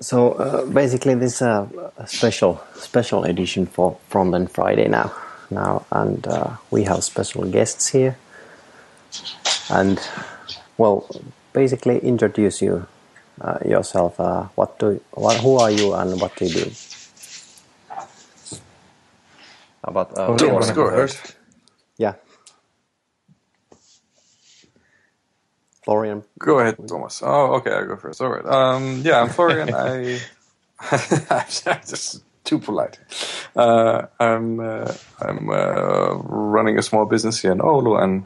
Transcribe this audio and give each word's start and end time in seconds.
So 0.00 0.32
uh, 0.32 0.66
basically, 0.66 1.14
this 1.14 1.36
is 1.36 1.42
a, 1.42 1.68
a 1.96 2.06
special 2.06 2.60
special 2.74 3.24
edition 3.24 3.64
for 3.66 3.96
Frontend 4.10 4.50
Friday 4.50 4.88
now. 4.88 5.12
Now, 5.50 5.86
and 5.90 6.26
uh, 6.26 6.56
we 6.70 6.84
have 6.84 7.02
special 7.04 7.44
guests 7.50 7.88
here. 7.88 8.16
And 9.70 9.98
well, 10.76 11.08
basically, 11.52 11.98
introduce 12.00 12.60
you 12.60 12.86
uh, 13.40 13.58
yourself. 13.64 14.20
Uh, 14.20 14.44
what 14.56 14.78
do 14.78 15.00
what, 15.12 15.36
who 15.40 15.56
are 15.56 15.70
you 15.70 15.94
and 15.94 16.20
what 16.20 16.36
do 16.36 16.44
you 16.44 16.64
do? 16.64 16.70
About 19.84 20.18
uh, 20.18 20.26
Oh, 20.26 20.36
you 20.38 20.50
wanna 20.50 20.74
go 20.74 20.90
first? 20.90 21.36
Yeah. 21.98 22.14
Florian. 25.84 26.24
Go 26.38 26.58
ahead, 26.60 26.76
Thomas. 26.88 27.22
Oh, 27.22 27.54
okay, 27.56 27.70
I'll 27.70 27.86
go 27.86 27.96
first. 27.96 28.20
All 28.22 28.30
right. 28.30 28.44
Um, 28.46 29.02
yeah, 29.04 29.20
I'm 29.20 29.28
Florian. 29.28 29.72
I 29.74 30.18
I'm 30.90 31.46
just 31.86 32.22
too 32.44 32.58
polite. 32.58 32.98
Uh, 33.54 34.06
I'm 34.18 34.60
uh, 34.60 34.92
I'm 35.20 35.48
uh, 35.50 36.14
running 36.24 36.78
a 36.78 36.82
small 36.82 37.06
business 37.06 37.40
here 37.40 37.52
in 37.52 37.58
Oulu, 37.58 38.02
and 38.02 38.24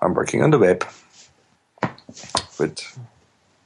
I'm 0.00 0.14
working 0.14 0.42
on 0.42 0.50
the 0.50 0.58
web 0.58 0.84
with 2.58 2.98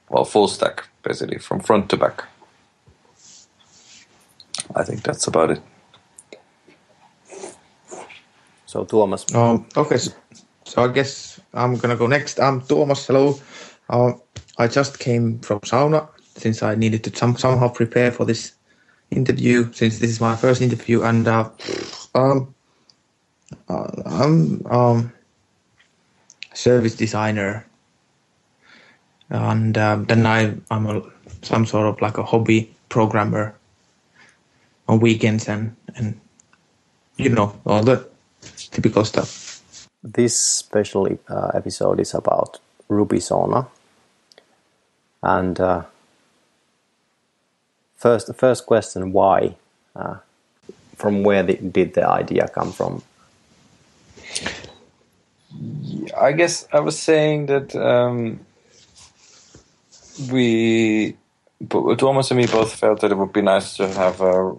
well 0.08 0.24
full 0.24 0.48
stack 0.48 0.88
basically 1.02 1.38
from 1.38 1.60
front 1.60 1.88
to 1.90 1.96
back. 1.96 2.24
I 4.74 4.84
think 4.84 5.02
that's 5.02 5.26
about 5.26 5.50
it. 5.52 5.62
So 8.66 8.84
Tuomas. 8.84 9.34
Um, 9.34 9.66
okay, 9.76 9.96
so, 9.96 10.12
so 10.68 10.84
I 10.84 10.88
guess 10.88 11.40
I'm 11.54 11.76
gonna 11.76 11.96
go 11.96 12.06
next. 12.06 12.38
I'm 12.38 12.60
Thomas. 12.60 13.06
Hello. 13.06 13.40
Um, 13.88 14.20
I 14.58 14.68
just 14.68 14.98
came 14.98 15.38
from 15.40 15.60
sauna 15.60 16.08
since 16.36 16.62
I 16.62 16.74
needed 16.74 17.02
to 17.04 17.16
some, 17.16 17.36
somehow 17.36 17.68
prepare 17.68 18.12
for 18.12 18.26
this 18.26 18.52
interview 19.10 19.72
since 19.72 19.98
this 19.98 20.10
is 20.10 20.20
my 20.20 20.36
first 20.36 20.60
interview, 20.60 21.02
and 21.02 21.26
uh, 21.26 21.48
um, 22.14 22.54
uh, 23.68 23.88
I'm 24.04 24.66
um, 24.66 25.12
service 26.52 26.94
designer, 26.94 27.66
and 29.30 29.78
um, 29.78 30.04
then 30.04 30.26
I 30.26 30.54
I'm 30.70 30.86
a, 30.86 31.02
some 31.40 31.64
sort 31.64 31.86
of 31.86 32.02
like 32.02 32.18
a 32.18 32.24
hobby 32.24 32.70
programmer 32.90 33.54
on 34.86 35.00
weekends 35.00 35.48
and 35.48 35.74
and 35.96 36.20
you 37.16 37.30
know 37.30 37.58
all 37.64 37.82
the 37.82 38.06
typical 38.70 39.06
stuff. 39.06 39.47
This 40.10 40.40
special 40.40 41.06
uh, 41.28 41.50
episode 41.52 42.00
is 42.00 42.14
about 42.14 42.60
Ruby 42.88 43.18
Sauna. 43.18 43.68
And 45.22 45.60
uh, 45.60 45.82
first, 47.96 48.34
first 48.34 48.64
question: 48.64 49.12
Why? 49.12 49.56
Uh, 49.94 50.16
from 50.96 51.24
where 51.24 51.42
the, 51.42 51.56
did 51.56 51.92
the 51.92 52.08
idea 52.08 52.48
come 52.48 52.72
from? 52.72 53.02
I 56.18 56.32
guess 56.32 56.66
I 56.72 56.80
was 56.80 56.98
saying 56.98 57.46
that 57.46 57.76
um, 57.76 58.40
we, 60.32 61.16
Thomas 61.68 62.30
and 62.30 62.40
me 62.40 62.46
both 62.46 62.74
felt 62.74 63.00
that 63.00 63.12
it 63.12 63.18
would 63.18 63.34
be 63.34 63.42
nice 63.42 63.76
to 63.76 63.88
have 63.88 64.22
a 64.22 64.54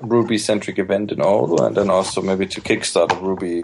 Ruby-centric 0.00 0.78
event 0.78 1.12
in 1.12 1.18
Oulu, 1.18 1.66
and 1.66 1.76
then 1.76 1.88
also 1.88 2.20
maybe 2.20 2.46
to 2.46 2.60
kickstart 2.60 3.12
a 3.12 3.20
Ruby 3.20 3.62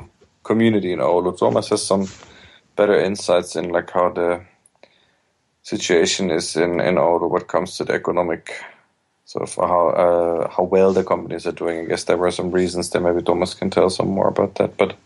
community 0.50 0.90
in 0.92 1.00
Oulu. 1.00 1.36
Thomas 1.38 1.68
has 1.68 1.84
some 1.84 2.08
better 2.76 2.98
insights 2.98 3.54
in 3.54 3.68
like 3.76 3.90
how 3.90 4.08
the 4.20 4.40
situation 5.62 6.30
is 6.30 6.56
in 6.56 6.80
in 6.80 6.96
Oulu 6.96 7.30
what 7.34 7.46
comes 7.54 7.76
to 7.76 7.84
the 7.84 7.94
economic 7.94 8.44
sort 9.28 9.44
of 9.48 9.54
how 9.56 9.84
uh, 10.04 10.48
how 10.48 10.64
well 10.64 10.92
the 10.92 11.04
companies 11.04 11.46
are 11.46 11.58
doing. 11.62 11.76
I 11.80 11.84
guess 11.84 12.04
there 12.04 12.16
were 12.16 12.32
some 12.32 12.50
reasons 12.50 12.90
there. 12.90 13.02
Maybe 13.02 13.22
Thomas 13.22 13.54
can 13.54 13.70
tell 13.70 13.90
some 13.90 14.08
more 14.08 14.28
about 14.28 14.54
that, 14.56 14.76
but 14.76 14.96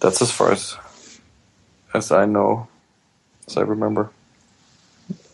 that's 0.00 0.22
as 0.22 0.30
far 0.30 0.52
as 0.52 0.76
as 1.92 2.12
I 2.12 2.24
know, 2.26 2.68
as 3.48 3.56
I 3.56 3.62
remember. 3.62 4.10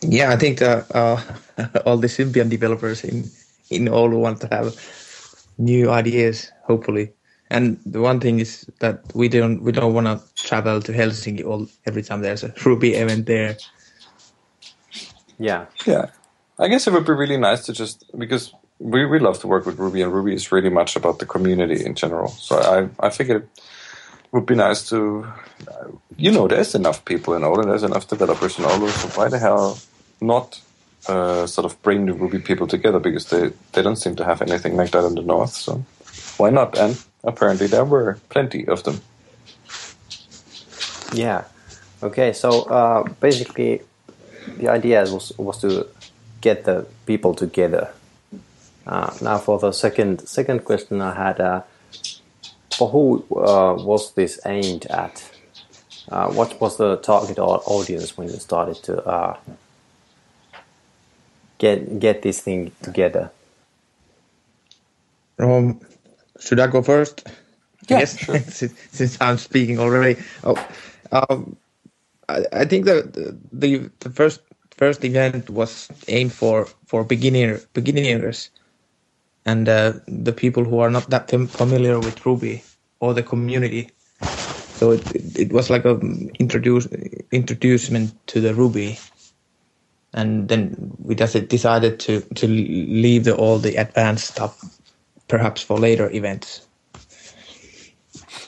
Yeah, 0.01 0.33
I 0.33 0.37
think 0.37 0.61
uh, 0.61 0.81
uh, 0.93 1.21
all 1.85 1.97
the 2.01 2.09
Symbian 2.09 2.49
developers 2.49 3.03
in 3.03 3.29
in 3.69 3.85
Oulu 3.85 4.17
want 4.19 4.41
to 4.41 4.47
have 4.49 4.73
new 5.57 5.91
ideas, 5.93 6.51
hopefully. 6.65 7.13
And 7.49 7.79
the 7.85 8.01
one 8.01 8.19
thing 8.19 8.39
is 8.39 8.69
that 8.79 9.03
we 9.15 9.29
don't 9.29 9.61
we 9.63 9.71
don't 9.71 9.93
want 9.93 10.07
to 10.07 10.21
travel 10.35 10.81
to 10.81 10.91
Helsinki 10.91 11.45
all 11.45 11.67
every 11.85 12.03
time 12.03 12.21
there's 12.21 12.43
a 12.43 12.53
Ruby 12.65 12.95
event 12.95 13.25
there. 13.25 13.57
Yeah, 15.39 15.65
Yeah, 15.85 16.07
I 16.59 16.67
guess 16.67 16.87
it 16.87 16.93
would 16.93 17.05
be 17.05 17.13
really 17.13 17.37
nice 17.37 17.65
to 17.65 17.73
just 17.73 18.03
because 18.17 18.53
we 18.79 19.05
we 19.05 19.19
love 19.19 19.39
to 19.39 19.47
work 19.47 19.65
with 19.65 19.79
Ruby, 19.79 20.01
and 20.01 20.11
Ruby 20.13 20.33
is 20.33 20.51
really 20.51 20.69
much 20.69 20.95
about 20.95 21.19
the 21.19 21.25
community 21.25 21.85
in 21.85 21.95
general. 21.95 22.29
So 22.29 22.57
I 22.57 23.07
I 23.07 23.09
figured 23.09 23.43
it 23.43 24.33
would 24.33 24.45
be 24.45 24.55
nice 24.55 24.89
to, 24.89 25.25
uh, 25.67 25.87
you 26.17 26.31
know, 26.31 26.47
there's 26.47 26.75
enough 26.75 27.05
people 27.05 27.33
in 27.35 27.43
Oulu, 27.43 27.63
there's 27.65 27.83
enough 27.83 28.07
developers 28.07 28.59
in 28.59 28.65
Oulu, 28.65 28.89
so 28.89 29.07
why 29.19 29.29
the 29.29 29.39
hell 29.39 29.79
not 30.19 30.59
uh, 31.07 31.47
sort 31.47 31.65
of 31.65 31.81
bring 31.81 32.05
the 32.05 32.13
Ruby 32.13 32.39
people 32.39 32.67
together 32.67 32.99
because 32.99 33.29
they 33.29 33.51
they 33.73 33.81
don't 33.81 33.95
seem 33.95 34.15
to 34.17 34.25
have 34.25 34.41
anything 34.41 34.75
like 34.75 34.91
that 34.91 35.05
in 35.05 35.15
the 35.15 35.21
north. 35.21 35.51
So 35.51 35.85
why 36.37 36.49
not? 36.49 36.77
And 36.77 36.97
apparently 37.27 37.67
there 37.67 37.85
were 37.85 38.17
plenty 38.29 38.67
of 38.67 38.83
them. 38.83 39.01
yeah. 41.13 41.43
Okay, 42.01 42.33
so 42.33 42.63
uh, 42.63 43.03
basically, 43.19 43.81
the 44.57 44.69
idea 44.69 45.01
was 45.01 45.33
was 45.37 45.59
to 45.61 45.87
get 46.41 46.63
the 46.63 46.85
people 47.05 47.33
together. 47.33 47.89
Uh, 48.85 49.11
now, 49.21 49.37
for 49.37 49.59
the 49.59 49.71
second 49.71 50.27
second 50.27 50.63
question, 50.63 51.01
I 51.01 51.13
had 51.13 51.39
uh, 51.39 51.61
for 52.77 52.89
who 52.89 53.25
uh, 53.35 53.73
was 53.73 54.13
this 54.13 54.39
aimed 54.45 54.85
at? 54.85 55.31
Uh, 56.09 56.31
what 56.31 56.61
was 56.61 56.77
the 56.77 56.95
target 56.97 57.37
audience 57.39 58.17
when 58.17 58.29
you 58.29 58.37
started 58.37 58.75
to 58.83 59.03
uh, 59.05 59.37
get 61.57 61.99
get 61.99 62.21
this 62.21 62.41
thing 62.41 62.71
together? 62.81 63.31
Um, 65.39 65.79
should 66.39 66.59
I 66.59 66.67
go 66.67 66.81
first? 66.81 67.27
Yeah, 67.87 67.99
yes, 67.99 68.17
sure. 68.17 68.39
since, 68.47 68.73
since 68.91 69.17
I'm 69.21 69.37
speaking 69.37 69.79
already. 69.79 70.21
Oh, 70.43 70.57
um, 71.11 71.57
I, 72.29 72.45
I 72.51 72.65
think 72.65 72.85
that 72.85 73.13
the, 73.51 73.91
the 73.99 74.09
first 74.09 74.41
first 74.71 75.03
event 75.03 75.49
was 75.49 75.89
aimed 76.07 76.33
for 76.33 76.67
for 76.85 77.03
beginner 77.03 77.59
beginners 77.73 78.51
and 79.45 79.67
uh, 79.69 79.93
the 80.07 80.33
people 80.33 80.63
who 80.65 80.79
are 80.79 80.89
not 80.89 81.09
that 81.09 81.29
fam- 81.29 81.47
familiar 81.47 81.99
with 81.99 82.25
Ruby 82.25 82.63
or 82.99 83.13
the 83.13 83.23
community. 83.23 83.89
So 84.75 84.91
it, 84.91 85.15
it, 85.15 85.39
it 85.39 85.53
was 85.53 85.69
like 85.69 85.85
a 85.85 85.99
introduce 86.39 86.85
introducement 87.31 88.13
to 88.27 88.41
the 88.41 88.53
Ruby, 88.53 88.99
and 90.13 90.47
then 90.49 90.93
we 90.99 91.15
just 91.15 91.47
decided 91.47 91.99
to 92.01 92.21
to 92.35 92.47
leave 92.47 93.23
the, 93.23 93.35
all 93.35 93.57
the 93.57 93.77
advanced 93.77 94.27
stuff 94.27 94.76
perhaps 95.27 95.61
for 95.61 95.79
later 95.79 96.09
events. 96.11 96.67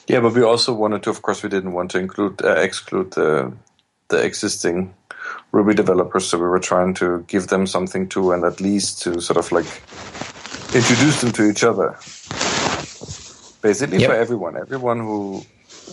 Yeah, 0.08 0.22
but 0.22 0.34
we 0.34 0.42
also 0.42 0.74
wanted 0.74 1.04
to. 1.04 1.12
Of 1.12 1.22
course, 1.22 1.44
we 1.44 1.50
didn't 1.50 1.74
want 1.74 1.92
to 1.92 2.00
include 2.00 2.42
uh, 2.44 2.56
exclude 2.56 3.12
the 3.12 3.52
the 4.08 4.24
existing 4.24 4.94
Ruby 5.52 5.76
developers, 5.76 6.26
so 6.26 6.38
we 6.38 6.46
were 6.48 6.60
trying 6.60 6.96
to 6.96 7.24
give 7.28 7.48
them 7.48 7.68
something 7.68 8.08
too, 8.10 8.32
and 8.32 8.44
at 8.44 8.60
least 8.60 9.04
to 9.04 9.22
sort 9.22 9.38
of 9.38 9.52
like 9.52 9.68
introduce 10.74 11.22
them 11.22 11.32
to 11.34 11.44
each 11.50 11.64
other. 11.64 11.96
Basically, 13.62 14.00
Yep. 14.00 14.10
for 14.10 14.16
everyone, 14.16 14.58
everyone 14.58 15.00
who 15.00 15.46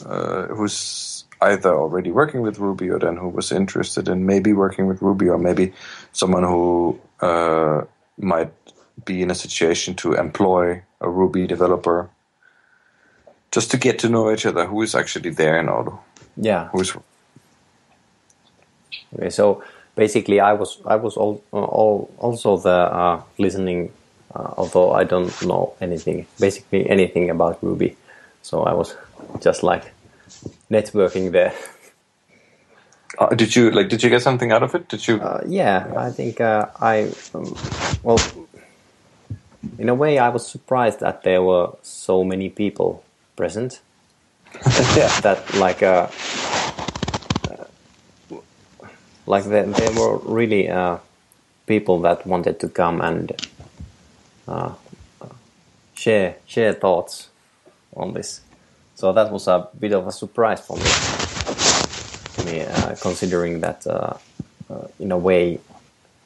uh, 0.06 0.46
who's 0.46 1.24
either 1.42 1.74
already 1.74 2.10
working 2.10 2.40
with 2.40 2.58
Ruby 2.58 2.88
or 2.90 2.98
then 2.98 3.16
who 3.16 3.28
was 3.28 3.52
interested 3.52 4.08
in 4.08 4.24
maybe 4.24 4.52
working 4.54 4.86
with 4.86 5.02
Ruby, 5.02 5.28
or 5.28 5.38
maybe 5.38 5.72
someone 6.12 6.42
who 6.44 6.98
uh, 7.20 7.82
might 8.16 8.52
be 9.04 9.22
in 9.22 9.30
a 9.30 9.34
situation 9.34 9.94
to 9.96 10.14
employ 10.14 10.82
a 11.00 11.08
Ruby 11.08 11.46
developer 11.46 12.08
just 13.50 13.70
to 13.70 13.76
get 13.76 13.98
to 13.98 14.08
know 14.08 14.30
each 14.30 14.46
other 14.46 14.66
who 14.66 14.82
is 14.82 14.94
actually 14.94 15.30
there 15.30 15.58
in 15.58 15.66
Oulu. 15.66 15.98
Yeah. 16.36 16.68
Who's 16.68 16.96
Okay, 19.14 19.30
so 19.30 19.62
basically, 19.94 20.40
I 20.40 20.52
was 20.52 20.80
I 20.84 20.96
was 20.96 21.16
all, 21.16 21.42
all 21.52 22.10
also 22.18 22.56
the 22.56 22.70
uh, 22.70 23.22
listening, 23.38 23.92
uh, 24.34 24.54
although 24.56 24.92
I 24.92 25.04
don't 25.04 25.32
know 25.46 25.74
anything, 25.80 26.26
basically 26.40 26.88
anything 26.90 27.30
about 27.30 27.62
Ruby. 27.62 27.96
So 28.42 28.64
I 28.64 28.74
was 28.74 28.94
just 29.40 29.62
like 29.62 29.92
networking 30.70 31.32
there. 31.32 31.54
uh, 33.18 33.34
did 33.34 33.56
you 33.56 33.70
like 33.70 33.88
did 33.88 34.02
you 34.02 34.10
get 34.10 34.22
something 34.22 34.52
out 34.52 34.62
of 34.62 34.74
it? 34.74 34.88
Did 34.88 35.06
you 35.08 35.20
Uh, 35.20 35.40
yeah, 35.46 35.92
I 35.96 36.10
think 36.10 36.40
uh, 36.40 36.66
I 36.80 37.12
um, 37.34 37.56
well, 38.02 38.18
in 39.78 39.88
a 39.88 39.94
way, 39.94 40.18
I 40.18 40.28
was 40.28 40.46
surprised 40.46 41.00
that 41.00 41.22
there 41.22 41.42
were 41.42 41.72
so 41.82 42.24
many 42.24 42.48
people 42.48 43.04
present. 43.36 43.80
yeah. 44.96 45.20
That 45.20 45.54
like 45.54 45.82
uh, 45.82 46.08
uh, 47.50 48.36
like 49.26 49.44
there, 49.44 49.66
there 49.66 49.92
were 49.92 50.18
really 50.18 50.68
uh, 50.68 50.98
people 51.66 52.00
that 52.00 52.26
wanted 52.26 52.60
to 52.60 52.68
come 52.68 53.00
and 53.00 53.32
uh, 54.48 54.72
share 55.94 56.36
share 56.46 56.72
thoughts 56.72 57.28
on 57.94 58.14
this. 58.14 58.40
So 58.94 59.12
that 59.12 59.30
was 59.30 59.46
a 59.46 59.68
bit 59.78 59.92
of 59.92 60.06
a 60.06 60.12
surprise 60.12 60.60
for 60.60 60.76
me, 60.76 60.84
me 62.50 62.62
uh, 62.62 62.94
considering 62.96 63.60
that 63.60 63.86
uh, 63.86 64.14
uh, 64.70 64.86
in 64.98 65.12
a 65.12 65.18
way 65.18 65.60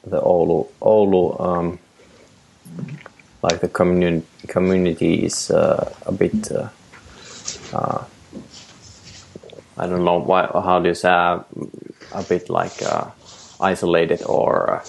the 0.05 0.21
Oulu 0.21 0.67
Oulu 0.81 1.41
um, 1.41 1.79
like 3.43 3.61
the 3.61 3.67
community 3.69 4.25
community 4.47 5.25
is 5.25 5.51
uh, 5.51 5.93
a 6.05 6.11
bit 6.11 6.51
uh, 6.51 6.69
uh, 7.73 8.05
I 9.77 9.87
don't 9.87 10.05
know 10.05 10.19
why 10.19 10.47
how 10.53 10.79
do 10.79 10.89
you 10.89 10.95
say 10.95 11.09
uh, 11.09 11.43
a 12.13 12.23
bit 12.23 12.49
like 12.49 12.81
uh, 12.83 13.11
isolated 13.59 14.23
or 14.23 14.75
uh, 14.75 14.85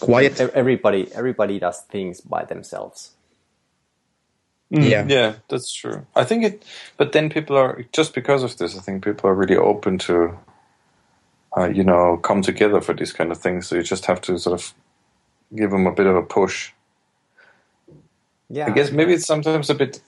Quiet. 0.00 0.40
everybody 0.40 1.12
everybody 1.14 1.58
does 1.58 1.80
things 1.82 2.20
by 2.20 2.44
themselves. 2.44 3.12
Yeah. 4.70 5.04
Yeah, 5.08 5.34
that's 5.48 5.72
true. 5.72 6.06
I 6.14 6.24
think 6.24 6.44
it, 6.44 6.64
but 6.96 7.12
then 7.12 7.28
people 7.28 7.56
are 7.56 7.84
just 7.92 8.14
because 8.14 8.42
of 8.44 8.56
this. 8.56 8.76
I 8.76 8.80
think 8.80 9.04
people 9.04 9.28
are 9.28 9.34
really 9.34 9.56
open 9.56 9.98
to, 9.98 10.38
uh, 11.56 11.68
you 11.68 11.82
know, 11.82 12.18
come 12.18 12.42
together 12.42 12.80
for 12.80 12.94
these 12.94 13.12
kind 13.12 13.32
of 13.32 13.38
things. 13.38 13.66
So 13.66 13.76
you 13.76 13.82
just 13.82 14.06
have 14.06 14.20
to 14.22 14.38
sort 14.38 14.60
of 14.60 14.72
give 15.54 15.70
them 15.70 15.86
a 15.86 15.92
bit 15.92 16.06
of 16.06 16.16
a 16.16 16.22
push. 16.22 16.72
Yeah, 18.50 18.66
I 18.66 18.70
guess 18.70 18.90
maybe 18.90 19.14
it's 19.14 19.26
sometimes 19.26 19.70
a 19.70 19.74
bit, 19.74 20.00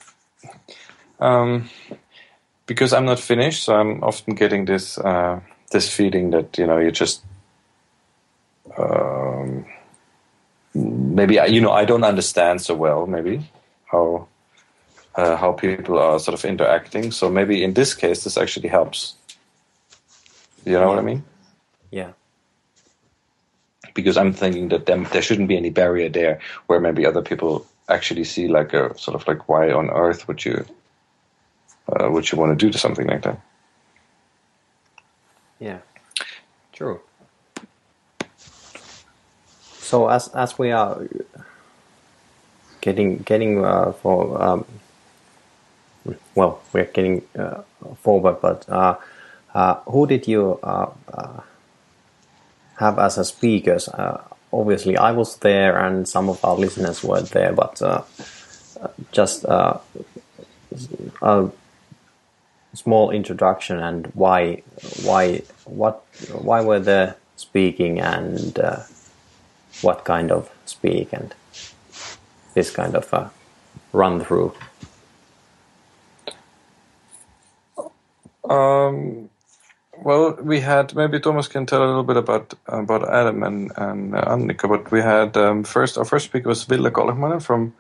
um, 1.21 1.71
because 2.67 2.93
I'm 2.93 3.06
not 3.06 3.21
finished 3.21 3.65
so 3.65 3.77
I'm 3.77 4.03
often 4.05 4.35
getting 4.35 4.65
this 4.67 4.99
uh, 4.99 5.41
this 5.71 5.89
feeling 5.94 6.31
that 6.31 6.59
you 6.59 6.67
know 6.67 6.79
you 6.79 6.91
just. 6.91 7.23
Um, 8.79 9.67
maybe 10.75 11.39
I, 11.39 11.47
you 11.47 11.61
know 11.61 11.73
I 11.73 11.85
don't 11.85 12.05
understand 12.05 12.62
so 12.62 12.75
well 12.75 13.06
maybe 13.06 13.50
how 13.87 14.29
uh, 15.15 15.37
how 15.37 15.53
people 15.53 15.99
are 15.99 16.19
sort 16.19 16.35
of 16.35 16.44
interacting. 16.44 17.11
So 17.12 17.31
maybe 17.31 17.62
in 17.62 17.75
this 17.75 17.94
case, 17.94 18.25
this 18.25 18.39
actually 18.39 18.69
helps. 18.69 19.15
You 20.65 20.75
know 20.79 20.89
what 20.89 20.99
I 20.99 21.03
mean? 21.03 21.25
yeah, 21.91 22.12
Because 23.94 24.17
I'm 24.17 24.33
thinking 24.33 24.69
that 24.71 24.87
them, 24.87 25.06
there 25.12 25.23
shouldn't 25.23 25.49
be 25.49 25.56
any 25.56 25.71
barrier 25.71 26.09
there, 26.09 26.41
where 26.67 26.81
maybe 26.81 27.05
other 27.05 27.23
people 27.23 27.67
actually 27.88 28.25
see 28.25 28.49
like 28.49 28.73
a 28.73 28.96
sort 28.99 29.14
of 29.14 29.26
like 29.26 29.49
why 29.49 29.70
on 29.73 29.90
earth 29.90 30.29
would 30.29 30.44
you 30.44 30.64
uh, 31.88 32.08
would 32.11 32.31
you 32.31 32.38
want 32.38 32.58
to 32.58 32.67
do 32.67 32.70
to 32.70 32.79
something 32.79 33.06
like 33.06 33.23
that? 33.23 33.40
yeah, 35.62 35.79
true. 36.73 37.00
So 39.79 40.08
as 40.08 40.29
as 40.34 40.58
we 40.58 40.73
are 40.73 41.06
getting 42.81 43.19
getting 43.19 43.64
uh, 43.64 43.93
for 43.93 44.43
um, 44.43 44.64
well, 46.34 46.61
we're 46.73 46.90
getting 46.90 47.23
uh, 47.38 47.62
forward, 48.02 48.40
but 48.40 48.69
uh, 48.69 48.96
uh, 49.55 49.75
who 49.87 50.06
did 50.06 50.26
you 50.26 50.58
uh, 50.62 50.90
uh, 51.12 51.40
have 52.79 52.99
as 52.99 53.19
a 53.19 53.25
speakers? 53.25 53.88
Obviously, 54.53 54.97
I 54.99 55.13
was 55.13 55.37
there, 55.39 55.79
and 55.79 56.07
some 56.07 56.29
of 56.29 56.45
our 56.45 56.57
listeners 56.57 57.03
were 57.03 57.23
there, 57.23 57.53
but 57.53 57.81
uh, 57.81 58.03
just 59.11 59.47
uh, 59.47 59.79
a 61.23 61.51
small 62.75 63.11
introduction 63.11 63.79
and 63.79 64.07
why, 64.15 64.63
why, 65.03 65.43
what, 65.65 66.05
why 66.33 66.61
were 66.61 66.81
they 66.81 67.15
speaking, 67.37 67.99
and 68.01 68.59
uh, 68.59 68.81
what 69.81 70.05
kind 70.05 70.31
of 70.31 70.51
speak, 70.67 71.13
and 71.13 71.35
this 72.55 72.71
kind 72.71 72.95
of 72.95 73.13
uh, 73.15 73.29
run 73.93 74.21
through. 74.21 74.53
Um, 78.45 79.31
well, 80.05 80.35
we 80.43 80.61
had 80.61 80.95
maybe 80.95 81.21
Thomas 81.21 81.49
can 81.49 81.67
tell 81.67 81.83
a 81.83 81.87
little 81.87 82.05
bit 82.05 82.17
about 82.17 82.55
about 82.67 83.09
Adam 83.09 83.43
and 83.43 83.73
and 83.77 84.15
uh, 84.15 84.25
Annika, 84.25 84.69
but 84.69 84.91
we 84.91 85.01
had 85.01 85.37
um, 85.37 85.65
first 85.65 85.99
our 85.99 86.05
first 86.05 86.27
speaker 86.27 86.49
was 86.49 86.65
Ville 86.65 86.91
Kolkmanen 86.91 87.41
from 87.43 87.73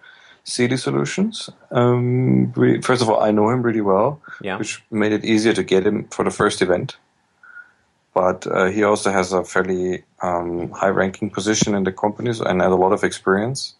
CD 0.44 0.76
Solutions. 0.76 1.50
Um, 1.70 2.52
we, 2.54 2.80
first 2.80 3.02
of 3.02 3.08
all, 3.08 3.22
I 3.22 3.30
know 3.30 3.48
him 3.50 3.62
really 3.62 3.80
well, 3.80 4.20
Yeah. 4.40 4.58
which 4.58 4.82
made 4.90 5.12
it 5.12 5.24
easier 5.24 5.52
to 5.52 5.62
get 5.62 5.86
him 5.86 6.08
for 6.10 6.24
the 6.24 6.30
first 6.30 6.62
event. 6.62 6.96
But 8.14 8.46
uh, 8.46 8.66
he 8.66 8.82
also 8.82 9.10
has 9.10 9.32
a 9.32 9.44
fairly 9.44 10.02
um, 10.20 10.70
high-ranking 10.70 11.30
position 11.30 11.74
in 11.74 11.84
the 11.84 11.92
companies 11.92 12.40
and 12.40 12.60
has 12.60 12.72
a 12.72 12.76
lot 12.76 12.92
of 12.92 13.04
experience. 13.04 13.74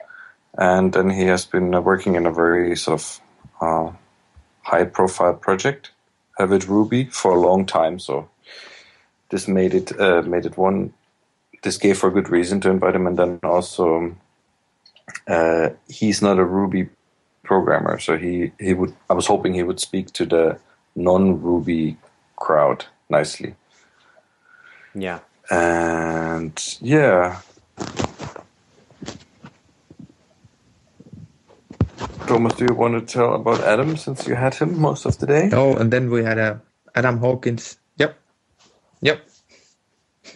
And 0.57 0.93
then 0.93 1.11
he 1.11 1.25
has 1.25 1.45
been 1.45 1.75
uh, 1.75 1.81
working 1.81 2.15
in 2.15 2.27
a 2.27 2.33
very 2.33 2.77
sort 2.77 3.01
of 3.01 3.21
uh, 3.61 3.93
high-profile 4.63 5.35
project 5.35 5.91
uh, 6.41 6.47
with 6.47 6.69
Ruby 6.69 7.05
for 7.07 7.33
a 7.33 7.41
long 7.41 7.67
time. 7.67 7.99
So 7.99 8.29
this 9.33 9.49
made 9.49 9.73
it 9.75 9.99
uh, 9.99 10.21
made 10.23 10.45
it 10.47 10.57
one. 10.59 10.93
This 11.63 11.79
gave 11.79 11.97
for 11.99 12.09
a 12.09 12.13
good 12.13 12.29
reason 12.29 12.61
to 12.61 12.71
invite 12.71 12.95
him, 12.95 13.07
and 13.07 13.19
then 13.19 13.41
also 13.43 14.15
uh, 15.27 15.71
he's 15.89 16.21
not 16.21 16.39
a 16.39 16.45
Ruby 16.45 16.91
programmer, 17.43 17.99
so 17.99 18.19
he 18.19 18.53
he 18.61 18.75
would. 18.75 18.95
I 19.09 19.15
was 19.15 19.27
hoping 19.27 19.55
he 19.55 19.63
would 19.63 19.81
speak 19.81 20.13
to 20.13 20.27
the 20.27 20.59
non-Ruby 20.95 21.97
crowd 22.37 22.85
nicely, 23.09 23.55
Yeah. 24.95 25.21
and 25.51 26.53
yeah. 26.81 27.41
Thomas, 32.27 32.55
do 32.55 32.67
you 32.69 32.75
want 32.75 32.95
to 32.95 33.13
tell 33.13 33.35
about 33.35 33.61
Adam 33.61 33.97
since 33.97 34.27
you 34.29 34.35
had 34.35 34.55
him 34.55 34.79
most 34.79 35.07
of 35.07 35.19
the 35.19 35.27
day? 35.27 35.51
Oh, 35.53 35.75
and 35.75 35.91
then 35.93 36.11
we 36.11 36.23
had 36.23 36.39
uh, 36.39 36.57
Adam 36.95 37.19
Hawkins. 37.19 37.79
Yep. 39.03 39.29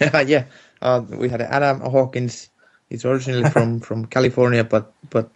Yeah. 0.27 0.45
Uh, 0.83 1.03
we 1.09 1.29
had 1.29 1.41
Adam 1.41 1.81
Hawkins. 1.81 2.51
He's 2.91 3.05
originally 3.05 3.49
from, 3.55 3.81
from 3.81 4.07
California, 4.07 4.65
but 4.65 4.93
but 5.11 5.31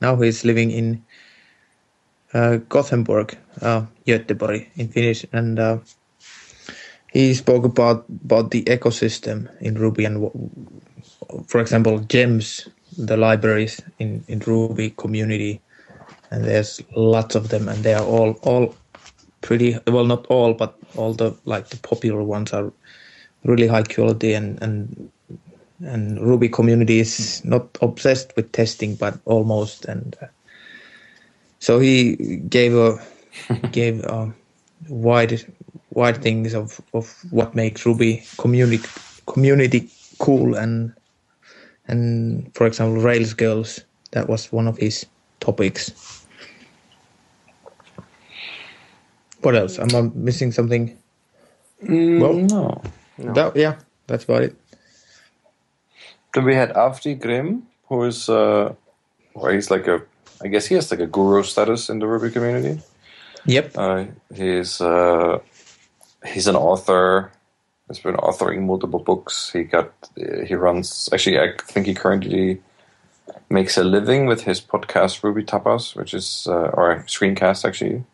now 0.00 0.16
he's 0.16 0.44
living 0.44 0.70
in 0.70 1.04
uh, 2.32 2.58
Gothenburg, 2.68 3.36
uh, 3.62 3.86
Göteborg 4.06 4.68
in 4.76 4.88
Finnish, 4.88 5.26
and 5.32 5.58
uh, 5.58 5.78
he 7.12 7.34
spoke 7.34 7.64
about 7.64 8.04
about 8.24 8.50
the 8.50 8.62
ecosystem 8.64 9.48
in 9.60 9.74
Ruby 9.76 10.04
and, 10.04 10.30
for 11.48 11.60
example, 11.60 11.98
gems, 12.00 12.68
the 12.96 13.16
libraries 13.16 13.80
in 13.98 14.24
in 14.28 14.40
Ruby 14.40 14.90
community, 14.90 15.60
and 16.30 16.44
there's 16.44 16.80
lots 16.96 17.34
of 17.34 17.48
them, 17.48 17.68
and 17.68 17.82
they 17.82 17.94
are 17.94 18.04
all 18.04 18.38
all 18.42 18.74
pretty 19.44 19.78
well, 19.86 20.06
not 20.06 20.26
all, 20.26 20.54
but 20.54 20.74
all 20.96 21.12
the 21.12 21.36
like 21.44 21.68
the 21.68 21.76
popular 21.76 22.22
ones 22.22 22.52
are 22.52 22.72
really 23.44 23.66
high 23.66 23.82
quality 23.82 24.32
and 24.32 24.60
and 24.62 25.10
and 25.80 26.18
Ruby 26.20 26.48
community 26.48 26.98
is 26.98 27.44
not 27.44 27.76
obsessed 27.82 28.34
with 28.36 28.50
testing, 28.52 28.94
but 28.94 29.18
almost. 29.26 29.84
And 29.84 30.16
uh, 30.22 30.26
so 31.58 31.78
he 31.78 32.16
gave 32.48 32.74
a 32.74 32.98
gave 33.70 34.02
a 34.04 34.32
wide 34.88 35.44
wide 35.90 36.22
things 36.22 36.54
of 36.54 36.80
of 36.94 37.14
what 37.30 37.54
makes 37.54 37.84
Ruby 37.86 38.22
community 38.38 38.80
community 39.26 39.90
cool 40.18 40.54
and 40.54 40.92
and 41.86 42.50
for 42.54 42.66
example 42.66 43.02
Rails 43.02 43.34
girls 43.34 43.80
that 44.12 44.28
was 44.28 44.52
one 44.52 44.68
of 44.68 44.78
his 44.78 45.06
topics. 45.40 46.13
What 49.44 49.54
else? 49.54 49.78
Am 49.78 49.94
I 49.94 50.00
missing 50.14 50.52
something? 50.52 50.96
Well, 51.82 52.32
no. 52.32 52.82
that, 53.18 53.54
yeah, 53.56 53.76
that's 54.06 54.24
about 54.24 54.42
it. 54.42 54.56
Then 56.32 56.44
we 56.44 56.54
had 56.54 56.72
Avdi 56.72 57.20
Grimm, 57.20 57.66
who 57.88 58.04
is, 58.04 58.28
uh, 58.28 58.74
well, 59.34 59.52
he's 59.52 59.70
like 59.70 59.86
a, 59.86 60.02
I 60.42 60.48
guess 60.48 60.66
he 60.66 60.74
has 60.74 60.90
like 60.90 61.00
a 61.00 61.06
guru 61.06 61.42
status 61.42 61.90
in 61.90 61.98
the 61.98 62.06
Ruby 62.06 62.30
community. 62.32 62.80
Yep. 63.46 63.72
Uh, 63.76 64.04
he's 64.34 64.80
uh, 64.80 65.38
he's 66.24 66.48
an 66.48 66.56
author. 66.56 67.30
He's 67.88 68.00
been 68.00 68.16
authoring 68.16 68.62
multiple 68.62 69.00
books. 69.00 69.50
He 69.52 69.64
got 69.64 69.92
uh, 70.18 70.44
he 70.46 70.54
runs 70.54 71.08
actually 71.12 71.38
I 71.38 71.52
think 71.66 71.86
he 71.86 71.94
currently 71.94 72.62
makes 73.50 73.76
a 73.76 73.84
living 73.84 74.26
with 74.26 74.42
his 74.42 74.60
podcast 74.60 75.20
RubyTapas, 75.20 75.94
which 75.94 76.14
is 76.14 76.46
uh, 76.48 76.70
or 76.72 77.04
screencast 77.06 77.66
actually. 77.66 78.04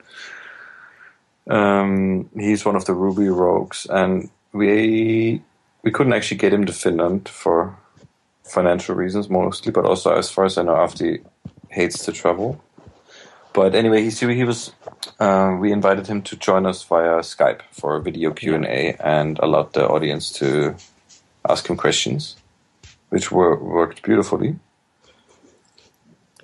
Um, 1.51 2.31
he's 2.37 2.65
one 2.65 2.77
of 2.77 2.85
the 2.85 2.95
Ruby 2.95 3.29
rogues, 3.29 3.87
and 3.91 4.31
we 4.53 5.43
we 5.83 5.91
couldn't 5.91 6.13
actually 6.13 6.39
get 6.39 6.53
him 6.53 6.65
to 6.67 6.73
Finland 6.73 7.29
for 7.29 7.77
financial 8.45 8.95
reasons 8.95 9.29
mostly, 9.29 9.73
but 9.73 9.85
also 9.85 10.15
as 10.15 10.31
far 10.31 10.45
as 10.45 10.59
I 10.59 10.63
know, 10.63 10.75
Avdi 10.75 11.25
hates 11.69 12.05
to 12.05 12.13
travel. 12.13 12.63
But 13.53 13.75
anyway, 13.75 14.03
he 14.03 14.11
he 14.11 14.45
was. 14.45 14.73
Uh, 15.19 15.57
we 15.61 15.73
invited 15.73 16.07
him 16.07 16.23
to 16.23 16.37
join 16.37 16.67
us 16.67 16.85
via 16.85 17.21
Skype 17.21 17.63
for 17.73 17.97
a 17.97 18.03
video 18.03 18.31
Q 18.31 18.55
and 18.55 18.65
A, 18.67 18.95
and 19.01 19.39
allowed 19.41 19.73
the 19.73 19.89
audience 19.89 20.31
to 20.39 20.77
ask 21.49 21.69
him 21.69 21.77
questions, 21.77 22.37
which 23.09 23.33
were 23.33 23.57
worked 23.57 24.03
beautifully. 24.03 24.57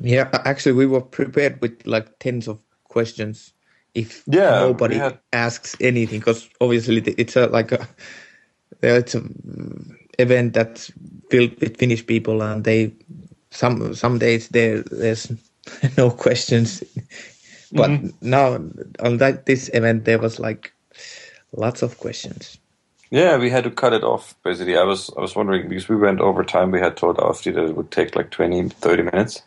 Yeah, 0.00 0.28
actually, 0.44 0.72
we 0.72 0.86
were 0.86 1.00
prepared 1.00 1.60
with 1.60 1.86
like 1.86 2.18
tens 2.18 2.48
of 2.48 2.58
questions 2.84 3.52
if 3.96 4.22
Yeah, 4.26 4.60
nobody 4.60 4.96
had- 4.98 5.18
asks 5.32 5.76
anything, 5.80 6.20
because 6.20 6.48
obviously 6.60 6.98
it's 7.18 7.36
a 7.36 7.46
like 7.48 7.72
a 7.72 7.88
it's 8.82 9.14
a 9.14 9.20
mm, 9.20 9.96
event 10.18 10.52
that's 10.54 10.92
filled 11.30 11.58
with 11.60 11.78
Finnish 11.78 12.06
people, 12.06 12.42
and 12.42 12.64
they 12.64 12.92
some 13.50 13.94
some 13.94 14.18
days 14.18 14.48
there 14.50 14.82
there's 14.90 15.32
no 15.96 16.10
questions, 16.10 16.82
but 17.72 17.90
Mm-hmm. 17.90 18.08
now 18.20 18.54
on 19.00 19.18
that 19.18 19.46
this 19.46 19.70
event 19.74 20.04
there 20.04 20.18
was 20.18 20.38
like 20.38 20.72
lots 21.52 21.82
of 21.82 21.98
questions. 21.98 22.58
Yeah, 23.10 23.38
we 23.38 23.50
had 23.50 23.64
to 23.64 23.70
cut 23.70 23.92
it 23.94 24.02
off. 24.04 24.34
Basically, 24.42 24.76
I 24.76 24.82
was 24.84 25.10
I 25.16 25.20
was 25.20 25.36
wondering 25.36 25.68
because 25.68 25.88
we 25.88 25.96
went 25.96 26.20
over 26.20 26.44
time. 26.44 26.70
We 26.72 26.80
had 26.80 26.96
told 26.96 27.18
Avdi 27.18 27.54
that 27.54 27.64
it 27.70 27.76
would 27.76 27.90
take 27.90 28.16
like 28.16 28.30
20, 28.30 28.68
30 28.68 29.02
minutes, 29.04 29.42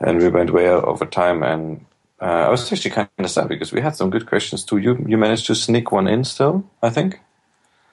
and 0.00 0.18
we 0.18 0.28
went 0.28 0.52
way 0.52 0.68
over 0.68 1.06
time. 1.06 1.42
And 1.44 1.86
uh, 2.20 2.24
I 2.24 2.48
was 2.48 2.72
actually 2.72 2.90
kind 2.90 3.08
of 3.18 3.30
sad 3.30 3.48
because 3.48 3.72
we 3.72 3.80
had 3.80 3.96
some 3.96 4.10
good 4.10 4.26
questions 4.26 4.64
too. 4.64 4.78
You 4.78 5.04
you 5.06 5.16
managed 5.16 5.46
to 5.46 5.54
sneak 5.54 5.92
one 5.92 6.08
in 6.08 6.24
still, 6.24 6.64
I 6.82 6.90
think. 6.90 7.20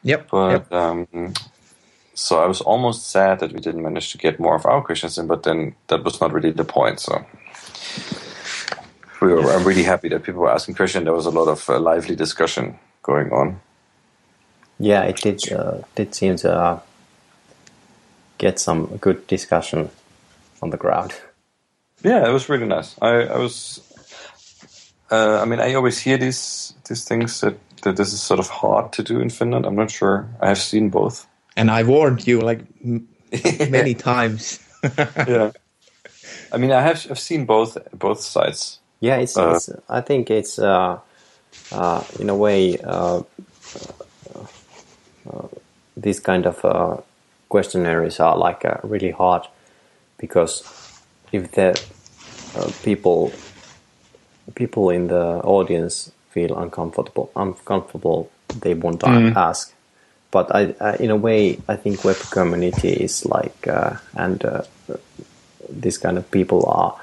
Yep. 0.03 0.27
But 0.32 0.51
yep. 0.51 0.72
um, 0.72 1.34
so 2.13 2.41
I 2.41 2.48
was 2.48 2.62
almost 2.62 3.10
sad 3.10 3.39
that 3.39 3.51
we 3.51 3.60
didn't 3.60 3.84
manage 3.84 4.12
to 4.12 4.17
get 4.17 4.39
more 4.39 4.55
of 4.55 4.65
our 4.65 4.82
questions 4.82 5.17
in. 5.17 5.27
But 5.27 5.44
then 5.44 5.75
that 5.88 6.03
was 6.03 6.22
not 6.22 6.34
really 6.34 6.51
the 6.51 6.63
point. 6.63 7.00
So 7.00 7.25
we 9.22 9.34
were. 9.34 9.51
I'm 9.51 9.63
really 9.63 9.84
happy 9.84 10.10
that 10.10 10.24
people 10.24 10.41
were 10.41 10.51
asking 10.51 10.75
questions. 10.75 11.05
There 11.05 11.13
was 11.13 11.25
a 11.25 11.32
lot 11.32 11.48
of 11.48 11.70
uh, 11.70 11.79
lively 11.79 12.15
discussion 12.15 12.79
going 13.03 13.32
on. 13.32 13.60
Yeah, 14.79 15.03
it 15.03 15.17
did. 15.17 15.51
Uh, 15.51 15.82
did 15.96 16.15
seem 16.15 16.36
to 16.38 16.53
uh, 16.53 16.79
get 18.38 18.60
some 18.60 18.98
good 18.98 19.27
discussion 19.27 19.89
on 20.62 20.70
the 20.72 20.77
ground. 20.77 21.13
Yeah, 22.03 22.27
it 22.27 22.32
was 22.32 22.50
really 22.50 22.65
nice. 22.67 22.96
I, 23.01 23.24
I 23.24 23.38
was. 23.38 23.82
Uh, 25.12 25.39
I 25.41 25.45
mean, 25.45 25.59
I 25.59 25.75
always 25.75 26.00
hear 26.00 26.17
these 26.17 26.74
these 26.88 27.05
things 27.05 27.41
that, 27.41 27.55
that 27.81 27.95
this 27.95 28.13
is 28.13 28.21
sort 28.21 28.39
of 28.39 28.50
hard 28.50 28.91
to 28.93 29.03
do 29.03 29.19
in 29.19 29.29
Finland. 29.29 29.65
I'm 29.65 29.75
not 29.75 29.91
sure. 29.91 30.27
I 30.41 30.47
have 30.47 30.57
seen 30.57 30.89
both. 30.89 31.27
And 31.55 31.69
I 31.69 31.83
warned 31.83 32.27
you 32.27 32.41
like 32.41 32.62
m- 32.83 33.07
many 33.69 33.93
times. 33.93 34.59
yeah. 35.27 35.51
I 36.51 36.57
mean, 36.57 36.71
I 36.71 36.81
have 36.81 37.05
I've 37.09 37.19
seen 37.19 37.45
both 37.45 37.77
both 37.93 38.21
sides. 38.21 38.79
Yeah, 39.00 39.17
it's. 39.17 39.38
Uh, 39.38 39.53
it's 39.55 39.69
I 39.89 40.01
think 40.01 40.29
it's 40.29 40.59
uh, 40.59 41.00
uh, 41.71 42.03
in 42.19 42.29
a 42.29 42.35
way 42.35 42.77
uh, 42.83 43.21
uh, 45.29 45.47
these 45.97 46.19
kind 46.19 46.45
of 46.45 46.63
uh, 46.65 46.97
questionnaires 47.50 48.19
are 48.19 48.38
like 48.38 48.65
uh, 48.65 48.77
really 48.83 49.12
hard 49.12 49.47
because 50.17 50.63
if 51.31 51.51
the 51.51 51.79
uh, 52.55 52.71
people 52.83 53.31
people 54.53 54.89
in 54.89 55.07
the 55.07 55.41
audience 55.43 56.11
feel 56.29 56.55
uncomfortable 56.57 57.31
uncomfortable 57.35 58.29
they 58.61 58.73
won't 58.73 59.03
ask 59.35 59.73
but 60.31 60.53
I, 60.55 60.75
I 60.79 60.95
in 60.97 61.09
a 61.11 61.15
way 61.15 61.57
i 61.67 61.75
think 61.75 62.03
web 62.03 62.17
community 62.31 62.89
is 62.89 63.25
like 63.25 63.67
uh, 63.67 63.97
and 64.15 64.43
uh, 64.45 64.61
this 65.69 65.97
kind 65.97 66.17
of 66.17 66.29
people 66.31 66.65
are 66.67 66.95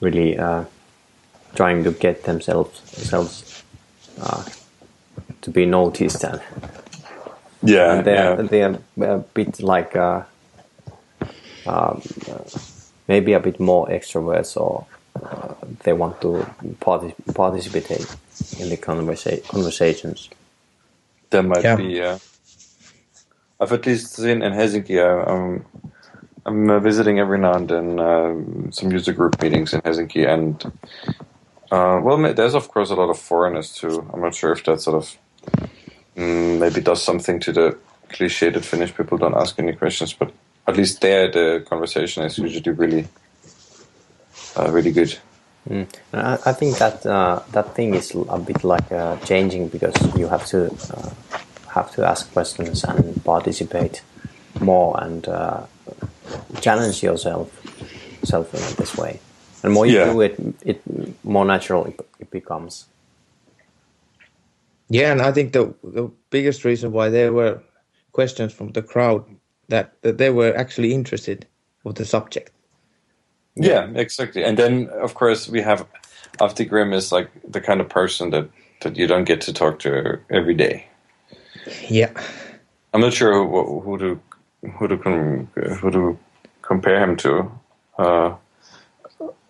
really 0.00 0.38
uh, 0.38 0.64
trying 1.54 1.84
to 1.84 1.90
get 1.90 2.24
themselves 2.24 2.80
themselves 2.92 3.62
uh, 4.20 4.44
to 5.42 5.50
be 5.50 5.66
noticed 5.66 6.24
and 6.24 6.40
Yeah, 7.62 8.02
they're 8.02 8.42
yeah. 8.42 8.42
they're 8.42 8.78
a 9.14 9.18
bit 9.34 9.60
like 9.62 9.96
uh, 9.96 10.22
um, 11.66 12.02
uh, 12.30 12.44
maybe 13.08 13.32
a 13.32 13.40
bit 13.40 13.58
more 13.58 13.88
extroverts 13.88 14.56
or 14.56 14.84
uh, 15.22 15.54
they 15.84 15.92
want 15.92 16.20
to 16.22 16.46
partic- 16.80 17.16
participate 17.34 18.00
in 18.60 18.70
the 18.70 18.76
conversa- 18.76 19.46
conversations. 19.48 20.30
There 21.30 21.42
might 21.42 21.64
Yeah. 21.64 21.76
be. 21.76 22.00
Uh, 22.02 22.18
I've 23.60 23.72
at 23.72 23.86
least 23.86 24.14
seen 24.14 24.42
in 24.42 24.52
Helsinki. 24.52 24.98
I, 25.02 25.32
I'm 25.32 25.66
I'm 26.46 26.70
uh, 26.70 26.80
visiting 26.80 27.18
every 27.20 27.38
now 27.38 27.54
and 27.54 27.68
then 27.68 28.00
um, 28.00 28.72
some 28.72 28.92
user 28.92 29.12
group 29.12 29.40
meetings 29.42 29.74
in 29.74 29.80
Helsinki, 29.82 30.28
and 30.28 30.64
uh, 31.70 32.00
well, 32.02 32.18
there's 32.34 32.54
of 32.54 32.68
course 32.68 32.90
a 32.90 32.94
lot 32.96 33.10
of 33.10 33.18
foreigners 33.18 33.74
too. 33.74 34.08
I'm 34.12 34.20
not 34.22 34.34
sure 34.34 34.52
if 34.52 34.64
that 34.64 34.80
sort 34.82 34.96
of 34.96 35.16
mm, 36.16 36.58
maybe 36.60 36.80
does 36.80 37.02
something 37.02 37.40
to 37.40 37.52
the 37.52 37.78
cliche 38.10 38.50
that 38.50 38.64
Finnish 38.64 38.94
people 38.96 39.18
don't 39.18 39.36
ask 39.36 39.58
any 39.58 39.74
questions, 39.74 40.12
but 40.14 40.32
at 40.66 40.76
least 40.76 41.00
there 41.02 41.30
the 41.30 41.64
conversation 41.68 42.24
is 42.24 42.38
usually 42.38 42.72
really, 42.72 43.08
uh, 44.56 44.70
really 44.70 44.92
good. 44.92 45.18
Mm. 45.68 45.86
I, 46.12 46.38
I 46.46 46.52
think 46.52 46.78
that 46.78 47.04
uh, 47.06 47.40
that 47.52 47.74
thing 47.74 47.94
is 47.94 48.14
a 48.28 48.38
bit 48.38 48.64
like 48.64 48.92
uh, 48.92 49.16
changing 49.24 49.68
because 49.68 49.94
you 50.16 50.28
have 50.28 50.44
to 50.46 50.66
uh, 50.92 51.10
have 51.68 51.90
to 51.92 52.04
ask 52.06 52.32
questions 52.32 52.84
and 52.84 53.24
participate 53.24 54.02
more 54.60 55.02
and 55.02 55.26
uh, 55.26 55.62
challenge 56.60 57.02
yourself 57.02 57.48
self 58.24 58.54
in 58.54 58.76
this 58.76 58.96
way. 58.96 59.20
And 59.62 59.72
more 59.72 59.86
you 59.86 59.98
Yeah. 59.98 60.12
do 60.12 60.20
it, 60.20 60.38
it 60.62 60.82
more 61.24 61.44
natural 61.46 61.86
it, 61.86 62.00
it 62.20 62.30
becomes. 62.30 62.86
Yeah, 64.90 65.12
and 65.12 65.22
I 65.22 65.32
think 65.32 65.52
the 65.52 65.74
the 65.82 66.10
biggest 66.30 66.64
reason 66.64 66.92
why 66.92 67.08
there 67.10 67.32
were 67.32 67.60
questions 68.12 68.52
from 68.52 68.72
the 68.72 68.82
crowd 68.82 69.24
that, 69.68 69.92
that 70.02 70.18
they 70.18 70.30
were 70.30 70.54
actually 70.56 70.92
interested 70.92 71.46
with 71.84 71.96
the 71.96 72.04
subject. 72.04 72.50
Yeah, 73.56 73.88
exactly. 73.94 74.44
And 74.44 74.58
then, 74.58 74.88
of 74.88 75.14
course, 75.14 75.48
we 75.48 75.62
have 75.62 75.86
Avdi 76.40 76.68
Grimm 76.68 76.92
is 76.92 77.12
like 77.12 77.30
the 77.46 77.60
kind 77.60 77.80
of 77.80 77.88
person 77.88 78.30
that, 78.30 78.48
that 78.80 78.96
you 78.96 79.06
don't 79.06 79.24
get 79.24 79.40
to 79.42 79.52
talk 79.52 79.78
to 79.80 80.18
every 80.30 80.54
day. 80.54 80.86
Yeah, 81.88 82.12
I'm 82.92 83.00
not 83.00 83.14
sure 83.14 83.32
who, 83.32 83.80
who 83.80 83.98
to 83.98 84.20
who 84.78 84.88
to 84.88 84.98
com, 84.98 85.48
who 85.54 85.90
to 85.90 86.18
compare 86.62 87.00
him 87.02 87.16
to 87.16 87.50
uh, 87.98 88.34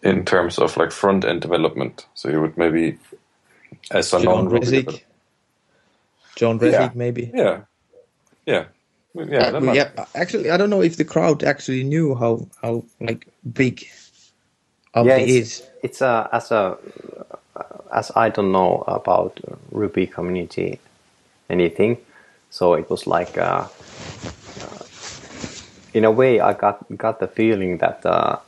in 0.02 0.24
terms 0.24 0.58
of 0.58 0.76
like 0.76 0.92
front 0.92 1.24
end 1.24 1.40
development. 1.40 2.06
So 2.14 2.28
you 2.28 2.40
would 2.40 2.56
maybe 2.56 2.98
as 3.90 4.12
a 4.12 4.22
John 4.22 4.44
non 4.44 4.48
Resig. 4.60 5.02
John 6.36 6.58
Resig, 6.58 6.72
Yeah. 6.72 6.90
maybe. 6.94 7.30
Yeah, 7.34 7.60
yeah, 8.46 8.64
yeah. 9.14 9.50
that 9.50 9.54
Uh, 9.54 9.60
might- 9.60 9.76
yeah, 9.76 10.06
actually, 10.14 10.50
I 10.50 10.56
don't 10.56 10.70
know 10.70 10.82
if 10.82 10.96
the 10.96 11.04
crowd 11.04 11.44
actually 11.44 11.84
knew 11.84 12.14
how 12.14 12.46
how 12.62 12.84
like 13.00 13.26
big 13.54 13.86
Avdi 14.94 15.06
yeah, 15.06 15.16
it's, 15.18 15.38
is. 15.38 15.62
it's 15.82 16.02
uh, 16.02 16.28
as 16.32 16.50
a 16.52 16.76
as 17.92 18.10
I 18.16 18.30
don't 18.30 18.52
know 18.52 18.84
about 18.86 19.40
Ruby 19.72 20.06
community 20.06 20.80
anything, 21.50 21.98
so 22.50 22.74
it 22.74 22.90
was 22.90 23.06
like 23.06 23.38
uh, 23.38 23.66
uh, 24.62 24.84
in 25.94 26.04
a 26.04 26.10
way 26.10 26.40
I 26.40 26.52
got 26.54 26.84
got 26.96 27.20
the 27.20 27.28
feeling 27.28 27.78
that 27.78 28.04
uh, 28.06 28.38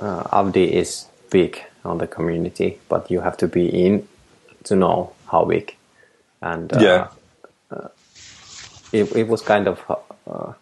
uh, 0.00 0.24
Avdi 0.42 0.70
is 0.70 1.06
big 1.30 1.62
on 1.84 1.98
the 1.98 2.06
community, 2.06 2.78
but 2.88 3.10
you 3.10 3.20
have 3.20 3.36
to 3.38 3.48
be 3.48 3.66
in 3.68 4.08
to 4.64 4.76
know 4.76 5.12
how 5.30 5.44
big, 5.44 5.76
and 6.42 6.72
uh, 6.72 6.80
Yeah. 6.82 7.08
It 8.92 9.14
it 9.16 9.28
was 9.28 9.42
kind 9.42 9.66
of 9.66 9.80
uh, 10.26 10.52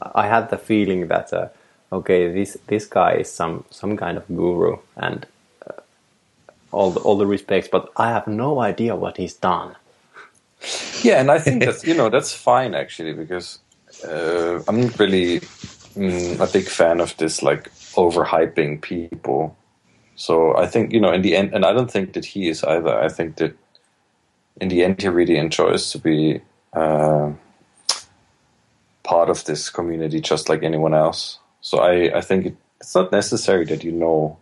I 0.00 0.26
had 0.26 0.50
the 0.50 0.58
feeling 0.58 1.08
that 1.08 1.32
uh, 1.32 1.48
okay, 1.92 2.30
this 2.32 2.56
this 2.66 2.86
guy 2.86 3.14
is 3.14 3.32
some 3.32 3.64
some 3.70 3.96
kind 3.96 4.16
of 4.16 4.26
guru 4.28 4.78
and 4.96 5.26
uh, 5.66 5.80
all 6.72 6.90
the, 6.90 7.00
all 7.00 7.16
the 7.16 7.26
respects, 7.26 7.68
but 7.68 7.90
I 7.96 8.10
have 8.10 8.26
no 8.26 8.60
idea 8.60 8.94
what 8.96 9.16
he's 9.16 9.34
done. 9.34 9.74
Yeah, 11.02 11.20
and 11.20 11.30
I 11.30 11.38
think 11.38 11.64
that's 11.64 11.84
you 11.84 11.94
know 11.94 12.10
that's 12.10 12.32
fine 12.32 12.74
actually 12.74 13.14
because 13.14 13.58
uh, 14.06 14.62
I'm 14.68 14.82
not 14.82 14.98
really 14.98 15.40
mm, 15.96 16.40
a 16.40 16.52
big 16.52 16.68
fan 16.68 17.00
of 17.00 17.16
this 17.16 17.42
like 17.42 17.70
overhyping 17.94 18.82
people. 18.82 19.56
So 20.16 20.56
I 20.56 20.66
think 20.66 20.92
you 20.92 21.00
know 21.00 21.12
in 21.12 21.22
the 21.22 21.36
end, 21.36 21.54
and 21.54 21.64
I 21.64 21.72
don't 21.72 21.90
think 21.90 22.12
that 22.14 22.24
he 22.24 22.48
is 22.48 22.64
either. 22.64 22.98
I 22.98 23.08
think 23.08 23.36
that 23.36 23.54
in 24.60 24.68
the 24.68 24.84
end 24.84 25.00
he 25.00 25.08
really 25.08 25.36
enjoys 25.36 25.90
to 25.90 25.98
be 25.98 26.40
uh, 26.72 27.32
part 29.06 29.30
of 29.30 29.44
this 29.44 29.70
community 29.70 30.20
just 30.20 30.48
like 30.50 30.62
anyone 30.66 30.94
else. 30.94 31.38
So 31.62 31.78
I 31.78 32.18
I 32.18 32.22
think 32.22 32.46
it, 32.46 32.56
it's 32.80 32.94
not 32.94 33.12
necessary 33.12 33.64
that 33.66 33.84
you 33.84 33.92
know 33.92 34.36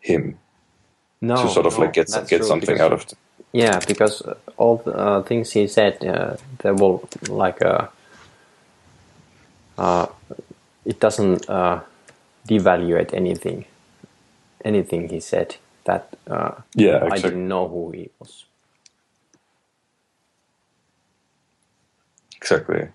him 0.00 0.38
No, 1.20 1.36
to 1.36 1.48
sort 1.48 1.66
of 1.66 1.74
no, 1.78 1.84
like 1.84 1.94
get 1.94 2.08
get 2.28 2.42
true, 2.42 2.48
something 2.52 2.76
because- 2.76 2.80
out 2.86 2.92
of 2.92 3.02
it. 3.02 3.14
Yeah, 3.54 3.80
because 3.86 4.22
all 4.56 4.76
the 4.78 4.92
uh, 4.96 5.22
things 5.22 5.52
he 5.52 5.68
said, 5.68 5.94
uh, 6.04 6.36
they 6.62 6.72
will 6.72 7.08
like 7.28 7.60
uh, 7.64 7.88
uh, 9.78 10.06
it 10.86 11.00
doesn't 11.00 11.50
uh, 11.50 11.80
devaluate 12.48 13.12
anything. 13.14 13.66
Anything 14.64 15.08
he 15.10 15.20
said 15.20 15.56
that 15.84 16.04
uh, 16.26 16.52
Yeah, 16.74 16.96
I 17.04 17.06
exactly. 17.06 17.22
didn't 17.22 17.48
know 17.48 17.68
who 17.68 17.90
he 17.92 18.10
was. 18.20 18.44
Exactly. 22.36 22.88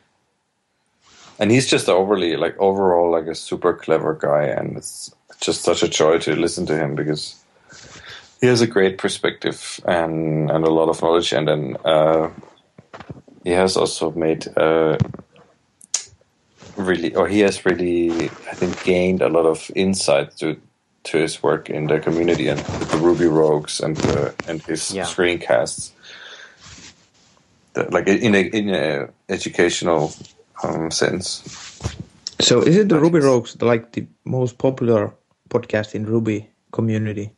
And 1.39 1.51
he's 1.51 1.67
just 1.67 1.89
overly 1.89 2.35
like 2.37 2.57
overall 2.59 3.11
like 3.11 3.27
a 3.27 3.35
super 3.35 3.73
clever 3.73 4.13
guy, 4.15 4.43
and 4.43 4.77
it's 4.77 5.13
just 5.39 5.63
such 5.63 5.83
a 5.83 5.87
joy 5.87 6.17
to 6.19 6.35
listen 6.35 6.65
to 6.65 6.77
him 6.77 6.95
because 6.95 7.35
he 8.41 8.47
has 8.47 8.61
a 8.61 8.67
great 8.67 8.97
perspective 8.97 9.79
and 9.85 10.49
and 10.51 10.65
a 10.65 10.69
lot 10.69 10.89
of 10.89 11.01
knowledge, 11.01 11.33
and 11.33 11.47
then 11.47 11.77
uh, 11.85 12.29
he 13.43 13.51
has 13.51 13.77
also 13.77 14.11
made 14.11 14.47
uh, 14.57 14.97
really, 16.75 17.15
or 17.15 17.27
he 17.27 17.39
has 17.41 17.65
really, 17.65 18.25
I 18.51 18.55
think, 18.55 18.83
gained 18.83 19.21
a 19.21 19.29
lot 19.29 19.45
of 19.45 19.71
insight 19.75 20.35
to 20.37 20.57
to 21.03 21.17
his 21.17 21.41
work 21.41 21.69
in 21.69 21.87
the 21.87 21.99
community 21.99 22.49
and 22.49 22.59
with 22.59 22.91
the 22.91 22.97
Ruby 22.97 23.27
Rogues 23.27 23.79
and 23.79 23.97
uh, 24.05 24.31
and 24.47 24.61
his 24.63 24.91
Yeah. 24.93 25.03
screencasts. 25.05 25.91
The- 27.73 27.89
like 27.91 28.07
in 28.07 28.35
a 28.35 28.41
in 28.41 28.69
a 28.69 29.09
educational 29.29 30.11
um, 30.63 30.91
sense. 30.91 31.43
So 32.39 32.61
is 32.61 32.75
it 32.77 32.89
the 32.89 32.99
Ruby 32.99 33.19
Rogues 33.19 33.59
like 33.61 33.93
the 33.93 34.05
most 34.25 34.57
popular 34.57 35.13
podcast 35.49 35.95
in 35.95 36.05
Ruby 36.05 36.49
community? 36.71 37.31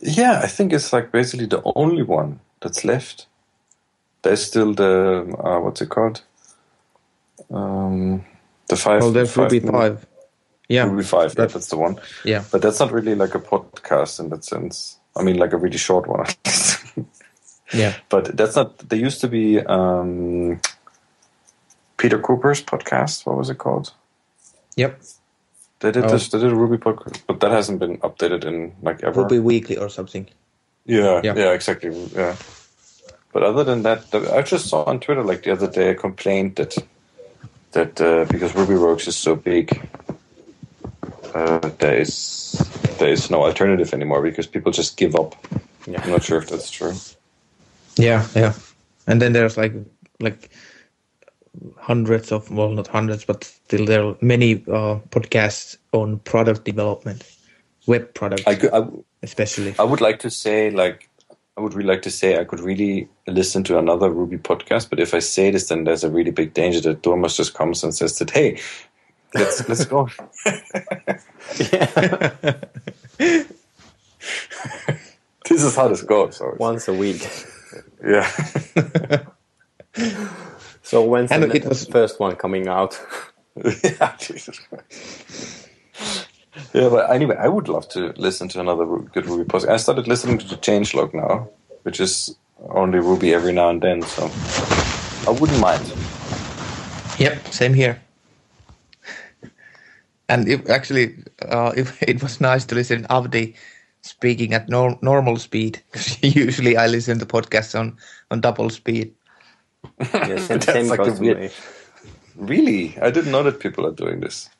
Yeah, 0.00 0.40
I 0.42 0.46
think 0.46 0.72
it's 0.72 0.92
like 0.92 1.10
basically 1.12 1.46
the 1.46 1.62
only 1.74 2.02
one 2.02 2.40
that's 2.60 2.84
left. 2.84 3.26
There's 4.22 4.44
still 4.44 4.74
the 4.74 5.34
uh, 5.38 5.60
what's 5.60 5.80
it 5.82 5.88
called? 5.90 6.22
Um, 7.50 8.24
the 8.68 8.76
five. 8.76 9.02
Well, 9.02 9.12
there's 9.12 9.36
Ruby 9.36 9.60
Five. 9.60 10.06
Yeah, 10.68 10.84
Ruby 10.84 11.02
five. 11.02 11.34
Yeah, 11.36 11.46
that's 11.46 11.68
the 11.68 11.76
one. 11.76 11.98
yeah. 12.24 12.44
But 12.50 12.62
that's 12.62 12.80
not 12.80 12.92
really 12.92 13.14
like 13.14 13.34
a 13.34 13.40
podcast 13.40 14.18
in 14.20 14.30
that 14.30 14.44
sense. 14.44 14.98
I 15.16 15.22
mean, 15.22 15.36
like 15.36 15.52
a 15.52 15.56
really 15.58 15.78
short 15.78 16.06
one. 16.06 16.26
Yeah. 17.72 17.94
but 18.08 18.36
that's 18.36 18.54
not. 18.54 18.78
There 18.88 18.98
used 18.98 19.20
to 19.22 19.28
be 19.28 19.58
um, 19.58 20.60
Peter 22.04 22.18
Cooper's 22.18 22.62
podcast. 22.62 23.24
What 23.24 23.38
was 23.38 23.48
it 23.48 23.56
called? 23.56 23.90
Yep. 24.76 25.00
They 25.80 25.90
did 25.90 26.04
Oh. 26.04 26.10
this. 26.10 26.28
They 26.28 26.38
did 26.38 26.52
a 26.52 26.54
Ruby 26.54 26.76
podcast, 26.76 27.22
but 27.26 27.40
that 27.40 27.50
hasn't 27.50 27.78
been 27.78 27.96
updated 27.98 28.44
in 28.44 28.72
like 28.82 29.02
ever. 29.02 29.22
Ruby 29.22 29.38
Weekly 29.38 29.78
or 29.78 29.88
something. 29.88 30.26
Yeah, 30.84 31.22
Yeah. 31.24 31.34
yeah, 31.34 31.52
exactly. 31.52 31.90
Yeah. 32.14 32.36
But 33.32 33.42
other 33.42 33.64
than 33.64 33.82
that, 33.84 34.04
I 34.38 34.42
just 34.42 34.68
saw 34.68 34.84
on 34.84 35.00
Twitter 35.00 35.24
like 35.24 35.44
the 35.44 35.52
other 35.52 35.66
day 35.66 35.88
a 35.90 35.94
complaint 35.94 36.56
that 36.56 36.76
that 37.72 37.98
uh, 38.00 38.26
because 38.28 38.54
Ruby 38.54 38.74
Rogues 38.74 39.08
is 39.08 39.16
so 39.16 39.34
big, 39.34 39.66
uh, 41.34 41.70
there 41.78 41.98
is 42.02 42.52
there 42.98 43.12
is 43.12 43.30
no 43.30 43.44
alternative 43.44 43.94
anymore 43.94 44.20
because 44.22 44.46
people 44.46 44.72
just 44.72 44.98
give 44.98 45.16
up. 45.16 45.34
Yeah. 45.86 46.02
I'm 46.04 46.10
not 46.10 46.22
sure 46.22 46.36
if 46.38 46.48
that's 46.50 46.70
true. 46.70 46.92
Yeah, 47.96 48.26
yeah. 48.36 48.52
And 49.06 49.22
then 49.22 49.32
there's 49.32 49.56
like 49.56 49.72
like 50.20 50.50
hundreds 51.78 52.32
of 52.32 52.50
well, 52.50 52.70
not 52.70 52.86
hundreds, 52.88 53.24
but 53.24 53.44
still 53.44 53.84
there 53.86 54.04
are 54.04 54.16
many 54.20 54.54
uh, 54.68 54.98
podcasts 55.10 55.76
on 55.92 56.18
product 56.20 56.64
development, 56.64 57.24
web 57.86 58.12
products 58.14 58.42
I, 58.46 58.54
could, 58.56 58.72
I, 58.72 58.86
especially. 59.22 59.74
I 59.78 59.84
would 59.84 60.00
like 60.00 60.18
to 60.20 60.30
say 60.30 60.70
like 60.70 61.08
I 61.56 61.60
would 61.60 61.74
really 61.74 61.88
like 61.88 62.02
to 62.02 62.10
say 62.10 62.38
I 62.38 62.44
could 62.44 62.60
really 62.60 63.08
listen 63.26 63.62
to 63.64 63.78
another 63.78 64.10
Ruby 64.10 64.38
podcast, 64.38 64.90
but 64.90 64.98
if 64.98 65.14
I 65.14 65.20
say 65.20 65.50
this, 65.50 65.68
then 65.68 65.84
there's 65.84 66.04
a 66.04 66.10
really 66.10 66.30
big 66.32 66.54
danger 66.54 66.80
that 66.80 67.02
Tuomas 67.02 67.36
just 67.36 67.54
comes 67.54 67.84
and 67.84 67.94
says 67.94 68.18
that 68.18 68.30
hey, 68.30 68.58
let's 69.34 69.68
let's 69.68 69.84
go. 69.84 70.08
this 73.18 73.46
is 75.62 75.76
how 75.76 75.88
this 75.88 76.02
goes. 76.02 76.36
So 76.36 76.46
it's- 76.46 76.58
Once 76.58 76.88
a 76.88 76.94
week. 76.94 77.28
yeah. 78.04 78.30
So 80.94 81.02
when's 81.02 81.32
And 81.32 81.48
ne- 81.48 81.56
it 81.56 81.64
was- 81.64 81.88
first 81.88 82.20
one 82.20 82.36
coming 82.36 82.68
out? 82.68 82.96
yeah, 83.82 84.14
Jesus 84.16 84.60
Christ. 84.60 85.68
Yeah, 86.72 86.88
but 86.88 87.10
anyway, 87.10 87.34
I 87.36 87.48
would 87.48 87.68
love 87.68 87.88
to 87.88 88.12
listen 88.16 88.48
to 88.50 88.60
another 88.60 88.86
good 89.12 89.26
Ruby 89.26 89.42
podcast. 89.42 89.70
I 89.70 89.76
started 89.78 90.06
listening 90.06 90.38
to 90.38 90.46
the 90.46 90.54
changelog 90.54 91.12
now, 91.12 91.48
which 91.82 91.98
is 91.98 92.36
only 92.70 93.00
Ruby 93.00 93.34
every 93.34 93.52
now 93.52 93.70
and 93.70 93.82
then, 93.82 94.02
so 94.02 94.30
I 95.26 95.32
wouldn't 95.32 95.58
mind. 95.58 95.82
Yep, 97.18 97.48
same 97.48 97.74
here. 97.74 98.00
And 100.28 100.48
it, 100.48 100.70
actually, 100.70 101.16
uh, 101.42 101.72
it, 101.76 101.92
it 102.02 102.22
was 102.22 102.40
nice 102.40 102.64
to 102.66 102.76
listen 102.76 103.02
Avdi 103.10 103.56
speaking 104.02 104.54
at 104.54 104.68
nor- 104.68 104.96
normal 105.02 105.38
speed. 105.38 105.82
usually, 106.22 106.76
I 106.76 106.86
listen 106.86 107.18
to 107.18 107.26
podcasts 107.26 107.76
on, 107.76 107.96
on 108.30 108.40
double 108.40 108.70
speed. 108.70 109.12
Yeah, 110.14 110.38
same, 110.38 110.60
same 110.60 110.88
like 110.88 110.98
goes 110.98 111.14
to 111.18 111.20
weird- 111.20 111.40
me. 111.40 111.50
Really, 112.36 112.98
I 113.00 113.10
didn't 113.10 113.30
know 113.30 113.42
that 113.44 113.60
people 113.60 113.86
are 113.86 113.92
doing 113.94 114.20
this. 114.20 114.50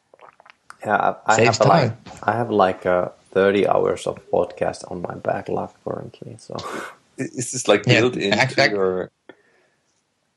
Yeah, 0.86 0.96
I, 0.96 1.32
I 1.32 1.36
Saves 1.36 1.58
have 1.58 1.66
like 1.66 2.04
time. 2.04 2.20
I 2.22 2.32
have 2.32 2.50
like 2.50 2.86
uh, 2.86 3.08
thirty 3.32 3.66
hours 3.66 4.06
of 4.06 4.18
podcast 4.30 4.88
on 4.90 5.02
my 5.02 5.14
backlog 5.14 5.70
currently. 5.84 6.36
So 6.38 6.54
Is 7.18 7.50
this 7.52 7.66
like 7.68 7.84
Yeah, 7.86 8.00
built 8.00 8.16
into 8.16 8.36
act- 8.38 8.58
act- 8.58 8.72
your? 8.72 9.10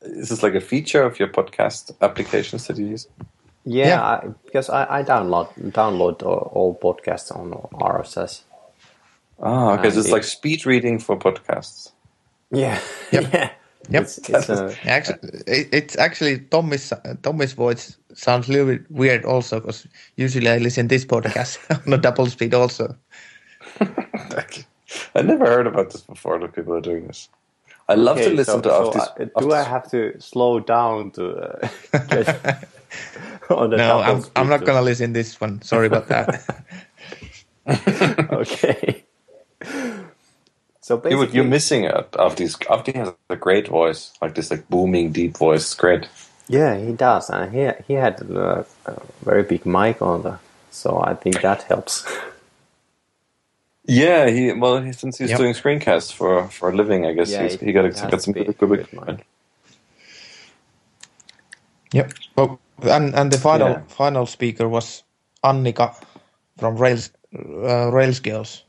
Is 0.02 0.28
this 0.30 0.42
like 0.42 0.54
a 0.54 0.60
feature 0.60 1.02
of 1.02 1.18
your 1.18 1.28
podcast 1.28 1.92
applications 2.00 2.66
that 2.66 2.76
you 2.78 2.86
use? 2.86 3.06
yeah, 3.64 3.86
Yeah. 3.88 4.02
I, 4.02 4.26
because 4.44 4.70
I, 4.70 4.98
I 4.98 5.02
download 5.04 5.52
download 5.72 6.22
all, 6.22 6.50
all 6.54 6.74
podcasts 6.78 7.30
on 7.34 7.50
RSS. 7.78 8.42
Ah, 9.40 9.74
okay, 9.78 9.90
so 9.90 9.98
it's 10.00 10.08
it- 10.08 10.12
like 10.12 10.24
speed 10.24 10.66
reading 10.66 10.98
for 10.98 11.16
podcasts. 11.18 11.92
Yeah, 12.50 12.80
Yep. 13.12 13.32
yeah. 13.32 13.50
Yep. 13.90 14.02
It's, 14.02 14.18
it's, 14.18 14.50
uh, 14.50 14.74
Actually, 14.84 15.18
it, 15.46 15.68
it's 15.72 15.96
actually 15.96 16.40
Tommy's 16.40 16.92
Tommy's 17.22 17.52
voice 17.52 17.96
sounds 18.14 18.48
a 18.48 18.52
little 18.52 18.66
bit 18.66 18.90
weird 18.90 19.24
also 19.24 19.60
because 19.60 19.86
usually 20.16 20.48
I 20.48 20.58
listen 20.58 20.88
this 20.88 21.04
podcast 21.04 21.58
on 21.86 21.92
a 21.92 21.98
double 21.98 22.26
speed 22.26 22.54
also. 22.54 22.96
I 25.14 25.22
never 25.22 25.46
heard 25.46 25.66
about 25.66 25.90
this 25.92 26.02
before. 26.02 26.38
That 26.38 26.54
people 26.54 26.74
are 26.74 26.80
doing 26.80 27.06
this. 27.06 27.28
I 27.88 27.94
love 27.94 28.18
to 28.18 28.30
listen 28.30 28.62
so, 28.62 28.68
to 28.68 28.68
so, 28.68 28.90
Avdi's. 28.92 29.30
uh, 29.34 29.40
Do 29.40 29.52
I 29.52 29.62
have 29.62 29.90
to 29.90 30.20
slow 30.20 30.60
down 30.60 31.10
to 31.12 31.36
uh, 31.36 31.68
on 33.50 33.70
the 33.70 33.76
No, 33.76 33.88
double 33.88 34.02
I'm 34.02 34.20
speed 34.22 34.32
I'm 34.36 34.48
not 34.48 34.64
gonna 34.64 34.82
listen 34.82 35.12
this 35.12 35.40
one. 35.40 35.62
Sorry 35.62 35.86
about 35.86 36.08
that. 36.08 36.44
Okay. 38.30 39.04
So 40.88 40.94
You, 40.94 41.00
basically, 41.02 41.16
would- 41.26 41.34
you're 41.34 41.44
missing 41.44 41.84
it. 41.84 42.12
Avdi's. 42.12 42.56
Avdi 42.56 42.94
has 42.94 43.12
a 43.28 43.36
great 43.36 43.68
voice, 43.68 44.10
like 44.22 44.34
this, 44.34 44.50
like 44.50 44.66
booming, 44.70 45.12
deep 45.12 45.36
voice. 45.36 45.60
It's 45.64 45.74
great. 45.74 46.08
Yeah, 46.48 46.78
he 46.78 46.92
does, 46.92 47.28
and 47.28 47.52
he 47.52 47.70
he 47.86 47.92
had 47.92 48.22
uh, 48.22 48.64
a 48.86 48.92
very 49.22 49.42
big 49.42 49.66
mic 49.66 50.00
on 50.00 50.22
the, 50.22 50.38
so 50.70 50.98
I 51.10 51.12
think 51.12 51.42
that 51.42 51.62
helps. 51.64 52.06
Yeah, 53.84 54.30
he 54.30 54.52
well, 54.52 54.80
he, 54.80 54.92
since 54.92 55.18
he's 55.18 55.28
Yep. 55.30 55.38
doing 55.38 55.54
screencasts 55.54 56.10
for 56.10 56.48
for 56.48 56.70
a 56.70 56.74
living, 56.74 57.04
I 57.04 57.12
guess 57.12 57.30
Yeah, 57.30 57.42
he's, 57.42 57.60
he 57.60 57.72
got, 57.72 57.84
he 57.84 58.10
got 58.10 58.22
some 58.22 58.32
good, 58.32 58.46
good, 58.46 58.58
good 58.58 58.68
good 58.90 58.92
mic. 58.92 59.26
Yep. 61.92 62.12
Well, 62.36 62.58
and 62.82 63.14
and 63.14 63.30
the 63.30 63.38
final 63.38 63.68
Yeah. 63.68 63.82
final 63.88 64.26
speaker 64.26 64.68
was 64.68 65.04
Annika 65.44 65.94
from 66.58 66.76
Rails 66.80 67.10
uh, 67.36 67.90
Rails 67.92 68.20
Girls, 68.20 68.64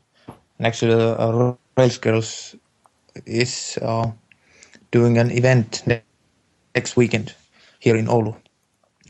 and 0.58 0.68
actually 0.68 0.94
uh, 0.94 1.32
Rails 1.32 1.58
Girls 2.02 2.56
is 3.26 3.78
uh, 3.82 4.12
doing 4.92 5.18
an 5.18 5.32
event 5.32 5.84
next 6.76 6.96
weekend 6.98 7.34
here 7.80 7.96
in 7.96 8.08
Oulu. 8.08 8.36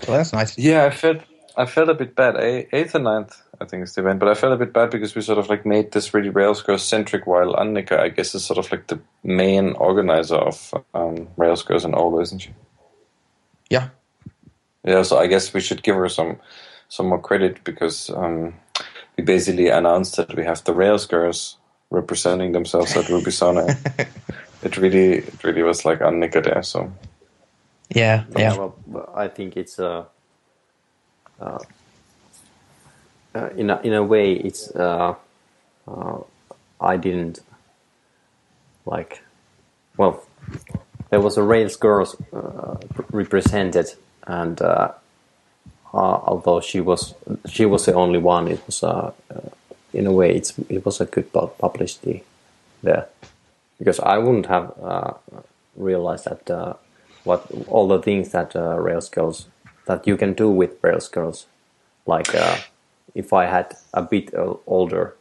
So 0.02 0.12
that's 0.12 0.34
nice. 0.34 0.58
Yeah, 0.58 0.86
I 0.86 0.92
felt 0.92 1.22
I 1.58 1.66
felt 1.66 1.90
a 1.90 1.94
bit 1.94 2.16
bad. 2.16 2.38
Eighth 2.38 2.96
and 2.96 3.04
ninth, 3.04 3.42
I 3.60 3.66
think, 3.66 3.84
is 3.84 3.94
the 3.96 4.02
event. 4.02 4.20
But 4.20 4.30
I 4.30 4.34
felt 4.34 4.54
a 4.54 4.58
bit 4.58 4.72
bad 4.72 4.92
because 4.92 5.16
we 5.16 5.22
sort 5.22 5.40
of 5.40 5.50
like 5.50 5.66
made 5.66 5.92
this 5.92 6.14
really 6.14 6.30
Rails 6.30 6.62
Girls 6.62 6.84
centric, 6.84 7.28
while 7.28 7.54
Annika, 7.56 8.00
I 8.00 8.10
guess, 8.10 8.34
is 8.34 8.46
sort 8.46 8.60
of 8.60 8.72
like 8.72 8.88
the 8.88 9.00
main 9.24 9.74
organizer 9.74 10.38
of 10.38 10.74
um, 10.94 11.28
Railsgirls 11.38 11.86
in 11.86 11.92
Oulu, 11.92 12.22
isn't 12.22 12.40
she? 12.40 12.52
Yeah. 13.70 13.90
Yeah, 14.86 15.04
so 15.04 15.18
I 15.18 15.28
guess 15.28 15.54
we 15.54 15.60
should 15.60 15.84
give 15.84 15.96
her 15.96 16.10
some 16.10 16.38
some 16.88 17.08
more 17.10 17.22
credit 17.22 17.64
because 17.64 18.10
um, 18.10 18.56
we 19.18 19.24
basically 19.24 19.68
announced 19.68 20.16
that 20.16 20.36
we 20.36 20.44
have 20.46 20.64
the 20.64 20.74
Rails 20.74 21.06
girls 21.06 21.59
representing 21.92 22.52
themselves 22.52 22.96
at 22.96 23.10
Ruby 23.10 23.32
Sauna. 23.32 23.78
it 24.64 24.78
really, 24.78 25.20
it 25.20 25.44
really 25.44 25.64
was 25.64 25.86
like 25.86 26.00
Annika 26.00 26.44
there. 26.44 26.64
So 26.64 26.92
Yeah. 27.90 28.26
Yeah. 28.38 28.56
well, 28.56 28.76
I 29.16 29.28
think 29.28 29.58
it's 29.58 29.80
a. 29.80 30.08
Uh, 31.40 31.60
uh, 33.34 33.50
in 33.56 33.70
a 33.70 33.80
in 33.82 33.94
a 33.94 34.04
way, 34.04 34.34
it's 34.34 34.76
uh, 34.76 35.16
uh, 35.88 36.18
I 36.82 36.98
didn't 36.98 37.40
like. 38.86 39.22
Well, 39.98 40.24
there 41.10 41.22
was 41.22 41.38
a 41.38 41.44
Rails 41.44 41.76
girls 41.76 42.16
uh, 42.34 42.76
represented, 43.12 43.94
and 44.28 44.62
uh, 44.62 44.92
uh, 45.94 45.98
although 45.98 46.60
she 46.62 46.82
was 46.82 47.14
she 47.48 47.66
was 47.66 47.86
the 47.86 47.94
only 47.94 48.20
one, 48.20 48.48
it 48.48 48.66
was 48.66 48.84
uh, 48.84 49.12
uh, 49.34 49.40
in 49.94 50.08
a 50.08 50.12
way 50.12 50.36
it's 50.36 50.58
it 50.70 50.86
was 50.86 51.02
a 51.02 51.06
good 51.06 51.32
publicity 51.34 52.24
there 52.84 53.08
because 53.80 54.00
I 54.00 54.18
wouldn't 54.18 54.48
have 54.48 54.74
uh, 54.82 55.14
realized 55.76 56.26
that 56.26 56.50
uh, 56.50 56.74
what 57.24 57.46
all 57.68 57.88
the 57.88 58.02
things 58.02 58.32
that 58.32 58.56
uh, 58.56 58.78
Rails 58.80 59.10
girls 59.10 59.48
that 59.86 60.08
you 60.08 60.18
can 60.18 60.34
do 60.34 60.50
with 60.50 60.78
Rails 60.84 61.08
girls. 61.10 61.48
Like 62.06 62.36
uh, 62.36 62.58
if 63.16 63.34
I 63.34 63.46
had 63.46 63.76
a 63.94 64.02
bit 64.02 64.34
uh, 64.34 64.56
older 64.68 65.16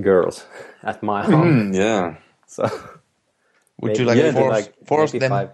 girls 0.00 0.46
at 0.82 1.02
my 1.02 1.24
home, 1.24 1.60
Mm, 1.60 1.74
yeah. 1.74 2.16
so 2.46 2.68
Would 3.80 3.98
you 3.98 4.04
like 4.06 4.22
maybe 4.22 4.32
force, 4.32 4.68
force 4.86 5.12
maybe 5.12 5.18
them? 5.18 5.30
Five, 5.30 5.50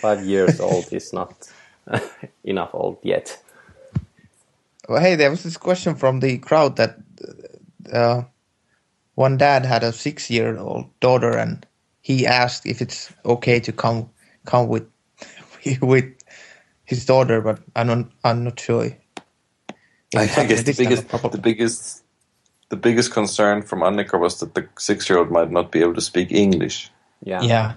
five 0.00 0.24
years 0.24 0.60
old 0.60 0.92
is 0.92 1.12
not 1.12 1.48
enough 2.44 2.70
old 2.74 2.98
yet. 3.02 3.38
Well, 4.88 5.00
hey, 5.00 5.16
there 5.16 5.30
was 5.30 5.42
this 5.42 5.56
question 5.56 5.94
from 5.96 6.20
the 6.20 6.38
crowd 6.38 6.76
that 6.76 6.98
uh, 7.92 8.22
one 9.14 9.36
dad 9.36 9.64
had 9.64 9.82
a 9.82 9.92
six-year-old 9.92 11.00
daughter, 11.00 11.36
and 11.36 11.66
he 12.00 12.26
asked 12.26 12.66
if 12.66 12.80
it's 12.80 13.12
okay 13.24 13.60
to 13.60 13.72
come 13.72 14.10
come 14.44 14.68
with 14.68 14.86
with 15.80 16.04
his 16.84 17.04
daughter, 17.04 17.40
but 17.40 17.60
I'm 17.74 17.86
not 17.86 18.10
I'm 18.24 18.44
not 18.44 18.60
sure. 18.60 18.96
I, 20.14 20.24
It's 20.24 20.38
I 20.38 20.46
guess 20.46 20.58
the 20.60 20.72
this 20.72 20.78
kind 20.78 20.92
of 20.92 21.08
biggest, 21.08 21.32
the 21.32 21.38
biggest, 21.38 22.04
the 22.68 22.76
biggest 22.76 23.12
concern 23.12 23.62
from 23.62 23.80
Annika 23.80 24.18
was 24.18 24.38
that 24.40 24.54
the 24.54 24.68
six-year-old 24.78 25.30
might 25.30 25.50
not 25.50 25.72
be 25.72 25.80
able 25.80 25.94
to 25.94 26.00
speak 26.00 26.30
English. 26.30 26.90
Yeah. 27.24 27.42
yeah, 27.42 27.72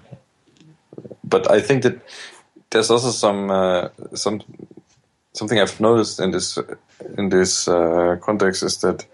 But 1.24 1.50
I 1.50 1.60
think 1.62 1.84
that 1.84 2.00
there's 2.70 2.92
also 2.92 3.10
some 3.10 3.50
uh, 3.50 3.90
some 4.14 4.42
something 5.34 5.60
I've 5.60 5.80
noticed 5.80 6.20
in 6.20 6.32
this 6.32 6.58
in 7.18 7.30
this 7.30 7.68
uh, 7.68 8.18
context 8.22 8.64
is 8.64 8.78
that 8.78 9.06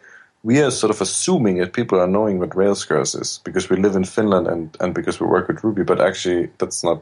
we 0.44 0.62
are 0.62 0.72
sort 0.72 0.92
of 0.92 1.02
assuming 1.02 1.58
that 1.58 1.74
people 1.74 2.00
are 2.00 2.08
knowing 2.08 2.40
what 2.40 2.56
Rails 2.56 2.86
Railscars 2.86 3.20
is 3.20 3.40
because 3.44 3.70
we 3.70 3.78
live 3.78 3.96
in 3.96 4.06
Finland 4.06 4.48
and, 4.48 4.78
and 4.80 4.94
because 4.94 5.20
we 5.20 5.26
work 5.28 5.48
with 5.48 5.64
Ruby, 5.64 5.84
but 5.84 6.00
actually 6.00 6.50
that's 6.60 6.84
not 6.84 7.02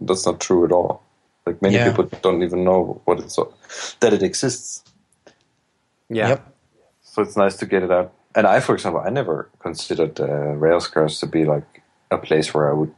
that's 0.00 0.26
not 0.26 0.40
true 0.40 0.64
at 0.64 0.72
all. 0.72 1.02
Like 1.46 1.60
many 1.60 1.74
Yeah. 1.74 1.90
people 1.90 2.08
don't 2.22 2.42
even 2.42 2.64
know 2.64 3.00
what 3.04 3.18
it's 3.18 3.38
that 4.00 4.12
it 4.12 4.22
exists. 4.22 4.84
Yeah. 6.08 6.28
Yep. 6.28 6.54
So 7.02 7.22
it's 7.22 7.36
nice 7.36 7.56
to 7.56 7.66
get 7.66 7.82
it 7.82 7.90
out. 7.90 8.12
And 8.34 8.46
I, 8.46 8.60
for 8.60 8.74
example, 8.74 9.02
I 9.06 9.10
never 9.10 9.48
considered 9.60 10.20
uh, 10.20 10.26
Rails 10.26 10.88
Girls 10.88 11.20
to 11.20 11.26
be 11.26 11.44
like 11.44 11.82
a 12.10 12.18
place 12.18 12.52
where 12.52 12.70
I 12.70 12.72
would, 12.72 12.92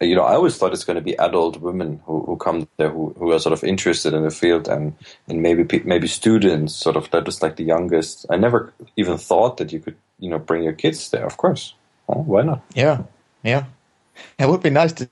you 0.00 0.14
know, 0.14 0.22
I 0.22 0.34
always 0.34 0.56
thought 0.56 0.72
it's 0.72 0.84
going 0.84 0.96
to 0.96 1.02
be 1.02 1.18
adult 1.18 1.60
women 1.60 2.00
who, 2.04 2.22
who 2.24 2.36
come 2.36 2.68
there 2.76 2.90
who, 2.90 3.14
who 3.18 3.32
are 3.32 3.38
sort 3.38 3.52
of 3.52 3.64
interested 3.64 4.14
in 4.14 4.22
the 4.22 4.30
field 4.30 4.68
and, 4.68 4.94
and 5.26 5.42
maybe 5.42 5.82
maybe 5.84 6.06
students, 6.06 6.74
sort 6.74 6.96
of 6.96 7.10
that 7.10 7.26
was 7.26 7.42
like 7.42 7.56
the 7.56 7.64
youngest. 7.64 8.26
I 8.30 8.36
never 8.36 8.72
even 8.96 9.18
thought 9.18 9.56
that 9.56 9.72
you 9.72 9.80
could, 9.80 9.96
you 10.18 10.30
know, 10.30 10.38
bring 10.38 10.62
your 10.62 10.72
kids 10.72 11.10
there. 11.10 11.26
Of 11.26 11.36
course, 11.36 11.74
oh, 12.08 12.22
why 12.22 12.42
not? 12.42 12.62
yeah, 12.74 13.02
yeah. 13.42 13.64
It 14.38 14.48
would 14.48 14.62
be 14.62 14.70
nice 14.70 14.92
to 14.94 15.08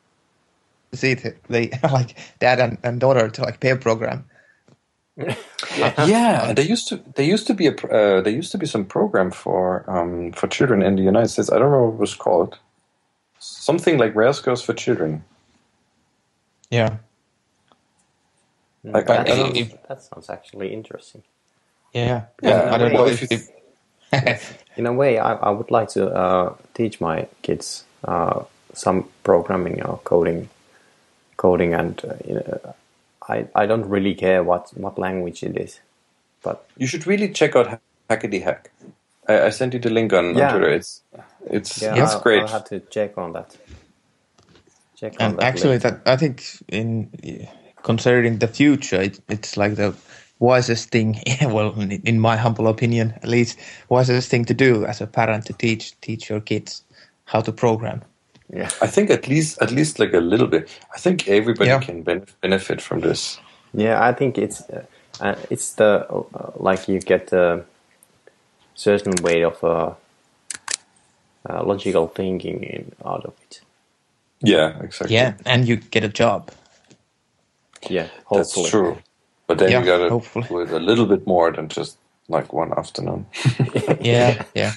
see 0.92 1.12
it, 1.12 1.42
they 1.49 1.70
like 1.83 2.16
dad 2.38 2.61
and, 2.61 2.79
and 2.83 3.01
daughter 3.01 3.29
to 3.29 3.42
like 3.42 3.61
pair 3.61 3.77
program. 3.77 4.25
yeah, 5.77 6.49
and 6.49 6.59
there 6.59 6.64
used 6.64 6.88
to 6.88 7.03
there 7.14 7.25
used 7.25 7.46
to 7.46 7.55
be 7.55 7.66
a 7.66 7.72
pr- 7.72 7.92
uh, 7.92 8.20
there 8.20 8.33
used 8.33 8.53
to 8.53 8.59
be 8.59 8.66
some 8.66 8.85
program 8.85 9.31
for 9.31 9.88
um, 9.90 10.31
for 10.33 10.46
children 10.46 10.83
in 10.83 10.96
the 10.96 11.03
United 11.03 11.29
States. 11.29 11.51
I 11.51 11.59
don't 11.59 11.72
know 11.72 11.85
what 11.85 11.94
it 11.94 12.01
was 12.01 12.14
called. 12.14 12.59
Something 13.38 13.99
like 13.99 14.14
Rails 14.14 14.40
Girls 14.40 14.62
for 14.62 14.75
children. 14.75 15.25
Yeah, 16.70 16.96
Like, 18.85 19.07
that, 19.07 19.29
I- 19.31 19.33
sounds, 19.37 19.59
if- 19.59 19.83
that 19.88 20.03
sounds 20.03 20.31
actually 20.31 20.72
interesting. 20.72 21.22
yeah. 21.92 22.27
Yeah, 22.42 22.75
I 22.75 22.79
don't 22.79 22.92
well, 22.92 23.07
know 23.07 23.12
if 23.12 23.22
if, 23.33 23.49
In 24.77 24.87
a 24.87 24.92
way, 24.92 25.18
I, 25.18 25.35
I 25.35 25.51
would 25.51 25.70
like 25.70 25.88
to 25.90 26.09
uh, 26.14 26.55
teach 26.75 27.01
my 27.01 27.27
kids 27.42 27.85
uh, 28.05 28.44
some 28.75 29.09
programming 29.25 29.83
or 29.83 29.99
coding, 30.05 30.49
coding, 31.37 31.75
and 31.75 32.01
uh, 32.05 32.14
you 32.27 32.35
know, 32.35 32.75
I 33.29 33.46
I 33.55 33.66
don't 33.66 33.87
really 33.88 34.14
care 34.14 34.42
what 34.44 34.70
what 34.77 34.99
language 34.99 35.42
it 35.42 35.57
is, 35.57 35.81
but 36.42 36.66
You 36.77 36.87
should 36.87 37.07
really 37.07 37.31
check 37.31 37.57
out 37.57 37.81
Hackety 38.11 38.42
Hack. 38.42 38.70
I, 39.29 39.47
I 39.47 39.51
sent 39.51 39.75
you 39.75 39.81
the 39.81 39.91
link 39.91 40.12
on, 40.12 40.41
on 40.41 40.51
Twitter. 40.51 40.71
It's 40.71 41.03
it's 41.51 41.83
yeah, 41.83 42.03
it's 42.03 42.15
I'll, 42.15 42.21
great. 42.21 42.43
I'll 42.43 42.49
have 42.49 42.65
to 42.65 42.81
check 42.81 43.17
on 43.19 43.33
that. 43.33 43.57
Check 44.97 45.15
on 45.21 45.37
that 45.37 45.43
actually 45.43 45.75
later. 45.75 45.91
that 45.91 46.01
i 46.11 46.17
think 46.17 46.43
in 46.69 47.11
considering 47.83 48.39
the 48.39 48.49
future 48.49 48.99
it, 49.03 49.21
it's 49.29 49.59
like 49.59 49.75
the 49.77 49.95
wisest 50.39 50.89
thing 50.91 51.21
well 51.43 51.79
in, 51.79 51.93
in 51.93 52.19
my 52.19 52.35
humble 52.37 52.67
opinion 52.67 53.12
at 53.17 53.29
least 53.29 53.59
wisest 53.91 54.31
thing 54.31 54.47
to 54.47 54.55
do 54.55 54.87
as 54.87 55.03
a 55.03 55.07
parent 55.07 55.45
to 55.45 55.53
teach 55.53 56.01
teach 56.01 56.31
your 56.31 56.41
kids 56.41 56.83
how 57.27 57.43
to 57.43 57.53
program 57.53 58.03
yeah. 58.53 58.71
I 58.81 58.87
think 58.87 59.11
at 59.11 59.27
least 59.29 59.61
at 59.61 59.71
least 59.71 59.99
like 59.99 60.12
a 60.15 60.21
little 60.21 60.47
bit. 60.47 60.69
I 60.95 60.99
think 60.99 61.29
everybody 61.29 61.71
Yeah. 61.71 61.81
can 61.81 62.03
ben- 62.03 62.27
benefit 62.41 62.81
from 62.81 63.01
this. 63.01 63.41
Yeah, 63.75 64.01
I 64.01 64.12
think 64.12 64.39
it's 64.39 64.62
uh, 64.71 64.85
uh, 65.21 65.35
it's 65.51 65.75
the 65.75 66.07
uh, 66.09 66.53
like 66.57 66.89
you 66.89 67.01
get 67.01 67.33
a 67.33 67.65
certain 68.77 69.23
way 69.23 69.43
of 69.45 69.65
uh, 69.65 69.95
uh, 71.49 71.65
logical 71.65 72.09
thinking 72.09 72.65
in, 72.65 72.93
out 73.05 73.25
of 73.27 73.35
it. 73.45 73.62
Yeah, 74.43 74.81
exactly. 74.83 75.17
yeah 75.17 75.35
and 75.47 75.69
you 75.69 75.77
get 75.77 76.05
a 76.05 76.09
job 76.11 76.51
Yeah, 77.89 78.09
that's 78.33 78.61
true. 78.62 79.03
But 79.49 79.59
then 79.59 79.75
Yeah, 79.75 79.79
you 79.79 79.87
got 79.87 79.99
to 79.99 80.11
hopefully. 80.11 80.49
do 80.49 80.61
it 80.61 80.71
a 80.73 80.79
little 80.81 81.07
bit 81.07 81.27
more 81.27 81.53
than 81.53 81.69
just 81.69 81.99
like 82.29 82.53
one 82.53 82.73
afternoon. 82.79 83.27
yeah 84.01 84.43
yeah 84.55 84.75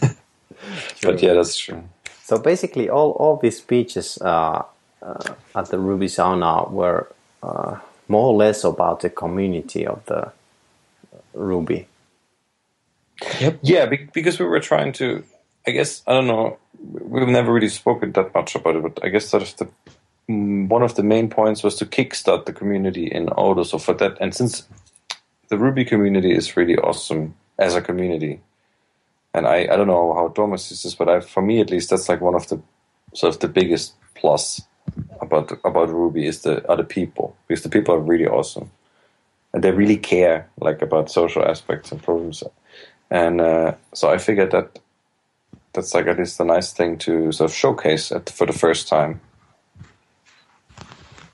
but 1.03 1.21
yeah, 1.21 1.33
that's 1.33 1.57
true. 1.57 1.83
So 2.23 2.39
basically, 2.39 2.89
all 2.89 3.11
all 3.13 3.37
these 3.37 3.57
speeches 3.59 4.19
uh, 4.21 4.63
uh, 5.03 5.35
at 5.55 5.71
the 5.71 5.79
Ruby 5.79 6.07
Sauna 6.07 6.69
were 6.71 7.11
uh, 7.43 7.79
more 8.09 8.27
or 8.29 8.35
less 8.35 8.63
about 8.65 9.01
the 9.01 9.11
community 9.11 9.87
of 9.87 10.05
the 10.07 10.33
Ruby. 11.33 11.88
Yep 13.39 13.59
Yeah, 13.61 13.85
be- 13.85 14.09
because 14.13 14.39
we 14.39 14.45
were 14.45 14.59
trying 14.59 14.93
to. 14.93 15.23
I 15.67 15.71
guess 15.71 16.03
I 16.07 16.13
don't 16.13 16.27
know. 16.27 16.57
We've 16.79 17.27
never 17.27 17.51
really 17.53 17.69
spoken 17.69 18.13
that 18.13 18.33
much 18.33 18.55
about 18.55 18.75
it, 18.77 18.83
but 18.83 18.99
I 19.03 19.09
guess 19.09 19.33
of 19.33 19.55
the 19.57 19.67
mm, 20.29 20.67
one 20.67 20.83
of 20.83 20.95
the 20.95 21.03
main 21.03 21.29
points 21.29 21.63
was 21.63 21.75
to 21.75 21.85
kickstart 21.85 22.45
the 22.45 22.53
community 22.53 23.07
in 23.07 23.29
Odo. 23.35 23.63
So 23.63 23.77
for 23.77 23.93
that, 23.95 24.17
and 24.21 24.33
since 24.33 24.67
the 25.49 25.57
Ruby 25.57 25.85
community 25.85 26.31
is 26.31 26.55
really 26.55 26.77
awesome 26.77 27.35
as 27.57 27.75
a 27.75 27.81
community, 27.81 28.41
and 29.33 29.45
I, 29.45 29.63
I 29.63 29.75
don't 29.75 29.87
know 29.87 30.13
how 30.13 30.29
Thomas 30.29 30.65
sees 30.65 30.83
this, 30.83 30.95
but 30.95 31.09
I, 31.09 31.19
for 31.19 31.41
me 31.41 31.59
at 31.59 31.69
least, 31.69 31.89
that's 31.89 32.09
like 32.09 32.21
one 32.21 32.35
of 32.35 32.47
the 32.47 32.61
sort 33.13 33.33
of 33.35 33.41
the 33.41 33.47
biggest 33.47 33.93
plus 34.15 34.61
about 35.21 35.51
about 35.65 35.89
Ruby 35.89 36.25
is 36.25 36.41
the 36.41 36.61
the 36.61 36.83
people 36.83 37.35
because 37.47 37.63
the 37.63 37.69
people 37.69 37.93
are 37.93 37.99
really 37.99 38.27
awesome 38.27 38.71
and 39.53 39.63
they 39.63 39.71
really 39.71 39.97
care 39.97 40.49
like 40.59 40.81
about 40.81 41.11
social 41.11 41.43
aspects 41.43 41.91
and 41.91 42.01
problems 42.01 42.43
and 43.11 43.41
uh, 43.41 43.73
so 43.93 44.09
I 44.09 44.17
figured 44.17 44.51
that 44.51 44.79
that's 45.73 45.93
like 45.93 46.07
at 46.07 46.17
least 46.17 46.39
a 46.39 46.43
nice 46.45 46.73
thing 46.73 46.97
to 46.99 47.31
sort 47.31 47.49
of 47.51 47.55
showcase 47.55 48.11
at, 48.11 48.29
for 48.29 48.45
the 48.45 48.53
first 48.53 48.87
time. 48.87 49.21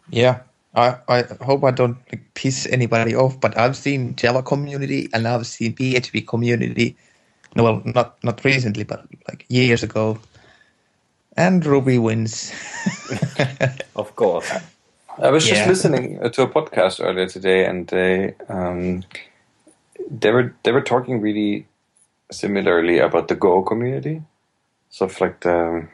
yeah 0.09 0.39
I, 0.75 0.97
I 1.07 1.23
hope 1.41 1.63
I 1.63 1.71
don't 1.71 1.97
like, 2.11 2.21
piss 2.33 2.67
anybody 2.67 3.15
off, 3.15 3.39
but 3.39 3.57
I've 3.57 3.77
seen 3.77 4.13
Java 4.17 4.43
community 4.43 5.07
and 5.13 5.25
I've 5.25 5.47
seen 5.47 5.73
PHP 5.73 6.27
community. 6.27 6.97
Well, 7.55 7.81
not 7.85 8.21
not 8.23 8.43
recently, 8.43 8.83
but 8.83 9.05
like 9.29 9.45
years 9.47 9.83
ago. 9.83 10.19
And 11.37 11.65
Ruby 11.65 11.97
wins. 11.97 12.51
Of 13.95 14.15
course. 14.17 14.51
I 15.17 15.29
was 15.31 15.45
just 15.45 15.61
Yeah. 15.61 15.67
listening 15.69 16.19
uh, 16.21 16.27
to 16.29 16.41
a 16.43 16.47
podcast 16.47 16.99
earlier 17.01 17.27
today, 17.27 17.65
and 17.65 17.87
they 17.87 18.35
um, 18.49 19.03
they 20.09 20.31
were 20.31 20.53
they 20.63 20.71
were 20.71 20.81
talking 20.81 21.21
really 21.21 21.67
similarly 22.31 22.99
about 22.99 23.27
the 23.27 23.35
Go 23.35 23.61
community. 23.63 24.21
So 24.89 25.05
of 25.05 25.19
like 25.21 25.41
the 25.41 25.57
um, 25.57 25.89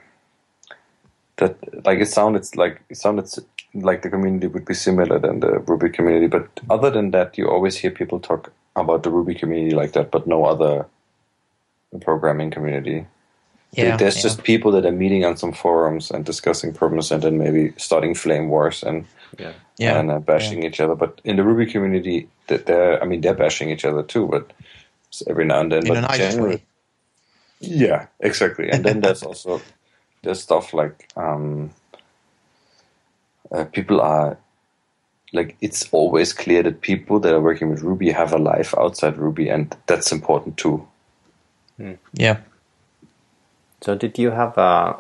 that 1.38 1.86
like 1.86 2.00
it 2.00 2.08
sounded 2.08 2.46
like 2.56 2.82
it 2.90 2.98
sounded 2.98 3.28
like 3.74 4.02
the 4.02 4.10
community 4.10 4.48
would 4.48 4.66
be 4.66 4.74
similar 4.74 5.18
than 5.20 5.40
the 5.40 5.60
Ruby 5.60 5.90
community, 5.90 6.28
but 6.28 6.48
other 6.70 6.90
than 6.92 7.12
that, 7.12 7.38
you 7.38 7.48
always 7.50 7.78
hear 7.78 7.92
people 7.92 8.20
talk 8.20 8.52
about 8.76 9.04
the 9.04 9.10
Ruby 9.10 9.34
community 9.34 9.76
like 9.76 9.94
that, 9.94 10.12
but 10.12 10.28
no 10.28 10.46
other 10.46 10.86
programming 12.02 12.52
community. 12.52 13.06
yeah, 13.72 13.98
There's 13.98 14.18
yeah. 14.18 14.24
just 14.24 14.44
people 14.44 14.72
that 14.72 14.86
are 14.86 14.92
meeting 14.92 15.24
on 15.26 15.38
some 15.38 15.54
forums 15.54 16.12
and 16.12 16.26
discussing 16.26 16.74
problems, 16.74 17.12
and 17.12 17.24
then 17.24 17.38
maybe 17.38 17.74
starting 17.78 18.14
flame 18.14 18.50
wars 18.50 18.84
and 18.84 19.06
Yeah. 19.40 19.54
Yeah, 19.82 20.00
and 20.00 20.12
uh, 20.12 20.20
bashing 20.20 20.64
each 20.64 20.80
other. 20.80 20.96
But 20.96 21.22
in 21.24 21.36
the 21.36 21.44
Ruby 21.44 21.72
community, 21.72 22.28
that 22.48 22.66
they're 22.66 23.02
I 23.02 23.06
mean 23.06 23.22
they're 23.22 23.34
bashing 23.34 23.70
each 23.70 23.86
other 23.86 24.04
too, 24.04 24.28
but 24.28 24.52
every 25.28 25.46
now 25.46 25.60
and 25.62 25.72
then. 25.72 25.82
in 25.84 25.88
but 25.88 25.98
a 25.98 26.02
nice 26.02 26.18
generally- 26.18 26.56
way. 26.56 26.64
Yeah, 27.64 28.08
exactly. 28.20 28.70
And 28.72 28.84
then 28.84 29.02
there's 29.02 29.24
also 29.30 29.62
there's 30.24 30.42
stuff 30.42 30.74
like 30.74 31.10
um, 31.16 31.72
uh, 33.52 33.66
people 33.66 34.02
are 34.02 34.38
like 35.34 35.56
it's 35.62 35.88
always 35.92 36.34
clear 36.34 36.64
that 36.64 36.82
people 36.82 37.20
that 37.20 37.34
are 37.34 37.42
working 37.42 37.70
with 37.70 37.82
Ruby 37.82 38.12
have 38.12 38.34
a 38.34 38.38
life 38.38 38.74
outside 38.78 39.18
Ruby, 39.18 39.50
and 39.50 39.76
that's 39.88 40.12
important 40.12 40.58
too. 40.58 40.88
Yeah. 42.14 42.38
So 43.82 43.96
did 43.96 44.20
you 44.20 44.32
have 44.32 44.58
uh, 44.58 44.94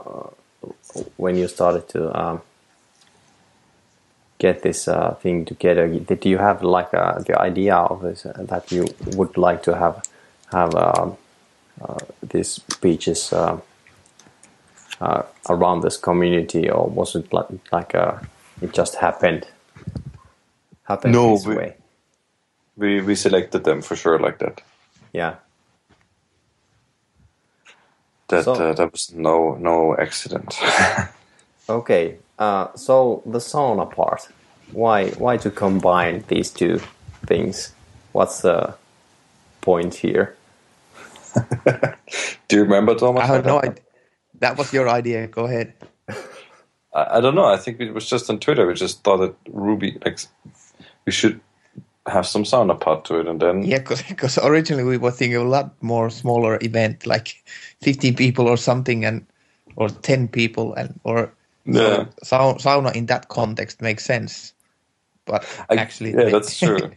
when 1.18 1.36
you 1.36 1.48
started 1.48 1.88
to 1.90 2.20
um, 2.20 2.42
get 4.42 4.62
this 4.62 4.88
uh, 4.88 5.14
thing 5.22 5.46
together? 5.46 5.88
Did 5.88 6.26
you 6.26 6.38
have 6.40 6.64
like 6.78 6.94
uh, 6.94 7.20
the 7.28 7.40
idea 7.48 7.76
of 7.76 8.02
this 8.02 8.26
uh, 8.26 8.34
that 8.50 8.72
you 8.72 8.86
would 9.18 9.38
like 9.38 9.62
to 9.64 9.76
have 9.76 10.02
have 10.54 10.76
uh, 10.76 11.12
uh, 11.82 12.00
these 12.34 12.62
speeches 12.74 13.34
uh, 13.34 13.58
uh, 15.02 15.22
around 15.50 15.82
this 15.84 15.98
community, 15.98 16.70
or 16.70 16.88
was 16.90 17.16
it 17.16 17.32
like, 17.34 17.48
like 17.72 17.96
uh, 17.96 18.18
it 18.62 18.74
just 18.78 18.96
happened? 18.96 19.46
Happened 20.84 21.14
No, 21.14 21.36
this 21.36 21.46
we- 21.48 21.56
way. 21.58 21.74
We 22.78 23.02
we 23.02 23.16
selected 23.16 23.64
them 23.64 23.82
for 23.82 23.96
sure 23.96 24.20
like 24.26 24.38
that. 24.40 24.62
Yeah. 25.14 25.36
That 28.28 28.44
So- 28.46 28.54
uh, 28.54 28.74
that 28.74 28.92
was 28.92 29.14
no 29.14 29.56
no 29.60 29.96
accident. 29.98 30.58
Okay. 31.70 32.18
Uh, 32.42 32.76
so 32.76 33.22
the 33.28 33.38
sauna 33.38 33.86
part. 33.86 34.28
Why 34.72 35.10
why 35.22 35.38
to 35.38 35.52
combine 35.52 36.24
these 36.28 36.50
two 36.50 36.82
things? 37.28 37.72
What's 38.14 38.42
the 38.42 38.74
point 39.62 39.94
here? 39.94 40.36
Do 42.48 42.56
you 42.56 42.64
remember 42.64 42.96
Thomas? 42.96 43.22
I 43.22 43.28
have 43.28 43.46
no 43.46 43.60
idea. 43.60 43.84
That 44.40 44.58
was 44.58 44.74
your 44.74 44.90
idea. 44.90 45.28
Go 45.28 45.46
ahead. 45.46 45.74
I, 46.96 47.18
I 47.18 47.22
don't 47.22 47.36
know. 47.36 47.46
I 47.46 47.58
think 47.58 47.80
it 47.80 47.94
was 47.94 48.10
just 48.10 48.28
on 48.28 48.40
Twitter. 48.40 48.66
We 48.66 48.74
just 48.74 49.04
thought 49.04 49.18
that 49.18 49.36
Ruby 49.54 50.00
like 50.04 50.18
we 51.06 51.12
should 51.12 51.40
have 52.08 52.26
some 52.26 52.44
sauna 52.44 52.74
part 52.74 53.06
to 53.06 53.20
it, 53.20 53.28
and 53.28 53.40
then 53.40 53.62
Yeah, 53.62 53.86
because 54.10 54.40
originally 54.40 54.84
we 54.84 54.98
were 54.98 55.12
thinking 55.12 55.38
a 55.38 55.44
lot 55.44 55.76
more 55.84 56.10
smaller 56.10 56.58
event, 56.64 57.06
like 57.06 57.44
15 57.82 58.16
people 58.16 58.48
or 58.48 58.58
something, 58.58 59.06
and 59.06 59.28
or 59.76 59.90
10 59.90 60.28
people, 60.28 60.74
and 60.74 61.00
or 61.04 61.32
Yeah. 61.66 62.06
so, 62.24 62.56
sauna 62.60 62.96
in 62.96 63.06
that 63.08 63.30
context 63.30 63.82
makes 63.82 64.06
sense. 64.06 64.54
But 65.26 65.46
I- 65.70 65.76
actually, 65.78 66.12
yeah, 66.14 66.30
that's 66.30 66.58
true. 66.60 66.92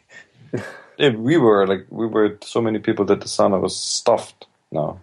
yeah, 0.98 1.11
we 1.11 1.37
were 1.38 1.66
like 1.66 1.87
we 1.90 2.07
were 2.07 2.38
so 2.42 2.61
many 2.61 2.79
people 2.79 3.05
that 3.07 3.20
the 3.20 3.27
sauna 3.29 3.61
was 3.61 3.77
stuffed 3.77 4.46
now. 4.72 4.98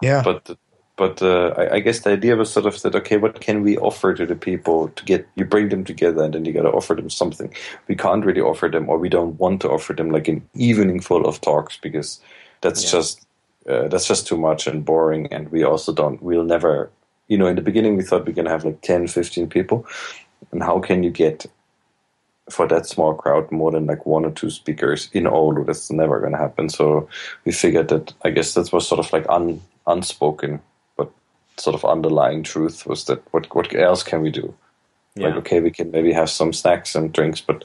yeah, 0.00 0.22
But 0.24 0.56
but 0.96 1.22
uh, 1.22 1.54
I, 1.56 1.74
I 1.76 1.80
guess 1.80 2.00
the 2.00 2.10
idea 2.12 2.36
was 2.36 2.52
sort 2.52 2.66
of 2.66 2.80
that 2.82 2.94
okay, 2.94 3.16
what 3.18 3.40
can 3.40 3.62
we 3.62 3.78
offer 3.78 4.14
to 4.14 4.26
the 4.26 4.36
people 4.36 4.88
to 4.88 5.04
get 5.04 5.26
you 5.36 5.44
bring 5.44 5.68
them 5.68 5.84
together, 5.84 6.24
and 6.24 6.34
then 6.34 6.44
you 6.44 6.52
got 6.52 6.62
to 6.62 6.70
offer 6.72 6.94
them 6.94 7.10
something. 7.10 7.54
We 7.88 7.96
can't 7.96 8.24
really 8.24 8.40
offer 8.40 8.68
them, 8.68 8.88
or 8.88 8.98
we 8.98 9.08
don't 9.08 9.38
want 9.38 9.60
to 9.62 9.70
offer 9.70 9.92
them 9.94 10.10
like 10.10 10.28
an 10.28 10.48
evening 10.54 11.00
full 11.00 11.26
of 11.26 11.40
talks 11.40 11.76
because 11.78 12.20
that's 12.62 12.84
Yeah. 12.84 12.90
just 13.00 13.26
uh, 13.68 13.88
that's 13.88 14.06
just 14.08 14.26
too 14.26 14.36
much 14.38 14.66
and 14.66 14.84
boring. 14.84 15.32
And 15.32 15.50
we 15.50 15.64
also 15.64 15.92
don't. 15.92 16.22
We'll 16.22 16.44
never. 16.44 16.90
You 17.30 17.38
know, 17.38 17.46
in 17.46 17.56
the 17.56 17.62
beginning 17.62 17.96
we 17.96 18.02
thought 18.02 18.26
we 18.26 18.32
are 18.32 18.34
gonna 18.34 18.50
have 18.50 18.64
like 18.64 18.82
10, 18.82 19.06
15 19.08 19.48
people, 19.48 19.86
and 20.52 20.62
how 20.62 20.80
can 20.80 21.02
you 21.02 21.10
get 21.10 21.46
for 22.50 22.66
that 22.66 22.86
small 22.86 23.14
crowd 23.14 23.50
more 23.52 23.70
than 23.70 23.86
like 23.86 24.04
one 24.04 24.24
or 24.24 24.32
two 24.32 24.50
speakers 24.50 25.08
in 25.12 25.24
Oulu? 25.24 25.64
That's 25.64 25.90
never 25.90 26.20
gonna 26.20 26.36
happen. 26.36 26.68
So 26.68 27.08
we 27.46 27.52
figured 27.52 27.88
that 27.88 28.12
I 28.24 28.30
guess 28.30 28.54
that 28.54 28.72
was 28.72 28.86
sort 28.86 28.98
of 28.98 29.12
like 29.12 29.24
un, 29.28 29.62
unspoken, 29.86 30.60
but 30.96 31.10
sort 31.56 31.74
of 31.74 31.84
underlying 31.84 32.42
truth 32.42 32.86
was 32.86 33.04
that 33.04 33.22
what 33.32 33.54
what 33.54 33.74
else 33.74 34.02
can 34.02 34.20
we 34.20 34.30
do? 34.30 34.52
Like 35.16 35.36
okay, 35.36 35.60
we 35.60 35.70
can 35.70 35.90
maybe 35.90 36.12
have 36.12 36.30
some 36.30 36.52
snacks 36.52 36.94
and 36.94 37.12
drinks, 37.12 37.40
but 37.40 37.64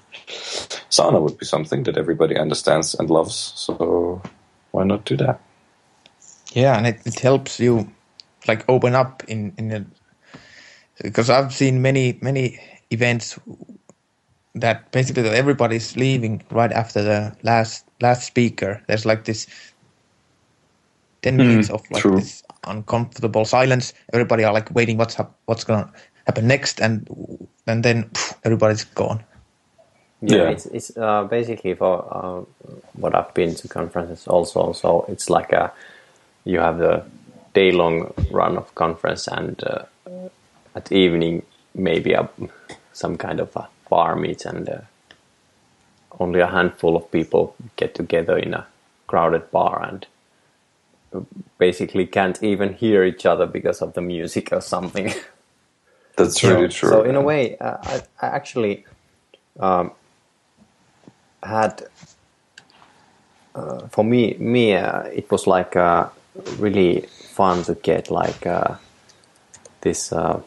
sauna 0.90 1.22
would 1.22 1.38
be 1.38 1.46
something 1.46 1.84
that 1.84 1.98
everybody 1.98 2.38
understands 2.38 2.96
and 2.96 3.10
loves. 3.10 3.54
So 3.56 4.22
why 4.72 4.84
not 4.84 5.06
do 5.06 5.18
that? 5.18 5.40
yeah, 6.56 6.78
and 6.78 6.88
it, 6.88 7.02
it 7.06 7.20
helps 7.20 7.60
you 7.60 7.88
like 8.48 8.66
open 8.70 8.96
up 8.96 9.24
in 9.28 9.54
in 9.58 9.72
a 9.72 9.86
because 11.04 11.30
I've 11.30 11.54
seen 11.54 11.82
many 11.82 12.20
many 12.22 12.60
events 12.92 13.40
that 14.56 14.92
basically 14.92 15.24
that 15.24 15.36
everybody's 15.36 15.96
leaving 15.98 16.44
right 16.52 16.72
after 16.72 17.04
the 17.04 17.36
last 17.44 17.86
last 18.02 18.26
speaker. 18.26 18.82
There's 18.88 19.06
like 19.06 19.26
this 19.26 19.48
ten 21.22 21.38
minutes 21.38 21.70
of 21.70 21.90
like 21.92 22.04
true. 22.04 22.16
this 22.16 22.44
uncomfortable 22.66 23.46
silence. 23.46 23.94
Everybody 24.14 24.44
are 24.44 24.54
like 24.54 24.74
waiting 24.74 24.98
what's 24.98 25.16
hap- 25.16 25.38
what's 25.46 25.64
gonna 25.64 25.92
happen 26.26 26.48
next, 26.48 26.82
and 26.82 27.08
and 27.68 27.84
then 27.84 28.10
phew, 28.16 28.38
everybody's 28.46 28.86
gone. 28.86 29.24
Yeah, 30.22 30.38
Yeah. 30.38 30.50
it's 30.50 30.66
it's 30.68 30.98
uh, 30.98 31.24
basically 31.26 31.76
for 31.76 32.06
uh, 32.12 32.70
what 32.94 33.16
I've 33.16 33.34
been 33.34 33.56
to 33.56 33.68
conferences 33.68 34.28
also. 34.28 34.74
So 34.74 35.06
it's 35.10 35.30
like 35.30 35.52
a 35.54 35.74
you 36.46 36.60
have 36.60 36.80
the 36.80 37.04
day 37.56 37.72
long 37.72 38.14
run 38.32 38.58
of 38.58 38.74
conference, 38.76 39.28
and 39.28 39.64
uh, 39.64 39.86
at 40.76 40.92
evening 40.92 41.42
maybe 41.74 42.14
a, 42.14 42.30
some 42.94 43.18
kind 43.18 43.40
of 43.40 43.56
a 43.56 43.68
bar 43.90 44.16
meet, 44.16 44.46
and 44.46 44.70
uh, 44.70 44.82
only 46.20 46.40
a 46.42 46.48
handful 46.48 46.96
of 46.96 47.12
people 47.12 47.56
get 47.76 47.96
together 47.96 48.38
in 48.38 48.54
a 48.54 48.66
crowded 49.08 49.50
bar 49.52 49.82
and 49.84 50.06
basically 51.58 52.06
can't 52.06 52.44
even 52.44 52.74
hear 52.74 53.04
each 53.04 53.26
other 53.26 53.46
because 53.46 53.82
of 53.82 53.94
the 53.94 54.02
music 54.02 54.52
or 54.52 54.62
something. 54.62 55.14
That's 56.18 56.42
So- 56.42 56.50
really 56.56 56.68
true. 56.70 56.90
So 56.90 57.04
in 57.04 57.16
a 57.16 57.22
way, 57.22 57.58
uh, 57.58 57.78
I, 57.84 58.02
I 58.22 58.28
actually 58.28 58.86
um, 59.60 59.92
had 61.44 61.84
uh, 63.56 63.88
for 63.88 64.04
me 64.04 64.36
me 64.40 64.74
uh, 64.76 65.04
it 65.04 65.30
was 65.32 65.48
like 65.48 65.76
uh, 65.76 66.08
really 66.60 67.06
fun 67.36 67.64
to 67.66 67.76
get 67.76 68.12
like 68.12 68.48
uh, 68.48 68.76
this 69.82 70.14
uh, 70.14 70.42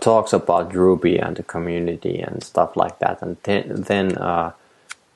talks 0.00 0.32
about 0.32 0.74
Ruby 0.74 1.18
and 1.18 1.36
the 1.36 1.44
community 1.44 2.20
and 2.20 2.42
stuff 2.44 2.76
like 2.76 2.98
that, 3.00 3.22
and 3.22 3.36
then 3.44 3.64
then 3.88 4.18
uh, 4.18 4.52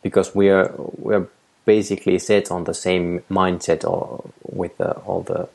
because 0.03 0.35
we 0.35 0.51
are 0.51 0.73
we're 0.99 1.29
basically 1.67 2.19
set 2.19 2.51
on 2.53 2.65
the 2.65 2.75
same 2.75 3.21
mindset 3.31 3.85
or 3.85 4.31
with 4.53 4.81
uh, 4.81 4.95
all 5.07 5.23
the 5.23 5.49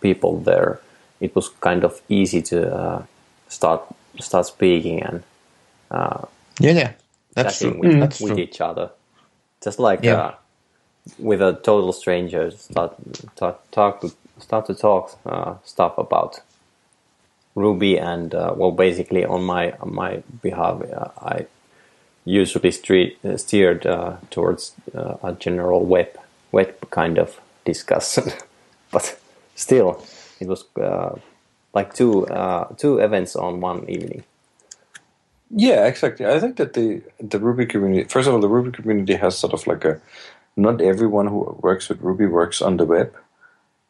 people 0.00 0.40
there, 0.40 0.80
it 1.20 1.34
was 1.36 1.50
kind 1.60 1.84
of 1.84 2.02
easy 2.08 2.42
to 2.42 2.74
uh, 2.74 3.04
start 3.48 3.82
start 4.20 4.46
speaking 4.46 5.02
and 5.02 5.24
Yeah, 6.60 6.72
yeah, 6.72 6.92
that's 7.34 7.58
true. 7.60 7.78
with, 7.78 7.94
That's 7.98 8.20
with 8.20 8.38
true. 8.38 8.38
each 8.38 8.60
other, 8.60 8.90
just 9.62 9.78
like 9.80 10.04
Yeah. 10.04 10.24
With 11.18 11.40
a 11.42 11.54
total 11.62 11.92
stranger. 11.92 12.50
Start 12.50 12.96
talk, 13.36 13.70
talk 13.70 14.00
to 14.02 14.12
start 14.38 14.66
to 14.66 14.74
talk 14.74 15.18
uh, 15.26 15.54
stuff 15.64 15.98
about 15.98 16.40
Ruby 17.54 17.98
and 17.98 18.34
uh, 18.34 18.54
well, 18.56 18.72
basically 18.72 19.24
on 19.24 19.44
my 19.44 19.72
on 19.72 19.94
my 19.94 20.22
behalf, 20.42 20.82
uh, 20.82 21.08
I 21.18 21.46
usually 22.24 22.70
street, 22.70 23.18
steered 23.36 23.86
uh, 23.86 24.16
towards 24.30 24.74
uh, 24.94 25.16
a 25.22 25.32
general 25.32 25.84
web 25.84 26.08
web 26.52 26.90
kind 26.90 27.18
of 27.18 27.40
discussion, 27.64 28.32
but 28.92 29.18
still, 29.56 30.04
it 30.40 30.48
was 30.48 30.64
like 31.74 31.94
two 31.94 32.26
two 32.78 32.98
events 32.98 33.36
on 33.36 33.60
one 33.60 33.88
evening. 33.88 34.24
Yeah, 35.50 35.86
exactly. 35.86 36.26
I 36.26 36.38
think 36.38 36.56
that 36.56 36.74
the 36.74 37.02
the 37.20 37.38
Ruby 37.40 37.66
community. 37.66 38.04
First 38.04 38.28
of 38.28 38.34
all, 38.34 38.40
the 38.40 38.48
Ruby 38.48 38.70
community 38.70 39.14
has 39.16 39.36
sort 39.38 39.52
of 39.52 39.66
like 39.66 39.84
a. 39.84 40.00
Not 40.60 40.82
everyone 40.82 41.26
who 41.26 41.58
works 41.62 41.88
with 41.88 42.02
Ruby 42.02 42.26
works 42.26 42.60
on 42.60 42.76
the 42.76 42.84
web, 42.84 43.14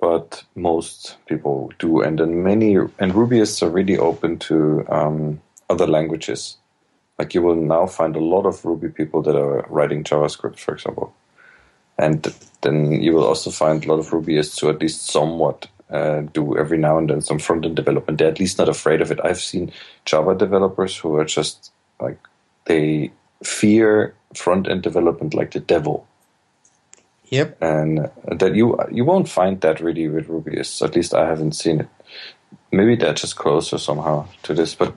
but 0.01 0.45
most 0.55 1.17
people 1.27 1.73
do, 1.79 2.01
and 2.01 2.19
then 2.19 2.45
many 2.45 2.75
and 2.77 3.13
Rubyists 3.13 3.63
are 3.63 3.71
really 3.71 3.99
open 3.99 4.39
to 4.41 4.87
um, 4.89 5.43
other 5.69 5.87
languages. 5.87 6.57
Like 7.19 7.35
you 7.35 7.43
will 7.43 7.57
now 7.57 7.87
find 7.87 8.17
a 8.17 8.21
lot 8.21 8.47
of 8.47 8.65
Ruby 8.65 8.89
people 8.89 9.21
that 9.23 9.37
are 9.37 9.67
writing 9.69 10.05
JavaScript, 10.05 10.59
for 10.61 10.75
example, 10.75 11.13
and 11.99 12.33
then 12.63 13.03
you 13.03 13.15
will 13.15 13.25
also 13.25 13.51
find 13.51 13.85
a 13.85 13.89
lot 13.89 13.99
of 13.99 14.11
Rubyists 14.11 14.61
who 14.61 14.71
at 14.71 14.81
least 14.81 15.07
somewhat 15.09 15.67
uh, 15.91 16.21
do 16.33 16.57
every 16.57 16.79
now 16.79 16.99
and 16.99 17.11
then 17.11 17.21
some 17.21 17.41
front 17.41 17.65
end 17.67 17.77
development. 17.77 18.19
They're 18.19 18.29
at 18.29 18.41
least 18.41 18.59
not 18.59 18.69
afraid 18.69 19.01
of 19.01 19.11
it. 19.11 19.21
I've 19.25 19.41
seen 19.41 19.73
Java 20.05 20.37
developers 20.37 20.97
who 20.97 21.17
are 21.17 21.25
just 21.25 21.73
like 22.01 22.19
they 22.67 23.11
fear 23.43 24.15
front 24.35 24.69
end 24.69 24.83
development 24.83 25.35
like 25.35 25.51
the 25.51 25.61
devil, 25.61 26.07
Yep. 27.31 27.59
and 27.63 28.11
that 28.39 28.55
you 28.55 28.77
you 28.91 29.05
won't 29.05 29.29
find 29.29 29.61
that 29.61 29.81
really 29.81 30.09
with 30.09 30.29
Rubyists. 30.29 30.83
At 30.83 30.97
least 30.97 31.15
I 31.15 31.27
haven't 31.27 31.53
seen 31.53 31.81
it. 31.81 31.89
Maybe 32.73 32.97
they're 32.97 33.15
just 33.15 33.37
closer 33.37 33.79
somehow 33.79 34.27
to 34.43 34.55
this, 34.55 34.75
but 34.75 34.95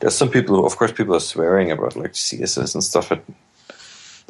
there's 0.00 0.16
some 0.16 0.30
people. 0.30 0.56
Who, 0.56 0.66
of 0.66 0.76
course, 0.76 0.92
people 0.92 1.14
are 1.14 1.20
swearing 1.20 1.70
about 1.70 1.96
like 1.96 2.12
CSS 2.14 2.74
and 2.74 2.82
stuff. 2.84 3.08
But, 3.08 3.22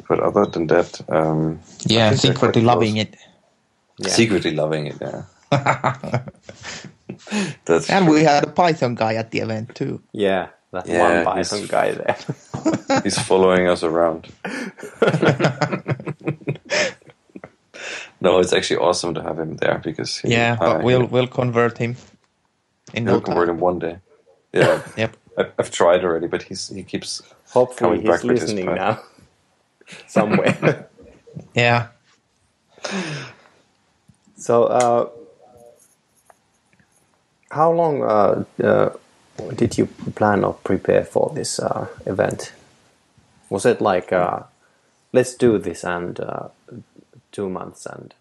but 0.07 0.19
other 0.19 0.45
than 0.45 0.67
that, 0.67 1.01
um, 1.09 1.59
Yeah, 1.85 2.07
I 2.07 2.15
think 2.15 2.21
they're 2.21 2.33
secretly 2.33 2.61
loving 2.61 2.97
it. 2.97 3.15
Yeah. 3.97 4.09
secretly 4.09 4.51
loving 4.51 4.87
it. 4.87 4.97
Yeah, 5.01 5.23
that's 7.65 7.89
And 7.89 8.07
we 8.09 8.23
had 8.23 8.43
a 8.43 8.51
Python 8.51 8.95
guy 8.95 9.15
at 9.15 9.31
the 9.31 9.39
event 9.39 9.73
too. 9.75 10.01
Yeah, 10.11 10.49
that 10.71 10.87
Yeah, 10.87 11.23
one 11.23 11.25
Python 11.25 11.65
guy 11.67 11.91
there. 11.93 12.17
He's 13.03 13.17
following 13.17 13.67
us 13.67 13.83
around. 13.83 14.27
no, 18.25 18.39
it's 18.41 18.53
actually 18.53 18.79
awesome 18.87 19.13
to 19.15 19.21
have 19.21 19.39
him 19.39 19.57
there 19.57 19.79
because 19.83 20.17
he, 20.23 20.31
Yeah, 20.33 20.57
uh, 20.61 20.73
but 20.73 20.83
we'll 20.83 21.05
we'll 21.13 21.27
convert 21.27 21.77
him 21.77 21.95
in 22.93 23.05
he'll 23.05 23.15
no 23.15 23.21
convert 23.21 23.47
time. 23.47 23.55
him 23.55 23.59
one 23.61 23.79
day. 23.79 23.95
Yeah, 24.53 24.81
Yep. 24.97 25.17
I, 25.37 25.43
I've 25.59 25.71
tried 25.71 26.03
already, 26.05 26.27
but 26.27 26.43
he's 26.43 26.69
he 26.69 26.83
keeps 26.83 27.21
Hopefully 27.53 27.97
coming 27.97 28.05
back 28.05 28.21
he's 28.21 28.29
with 28.29 28.41
listening 28.41 28.65
now. 28.75 28.99
Somewhere. 30.07 30.87
Yeah. 31.55 31.87
so, 34.37 34.63
uh, 34.65 35.09
how 37.51 37.71
long 37.71 38.03
uh, 38.03 38.43
uh, 38.63 38.89
did 39.55 39.77
you 39.77 39.87
plan 40.15 40.43
or 40.45 40.53
prepare 40.63 41.03
for 41.03 41.31
this 41.35 41.59
uh, 41.59 41.87
event? 42.05 42.53
Was 43.49 43.65
it 43.65 43.81
like, 43.81 44.11
uh, 44.13 44.43
let's 45.13 45.35
do 45.35 45.57
this 45.57 45.83
and 45.83 46.19
uh, 46.19 46.47
two 47.35 47.49
months 47.49 47.85
and 47.87 48.15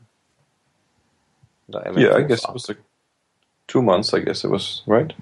the 1.69 1.81
Yeah, 1.97 2.15
I 2.17 2.23
was 2.23 2.23
guess 2.23 2.45
up? 2.45 2.51
it 2.51 2.55
was 2.55 2.69
like 2.69 2.79
two 3.69 3.83
months. 3.83 4.15
I 4.15 4.21
guess 4.21 4.45
it 4.45 4.51
was 4.51 4.83
right, 4.87 5.13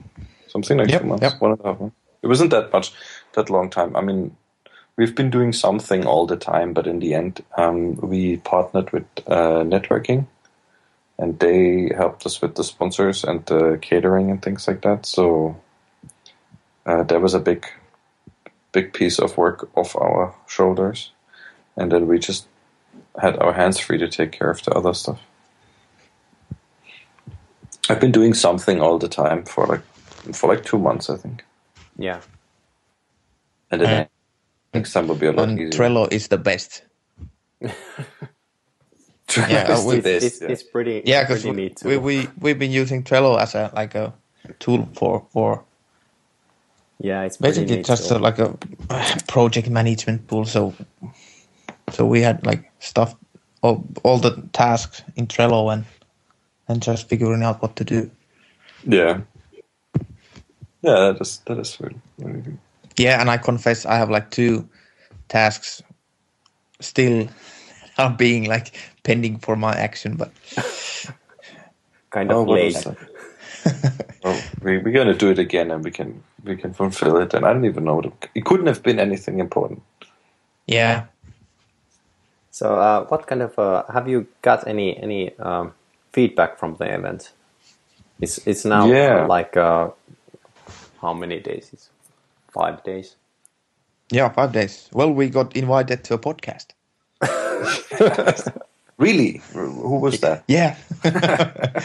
something 0.49 0.79
like 0.79 0.93
Yep, 0.93 1.01
two 1.01 1.07
months, 1.07 1.35
yep. 1.35 1.41
one 1.41 1.53
and 1.53 1.61
a 1.61 1.69
half 1.69 1.81
months. 1.81 1.97
It 2.23 2.29
wasn't 2.29 2.51
that 2.53 2.73
much, 2.73 2.93
that 3.35 3.51
long 3.51 3.71
time. 3.71 3.97
I 3.97 4.03
mean, 4.03 4.37
we've 4.97 5.15
been 5.17 5.31
doing 5.31 5.53
something 5.53 6.07
all 6.07 6.27
the 6.27 6.37
time, 6.37 6.75
but 6.75 6.87
in 6.87 7.01
the 7.01 7.15
end, 7.15 7.45
um, 7.59 7.97
we 7.97 8.39
partnered 8.39 8.93
with 8.93 9.07
uh, 9.27 9.65
networking, 9.65 10.29
and 11.19 11.39
they 11.41 11.91
helped 11.97 12.27
us 12.27 12.43
with 12.43 12.57
the 12.57 12.65
sponsors 12.65 13.25
and 13.25 13.47
the 13.47 13.79
catering 13.83 14.31
and 14.31 14.43
things 14.43 14.69
like 14.69 14.83
that. 14.83 15.07
So 15.07 15.57
uh, 16.87 17.05
that 17.05 17.21
was 17.23 17.35
a 17.35 17.41
big, 17.41 17.67
big 18.73 18.93
piece 18.95 19.19
of 19.19 19.37
work 19.39 19.71
off 19.77 19.97
our 19.97 20.35
shoulders, 20.49 21.13
and 21.77 21.93
then 21.93 22.07
we 22.09 22.19
just 22.19 22.49
had 23.21 23.37
our 23.39 23.53
hands 23.53 23.79
free 23.79 23.99
to 23.99 24.09
take 24.09 24.33
care 24.33 24.51
of 24.51 24.63
the 24.63 24.73
other 24.73 24.95
stuff. 24.95 25.21
I've 27.91 28.01
been 28.01 28.13
doing 28.13 28.35
something 28.35 28.81
all 28.81 28.99
the 28.99 29.09
time 29.09 29.45
for 29.45 29.67
like 29.67 29.83
for 30.35 30.49
like 30.55 30.65
two 30.65 30.79
months, 30.79 31.11
I 31.11 31.17
think, 31.17 31.45
Yeah. 31.99 32.21
and 33.71 33.81
then 33.81 34.01
Uh, 34.03 34.07
next 34.75 34.93
time 34.93 35.09
will 35.09 35.17
be 35.17 35.27
a 35.27 35.33
lot 35.33 35.49
And 35.49 35.59
easier. 35.59 35.71
Trello 35.71 36.07
is 36.13 36.29
the 36.29 36.39
best. 36.39 36.83
Yeah, 39.37 39.65
Let's 39.69 39.81
uh, 39.81 39.83
do 39.83 39.89
we- 39.89 40.11
It's, 40.11 40.41
yeah. 40.43 40.49
it's 40.49 40.63
pretty, 40.63 41.03
Yeah, 41.07 41.23
because 41.23 41.43
pretty 41.43 41.57
neat. 41.57 41.83
we 41.85 41.97
we 41.97 42.29
we've 42.41 42.59
been 42.59 42.71
using 42.83 43.03
Trello 43.03 43.39
as 43.41 43.55
a 43.55 43.71
like 43.75 43.95
a 43.95 44.13
tool 44.59 44.89
for 44.95 45.25
for 45.33 45.65
yeah, 47.01 47.23
it's 47.27 47.39
basically 47.39 47.83
just 47.83 48.11
a, 48.11 48.19
like 48.19 48.39
a 48.39 48.55
project 49.27 49.71
management 49.71 50.29
tool. 50.29 50.45
So 50.45 50.75
so 51.93 52.07
we 52.07 52.23
had 52.23 52.47
like 52.47 52.73
stuff 52.81 53.17
all, 53.63 53.85
all 54.05 54.19
the 54.19 54.49
tasks 54.55 55.03
in 55.17 55.29
Trello 55.29 55.73
and 55.73 55.87
and 56.69 56.83
just 56.83 57.09
figuring 57.09 57.45
out 57.45 57.63
what 57.63 57.77
to 57.77 57.85
do. 57.85 58.11
yeah, 58.85 59.21
yeah. 60.83 61.13
That 61.13 61.21
is 61.21 61.41
that 61.47 61.59
is 61.59 61.79
really, 61.81 62.03
really 62.19 62.41
good. 62.43 62.59
Yeah, 62.99 63.21
and 63.21 63.31
I 63.31 63.39
confess 63.39 63.87
I 63.87 63.97
have 63.97 64.11
like 64.11 64.31
two 64.31 64.69
tasks 65.29 65.83
still 66.81 67.29
are 67.99 68.11
being 68.11 68.47
like 68.47 68.77
pending 69.05 69.39
for 69.41 69.57
my 69.57 69.75
action, 69.75 70.17
but 70.17 70.33
kind 72.11 72.33
of 72.33 72.39
Oh, 72.39 72.45
late. 72.45 72.75
was 72.75 72.87
well, 72.87 72.99
oh, 74.25 74.47
we, 74.63 74.79
we're 74.79 74.93
gonna 74.93 75.15
do 75.15 75.31
it 75.31 75.39
again, 75.41 75.71
and 75.73 75.85
we 75.85 75.91
can 75.93 76.25
we 76.45 76.57
can 76.57 76.75
fulfill 76.75 77.19
it. 77.19 77.35
And 77.35 77.47
I 77.47 77.53
don't 77.53 77.67
even 77.67 77.85
know. 77.85 77.97
What 77.97 78.07
it, 78.07 78.31
it 78.37 78.45
couldn't 78.47 78.67
have 78.69 78.83
been 78.83 79.01
anything 79.01 79.41
important. 79.41 79.83
yeah. 80.67 81.07
So, 82.53 82.77
uh, 82.77 83.07
what 83.07 83.27
kind 83.27 83.41
of 83.43 83.59
uh, 83.59 83.83
have 83.93 84.07
you 84.09 84.27
got 84.43 84.69
any 84.69 84.95
any 85.03 85.37
um, 85.39 85.73
feedback 86.13 86.59
from 86.59 86.77
the 86.77 86.85
event? 86.85 87.33
It's 88.21 88.39
it's 88.47 88.65
now 88.65 88.87
Yeah. 88.87 89.27
like 89.27 89.57
uh, 89.57 89.89
how 91.01 91.15
many 91.15 91.41
days? 91.41 91.71
It's 91.73 91.89
five 92.53 92.85
days. 92.85 93.17
Yeah, 94.11 94.29
five 94.29 94.53
days. 94.53 94.91
Well, 94.93 95.11
we 95.11 95.31
got 95.31 95.57
invited 95.57 96.05
to 96.05 96.15
a 96.15 96.19
podcast. 96.19 96.67
Really, 98.99 99.41
who 99.55 99.97
was 99.99 100.21
that? 100.21 100.45
Yeah. 100.47 100.77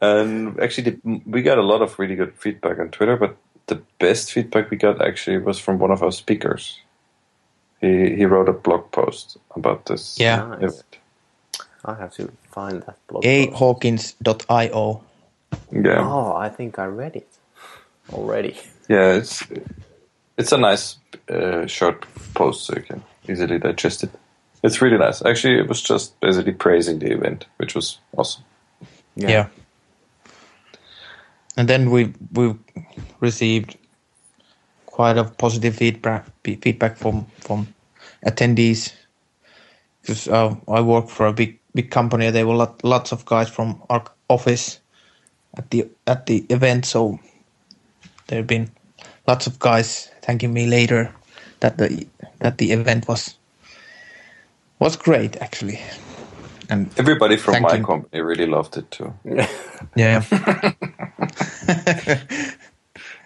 And 0.00 0.58
actually, 0.60 0.90
the, 0.90 1.20
we 1.26 1.42
got 1.42 1.58
a 1.58 1.62
lot 1.62 1.80
of 1.80 1.96
really 1.98 2.16
good 2.16 2.34
feedback 2.36 2.78
on 2.78 2.90
Twitter, 2.90 3.16
but 3.16 3.36
the 3.66 3.80
best 4.00 4.32
feedback 4.32 4.68
we 4.70 4.76
got 4.76 5.00
actually 5.00 5.38
was 5.38 5.58
from 5.60 5.78
one 5.78 5.92
of 5.92 6.02
our 6.02 6.10
speakers. 6.10 6.80
He 7.82 8.16
he 8.16 8.24
wrote 8.26 8.48
a 8.48 8.52
blog 8.54 8.90
post 8.92 9.36
about 9.56 9.84
this. 9.86 10.16
Yeah. 10.18 10.36
Nice. 10.46 10.62
event. 10.62 10.98
I 11.84 11.94
have 11.94 12.14
to 12.14 12.30
find 12.50 12.82
that 12.82 12.96
blog. 13.08 13.24
A 13.26 13.46
post. 13.48 13.58
Hawkins.io. 13.58 15.02
Yeah, 15.72 16.00
Oh, 16.08 16.32
I 16.46 16.48
think 16.48 16.78
I 16.78 16.86
read 16.86 17.16
it 17.16 17.28
already. 18.12 18.54
yeah. 18.88 19.18
It's 19.18 19.42
it's 20.38 20.52
a 20.52 20.58
nice 20.58 20.96
uh, 21.28 21.66
short 21.66 22.06
post, 22.34 22.64
so 22.66 22.74
you 22.76 22.82
can 22.82 23.02
easily 23.28 23.58
digest 23.58 24.02
it. 24.04 24.10
It's 24.62 24.80
really 24.80 24.98
nice. 24.98 25.22
Actually, 25.26 25.58
it 25.58 25.68
was 25.68 25.82
just 25.82 26.18
basically 26.20 26.52
praising 26.52 27.00
the 27.00 27.12
event, 27.12 27.46
which 27.58 27.74
was 27.74 27.98
awesome. 28.16 28.44
Yeah. 29.16 29.48
And 31.56 31.68
then 31.68 31.90
we 31.90 32.12
we 32.32 32.54
received 33.20 33.76
quite 34.86 35.18
a 35.18 35.24
positive 35.24 35.74
feedback 35.76 36.26
feedback 36.44 36.96
from 36.98 37.26
from 37.40 37.74
attendees 38.26 38.92
because 40.02 40.28
uh, 40.28 40.54
I 40.68 40.80
work 40.82 41.08
for 41.08 41.26
a 41.26 41.32
big 41.32 41.60
big 41.74 41.90
company. 41.90 42.30
There 42.30 42.46
were 42.46 42.54
lot, 42.56 42.84
lots 42.84 43.12
of 43.12 43.24
guys 43.26 43.50
from 43.50 43.82
our 43.90 44.04
office 44.28 44.80
at 45.56 45.70
the 45.70 45.88
at 46.06 46.26
the 46.26 46.46
event, 46.50 46.86
so 46.86 47.18
there 48.28 48.38
have 48.40 48.48
been 48.48 48.70
lots 49.28 49.46
of 49.46 49.58
guys 49.60 50.10
thanking 50.22 50.52
me 50.54 50.66
later 50.66 51.14
that 51.60 51.78
the 51.78 52.06
that 52.40 52.58
the 52.58 52.72
event 52.72 53.08
was 53.08 53.36
was 54.80 54.96
great 54.96 55.36
actually. 55.38 55.80
And 56.70 56.90
Everybody 56.96 57.36
from 57.38 57.60
Thank 57.60 57.62
my 57.62 57.78
you. 57.78 57.88
company 57.88 58.22
really 58.22 58.46
loved 58.46 58.76
it 58.78 58.90
too. 58.90 59.14
Yeah. 59.96 60.24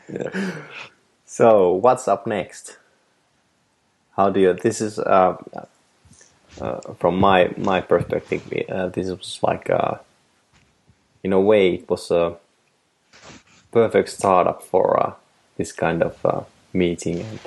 yeah, 0.08 0.30
So, 1.26 1.72
what's 1.72 2.08
up 2.08 2.26
next? 2.26 2.78
How 4.16 4.30
do 4.30 4.40
you? 4.40 4.52
This 4.54 4.80
is 4.80 4.98
uh, 4.98 5.36
uh, 6.60 6.80
from 6.98 7.18
my 7.20 7.52
my 7.56 7.80
perspective. 7.80 8.42
Uh, 8.68 8.88
this 8.88 9.08
was 9.08 9.38
like 9.42 9.68
uh, 9.70 9.96
in 11.22 11.32
a 11.32 11.40
way 11.40 11.74
it 11.74 11.88
was 11.88 12.10
a 12.10 12.36
perfect 13.72 14.08
startup 14.08 14.62
for 14.62 14.98
uh, 14.98 15.12
this 15.58 15.72
kind 15.72 16.02
of 16.02 16.24
uh, 16.24 16.40
meeting 16.72 17.20
and 17.20 17.40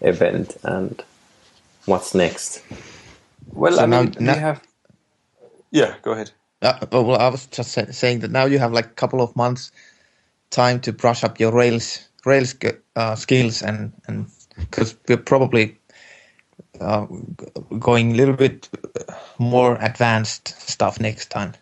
event. 0.00 0.56
And 0.64 1.02
what's 1.86 2.14
next? 2.14 2.62
Well, 3.52 3.76
So 3.76 3.82
I 3.82 3.86
mean, 3.86 4.14
now- 4.18 4.34
we 4.34 4.40
have. 4.40 4.62
Yeah, 5.70 5.94
go 6.02 6.12
ahead. 6.12 6.32
Uh, 6.60 6.86
well, 6.92 7.16
I 7.16 7.28
was 7.28 7.46
just 7.46 7.72
say, 7.72 7.86
saying 7.90 8.20
that 8.20 8.30
now 8.30 8.44
you 8.44 8.58
have 8.58 8.72
like 8.72 8.86
a 8.86 8.94
couple 9.00 9.20
of 9.20 9.34
months 9.34 9.72
time 10.50 10.80
to 10.80 10.92
brush 10.92 11.24
up 11.24 11.40
your 11.40 11.50
Rails 11.50 12.08
Rails 12.24 12.54
uh, 12.94 13.16
skills 13.16 13.62
and 13.62 13.92
and 14.06 14.26
because 14.56 14.94
we're 15.08 15.16
probably 15.16 15.76
uh, 16.80 17.06
going 17.78 18.12
a 18.12 18.14
little 18.14 18.34
bit 18.34 18.68
more 19.38 19.76
advanced 19.80 20.48
stuff 20.60 21.00
next 21.00 21.30
time. 21.30 21.54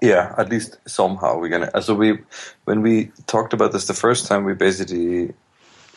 Yeah, 0.00 0.34
at 0.36 0.48
least 0.48 0.78
somehow 0.86 1.38
we're 1.38 1.48
gonna. 1.48 1.82
So 1.82 1.94
we, 1.94 2.18
when 2.64 2.82
we 2.82 3.12
talked 3.26 3.52
about 3.52 3.72
this 3.72 3.86
the 3.86 3.94
first 3.94 4.26
time, 4.26 4.44
we 4.44 4.54
basically 4.54 5.32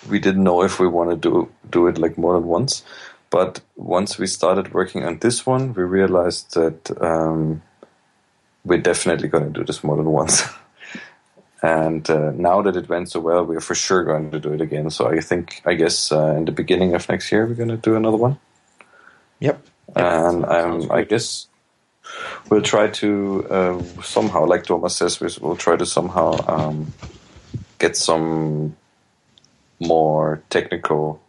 we 0.10 0.20
didn't 0.20 0.44
know 0.44 0.64
if 0.64 0.80
we 0.80 0.88
want 0.88 1.10
to 1.10 1.16
do 1.16 1.52
do 1.70 1.88
it 1.88 1.98
like 1.98 2.18
more 2.18 2.34
than 2.34 2.48
once. 2.48 2.84
But 3.30 3.62
once 3.76 4.18
we 4.18 4.28
started 4.28 4.74
working 4.74 5.04
on 5.04 5.20
this 5.20 5.46
one, 5.46 5.74
we 5.74 5.84
realized 5.84 6.54
that 6.54 7.02
um, 7.02 7.62
we're 8.64 8.82
definitely 8.82 9.28
going 9.28 9.46
to 9.46 9.60
do 9.60 9.66
this 9.66 9.84
more 9.84 9.98
than 9.98 10.10
once. 10.10 10.44
and 11.66 12.04
uh, 12.10 12.32
now 12.50 12.58
that 12.66 12.76
it 12.82 12.88
went 12.90 13.08
so 13.12 13.20
well, 13.28 13.44
we're 13.50 13.62
for 13.70 13.76
sure 13.76 14.04
going 14.12 14.32
to 14.32 14.40
do 14.40 14.52
it 14.54 14.62
again. 14.62 14.90
So 14.92 15.08
I 15.18 15.20
think, 15.30 15.62
I 15.66 15.74
guess, 15.82 16.12
uh, 16.12 16.36
in 16.38 16.46
the 16.46 16.52
beginning 16.62 16.96
of 16.96 17.10
next 17.10 17.32
year, 17.32 17.46
we're 17.48 17.56
going 17.64 17.76
to 17.78 17.78
do 17.90 17.96
another 17.96 18.18
one. 18.28 18.38
Yep. 19.40 19.58
and 19.96 20.46
um, 20.46 20.92
I 20.92 21.04
guess 21.04 21.48
we'll 22.50 22.62
try 22.62 22.88
to 23.02 23.48
uh, 23.50 23.84
somehow, 24.04 24.46
like 24.46 24.64
Tuomas 24.64 24.92
says, 24.92 25.20
we- 25.22 25.42
we'll 25.42 25.58
try 25.68 25.76
to 25.76 25.86
somehow 25.86 26.30
um, 26.56 26.94
get 27.80 27.98
some 27.98 28.76
more 29.80 30.42
technical 30.50 31.22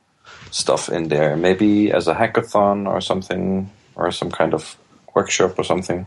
stuff 0.51 0.89
in 0.89 1.09
there, 1.09 1.37
maybe 1.37 1.93
as 1.93 2.09
a 2.09 2.15
hackathon 2.15 2.87
or 2.89 3.01
something, 3.01 3.71
or 3.95 4.11
some 4.13 4.31
kind 4.31 4.55
of 4.55 4.77
workshop 5.15 5.59
or 5.59 5.65
something. 5.65 6.07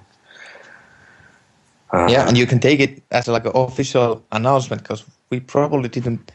Uh, 1.94 2.08
Yeah, 2.12 2.28
and 2.28 2.38
you 2.38 2.46
can 2.48 2.60
take 2.60 2.80
it 2.84 3.02
as 3.12 3.28
like 3.28 3.46
an 3.46 3.52
official 3.56 4.22
announcement 4.32 4.82
because 4.84 5.04
we 5.32 5.40
probably 5.40 5.90
didn't 5.90 6.32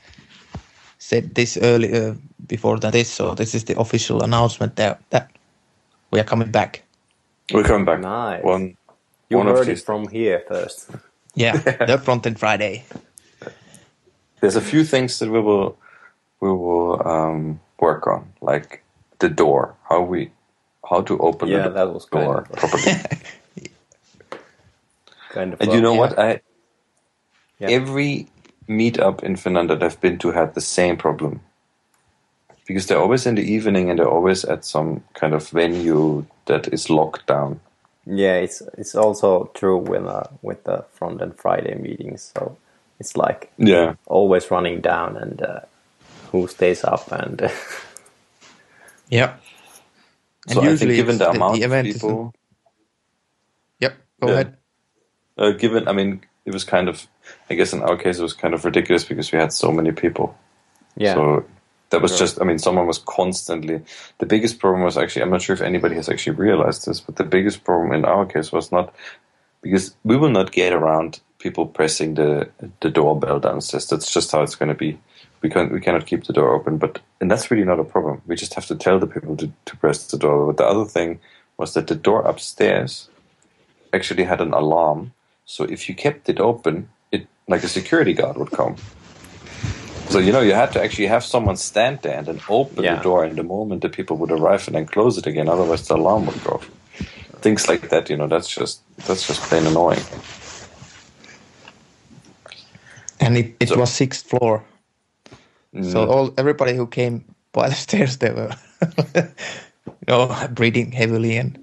said 0.98 1.34
this 1.34 1.56
earlier 1.56 2.16
before 2.46 2.78
than 2.80 2.90
this, 2.92 3.10
so 3.10 3.34
this 3.34 3.54
is 3.54 3.64
the 3.64 3.78
official 3.78 4.22
announcement 4.22 4.76
that 4.76 4.98
that 5.10 5.30
we 6.10 6.20
are 6.20 6.24
coming 6.28 6.50
back. 6.50 6.82
we're 7.52 7.62
coming 7.66 7.84
back. 7.84 8.00
Nice. 8.00 8.42
One, 8.44 8.76
You 9.30 9.38
one 9.38 9.46
heard 9.48 9.66
these. 9.66 9.80
it 9.82 9.84
from 9.86 10.08
here 10.08 10.42
first. 10.48 10.90
Yeah, 11.34 11.56
the 11.86 11.98
front 11.98 12.26
end 12.26 12.38
Friday. 12.38 12.84
there's 14.40 14.56
a 14.56 14.60
few 14.60 14.84
things 14.84 15.18
that 15.18 15.30
we 15.30 15.40
will 15.40 15.76
we 16.40 16.48
will 16.48 17.06
um, 17.08 17.60
work 17.80 18.06
on, 18.06 18.22
like 18.40 18.82
the 19.18 19.28
door, 19.28 19.74
how 19.88 20.00
we 20.02 20.30
how 20.90 21.02
to 21.02 21.18
open 21.18 21.48
Yeah, 21.48 21.68
the 21.68 21.74
that 21.74 21.92
was 21.92 22.04
kind 22.06 22.24
door 22.24 22.38
of- 22.38 22.52
properly. 22.52 22.92
Kind 25.34 25.54
of. 25.54 25.60
and 25.60 25.68
uh, 25.68 25.74
you 25.74 25.82
know 25.82 25.94
Yeah. 25.94 26.00
what? 26.00 26.18
I 26.18 26.42
Yeah. 27.60 27.74
every 27.74 28.28
meetup 28.68 29.22
in 29.24 29.36
Finland 29.36 29.70
that 29.70 29.82
I've 29.82 30.00
been 30.00 30.18
to 30.20 30.32
had 30.32 30.54
the 30.54 30.62
same 30.62 30.96
problem. 30.96 31.42
Because 32.66 32.86
they're 32.86 33.00
always 33.00 33.26
in 33.26 33.36
the 33.36 33.42
evening 33.42 33.90
and 33.90 33.98
they're 33.98 34.08
always 34.10 34.44
at 34.44 34.64
some 34.64 35.04
kind 35.14 35.34
of 35.34 35.48
venue 35.50 36.26
that 36.46 36.72
is 36.72 36.90
locked 36.90 37.26
down. 37.26 37.60
Yeah, 38.06 38.36
it's 38.36 38.62
it's 38.78 38.94
also 38.96 39.50
true 39.54 39.78
with 39.78 40.06
uh, 40.06 40.24
with 40.42 40.64
the 40.64 40.84
front 40.92 41.22
end 41.22 41.36
Friday 41.38 41.76
meetings. 41.76 42.32
So 42.36 42.58
it's 43.00 43.16
like 43.16 43.52
Yeah. 43.58 43.94
always 44.06 44.50
running 44.50 44.80
down 44.82 45.16
and 45.16 45.42
uh, 45.42 45.60
who 46.32 46.48
stays 46.48 46.84
up 46.84 47.12
and 47.12 47.42
Yeah. 49.10 49.36
So 50.46 50.62
I 50.64 50.74
think 50.74 50.94
given 50.94 51.18
it's 51.18 51.18
the 51.18 51.30
amount 51.30 51.64
of 51.64 51.80
people, 51.80 52.34
Yep. 53.80 53.94
Go 54.20 54.28
Yeah. 54.28 54.34
ahead. 54.34 54.56
Uh, 55.38 55.50
given, 55.52 55.88
I 55.88 55.92
mean, 55.92 56.22
it 56.44 56.52
was 56.52 56.64
kind 56.64 56.88
of, 56.88 57.06
I 57.50 57.54
guess 57.54 57.72
in 57.72 57.82
our 57.82 57.96
case, 57.96 58.18
it 58.18 58.22
was 58.22 58.34
kind 58.34 58.54
of 58.54 58.64
ridiculous 58.64 59.04
because 59.04 59.32
we 59.32 59.38
had 59.38 59.52
so 59.52 59.72
many 59.72 59.92
people. 59.92 60.36
yeah, 60.96 61.14
So 61.14 61.44
that 61.90 62.02
was 62.02 62.12
Sure. 62.12 62.18
just, 62.26 62.40
I 62.40 62.44
mean, 62.44 62.58
someone 62.58 62.86
was 62.86 62.98
constantly. 62.98 63.82
The 64.18 64.26
biggest 64.26 64.58
problem 64.58 64.82
was 64.84 64.96
actually, 64.96 65.22
I'm 65.22 65.30
not 65.30 65.42
sure 65.42 65.54
if 65.54 65.62
anybody 65.62 65.94
has 65.96 66.08
actually 66.08 66.36
realized 66.36 66.86
this, 66.86 67.00
but 67.00 67.16
the 67.16 67.24
biggest 67.24 67.64
problem 67.64 67.92
in 67.92 68.04
our 68.04 68.26
case 68.26 68.52
was 68.52 68.70
not 68.70 68.94
because 69.62 69.94
we 70.04 70.16
will 70.16 70.30
not 70.30 70.52
get 70.52 70.72
around 70.74 71.20
people 71.38 71.66
pressing 71.66 72.14
the 72.14 72.48
the 72.80 72.90
doorbell 72.90 73.40
downstairs. 73.40 73.88
That's 73.88 74.12
just 74.12 74.30
how 74.30 74.42
it's 74.42 74.54
going 74.54 74.68
to 74.68 74.74
be. 74.74 74.98
We 75.42 75.50
can 75.50 75.72
we 75.72 75.80
cannot 75.80 76.06
keep 76.06 76.24
the 76.24 76.32
door 76.32 76.54
open, 76.54 76.78
but 76.78 77.00
and 77.20 77.30
that's 77.30 77.50
really 77.50 77.64
not 77.64 77.80
a 77.80 77.84
problem. 77.84 78.22
We 78.26 78.36
just 78.36 78.54
have 78.54 78.66
to 78.66 78.76
tell 78.76 78.98
the 78.98 79.06
people 79.06 79.36
to, 79.36 79.50
to 79.64 79.76
press 79.76 80.06
the 80.06 80.18
door. 80.18 80.46
But 80.46 80.58
the 80.58 80.66
other 80.66 80.84
thing 80.84 81.18
was 81.56 81.74
that 81.74 81.86
the 81.86 81.94
door 81.94 82.22
upstairs 82.22 83.08
actually 83.92 84.24
had 84.24 84.40
an 84.40 84.52
alarm. 84.52 85.12
So 85.46 85.64
if 85.64 85.88
you 85.88 85.94
kept 85.94 86.28
it 86.28 86.40
open, 86.40 86.88
it 87.12 87.26
like 87.48 87.62
a 87.64 87.68
security 87.68 88.12
guard 88.14 88.36
would 88.36 88.50
come. 88.50 88.76
So 90.08 90.18
you 90.18 90.32
know 90.32 90.40
you 90.40 90.54
had 90.54 90.72
to 90.72 90.82
actually 90.82 91.06
have 91.08 91.24
someone 91.24 91.56
stand 91.56 92.00
there 92.02 92.16
and 92.18 92.26
then 92.26 92.40
open 92.48 92.84
Yeah. 92.84 92.96
the 92.96 93.02
door 93.02 93.24
in 93.24 93.36
the 93.36 93.42
moment 93.42 93.82
the 93.82 93.88
people 93.88 94.16
would 94.18 94.30
arrive 94.30 94.66
and 94.68 94.74
then 94.76 94.86
close 94.86 95.18
it 95.18 95.26
again. 95.26 95.48
Otherwise 95.48 95.86
the 95.88 95.94
alarm 95.96 96.26
would 96.26 96.42
go 96.44 96.52
off. 96.52 96.70
Things 97.40 97.68
like 97.68 97.88
that, 97.90 98.08
you 98.10 98.16
know, 98.16 98.26
that's 98.28 98.48
just 98.48 98.80
that's 99.06 99.26
just 99.26 99.40
plain 99.48 99.66
annoying. 99.66 100.02
And 103.20 103.36
it, 103.36 103.54
it 103.60 103.68
So- 103.68 103.78
was 103.78 103.90
sixth 103.90 104.26
floor. 104.26 104.62
So 105.82 106.06
Mm. 106.06 106.08
all 106.10 106.34
everybody 106.38 106.74
who 106.76 106.86
came 106.86 107.24
by 107.52 107.68
the 107.68 107.74
stairs, 107.86 108.16
they 108.18 108.30
were, 108.30 108.50
you 109.16 110.06
know, 110.08 110.28
breathing 110.54 110.92
heavily 110.92 111.36
and 111.36 111.58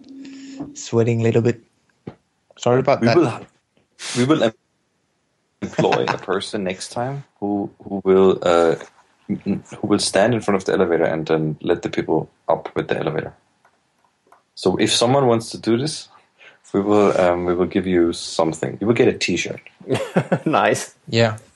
sweating 0.74 1.22
a 1.22 1.24
little 1.24 1.42
bit. 1.42 1.62
Sorry 2.58 2.80
about 2.80 3.00
we 3.02 3.08
that. 3.08 3.16
will 3.18 3.32
we 4.18 4.26
will 4.26 4.43
em- 4.43 4.54
employ 5.62 6.06
a 6.08 6.18
person 6.18 6.64
next 6.64 6.91
time 6.91 7.24
who 7.39 7.70
who 7.84 8.02
will 8.04 8.39
uh, 8.41 8.76
who 9.28 9.88
will 9.88 9.99
stand 9.99 10.34
in 10.34 10.41
front 10.41 10.56
of 10.58 10.66
the 10.66 10.74
elevator 10.74 11.04
and 11.06 11.28
then 11.28 11.58
let 11.62 11.82
the 11.82 11.89
people 11.89 12.30
up 12.47 12.70
with 12.76 12.88
the 12.88 12.97
elevator. 12.97 13.34
So 14.56 14.76
if 14.78 14.91
someone 14.91 15.28
wants 15.28 15.49
to 15.52 15.58
do 15.58 15.78
this, 15.78 16.10
we 16.74 16.82
will 16.82 17.20
um, 17.20 17.45
we 17.45 17.54
will 17.56 17.68
give 17.68 17.88
you 17.88 18.14
something. 18.14 18.78
You 18.82 18.88
will 18.88 18.95
get 18.95 19.08
a 19.08 19.14
T-shirt. 19.18 19.62
nice. 20.45 20.95
Yeah. 21.08 21.38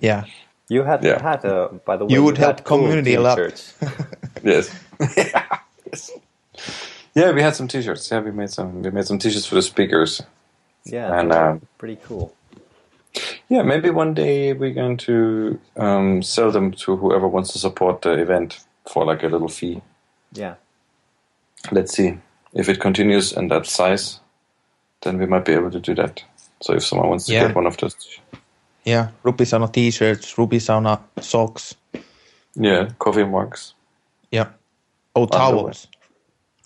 Yeah. 0.00 0.24
You 0.68 0.82
had 0.82 1.04
Yeah. 1.04 1.22
had 1.22 1.44
uh, 1.44 1.68
by 1.86 1.96
the 1.96 2.04
way. 2.04 2.12
You 2.14 2.24
would 2.24 2.36
had 2.38 2.46
help 2.46 2.64
cool 2.64 2.78
community 2.78 3.14
a 3.14 3.20
lot. 3.20 3.36
t-shirts. 3.36 3.74
Yes. 4.44 4.70
yes. 5.86 6.10
Yeah, 7.14 7.32
we 7.32 7.42
had 7.42 7.54
some 7.56 7.68
T-shirts. 7.68 8.10
Yeah, 8.10 8.20
we 8.20 8.30
made 8.32 8.50
some. 8.50 8.82
We 8.82 8.90
made 8.90 9.06
some 9.06 9.18
T-shirts 9.18 9.46
for 9.46 9.54
the 9.56 9.62
speakers. 9.62 10.22
Yeah, 10.84 11.18
And, 11.20 11.30
they 11.32 11.36
um, 11.36 11.60
pretty 11.78 11.98
cool. 12.04 12.34
Yeah, 13.48 13.62
maybe 13.62 13.90
one 13.90 14.14
day 14.14 14.52
we're 14.52 14.74
going 14.74 14.96
to 14.98 15.58
um, 15.76 16.22
sell 16.22 16.50
them 16.50 16.72
to 16.72 16.96
whoever 16.96 17.26
wants 17.26 17.52
to 17.52 17.58
support 17.58 18.02
the 18.02 18.12
event 18.12 18.60
for 18.92 19.04
like 19.04 19.22
a 19.22 19.28
little 19.28 19.48
fee. 19.48 19.80
Yeah, 20.32 20.54
Let's 21.72 21.94
see 21.96 22.18
if 22.54 22.68
it 22.68 22.80
continues 22.80 23.32
in 23.32 23.48
that 23.48 23.66
size. 23.66 24.20
Then 25.02 25.18
we 25.18 25.26
might 25.26 25.44
be 25.44 25.52
able 25.52 25.70
to 25.70 25.80
do 25.80 25.94
that. 25.96 26.22
So 26.60 26.74
if 26.74 26.84
someone 26.84 27.08
wants 27.08 27.26
to 27.26 27.32
Yeah. 27.32 27.46
get 27.46 27.56
one 27.56 27.66
of 27.66 27.76
those, 27.78 27.96
Yeah. 28.84 29.08
Ruby 29.22 29.44
Sauna 29.44 29.72
t-shirts, 29.72 30.38
Ruby 30.38 30.58
Sauna 30.58 31.00
socks. 31.20 31.74
yeah, 32.54 32.90
coffee 32.98 33.24
mugs, 33.24 33.74
Yeah. 34.30 34.48
Oh, 35.16 35.22
Underwear. 35.22 35.40
towels. 35.40 35.88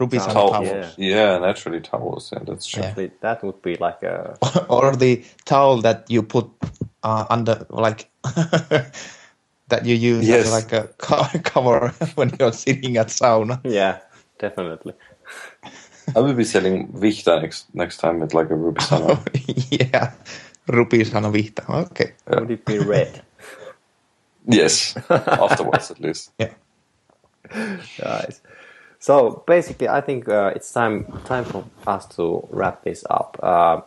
Ruby 0.03 0.19
Towels, 0.19 0.35
towels. 0.35 0.53
towels. 0.53 0.95
yeah. 0.99 1.15
Yeah, 1.17 1.39
naturally 1.39 1.81
towels. 1.81 2.31
Yeah, 2.33 2.43
that's 2.47 2.67
true. 2.67 2.83
Yeah. 2.83 3.09
That 3.21 3.43
would 3.45 3.63
be 3.63 3.77
like 3.77 4.03
a 4.03 4.35
or 4.69 4.97
the 4.97 5.23
towel 5.45 5.81
that 5.83 6.11
you 6.11 6.23
put 6.27 6.51
uh, 7.03 7.25
under, 7.31 7.67
like, 7.71 8.11
that 9.69 9.87
you 9.87 9.95
use 9.95 10.27
Yes. 10.27 10.47
as 10.47 10.53
like 10.53 10.73
a 10.73 10.89
co- 10.99 11.39
cover 11.45 11.89
when 12.17 12.35
you're 12.39 12.53
sitting 12.53 12.97
at 12.99 13.09
sauna. 13.09 13.61
yeah, 13.65 14.01
definitely. 14.39 14.95
I 16.17 16.21
will 16.21 16.35
be 16.35 16.45
selling 16.45 16.89
Vihta 16.93 17.41
next 17.41 17.67
next 17.75 17.99
time 18.03 18.19
with 18.21 18.35
like 18.35 18.51
a 18.51 18.57
Ruby 18.57 18.81
Sauna. 18.83 19.17
yeah. 19.71 20.13
Ruby 20.67 21.05
Sauna 21.07 21.31
vihta. 21.31 21.63
Okay. 21.91 22.13
Would 22.27 22.51
it 22.51 22.65
be 22.67 22.79
red? 22.79 23.23
yes, 24.49 24.97
afterwards 25.09 25.91
at 25.91 26.01
least. 26.01 26.33
Yeah. 26.39 26.51
Nice. 27.55 28.41
So 29.03 29.43
basically, 29.49 29.89
I 29.89 30.01
think 30.01 30.29
uh, 30.29 30.53
it's 30.55 30.71
time 30.71 31.11
time 31.25 31.45
for 31.45 31.65
us 31.89 32.07
to 32.15 32.47
wrap 32.51 32.85
this 32.85 33.05
up. 33.11 33.37
Uh, 33.43 33.81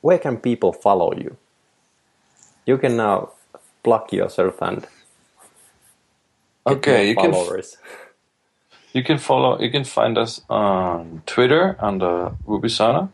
where 0.00 0.18
can 0.18 0.38
people 0.38 0.72
follow 0.72 1.14
you? 1.14 1.36
You 2.66 2.78
can 2.78 2.96
now 2.96 3.30
plug 3.84 4.12
yourself 4.12 4.60
and 4.60 4.88
Okay, 6.66 6.90
more 6.90 7.04
you 7.04 7.14
can 7.14 7.32
followers. 7.32 7.76
You 8.92 9.04
can 9.04 9.18
follow. 9.18 9.60
You 9.60 9.70
can 9.70 9.84
find 9.84 10.18
us 10.18 10.40
on 10.50 11.22
Twitter 11.26 11.76
under 11.78 12.32
RubySauna 12.44 13.08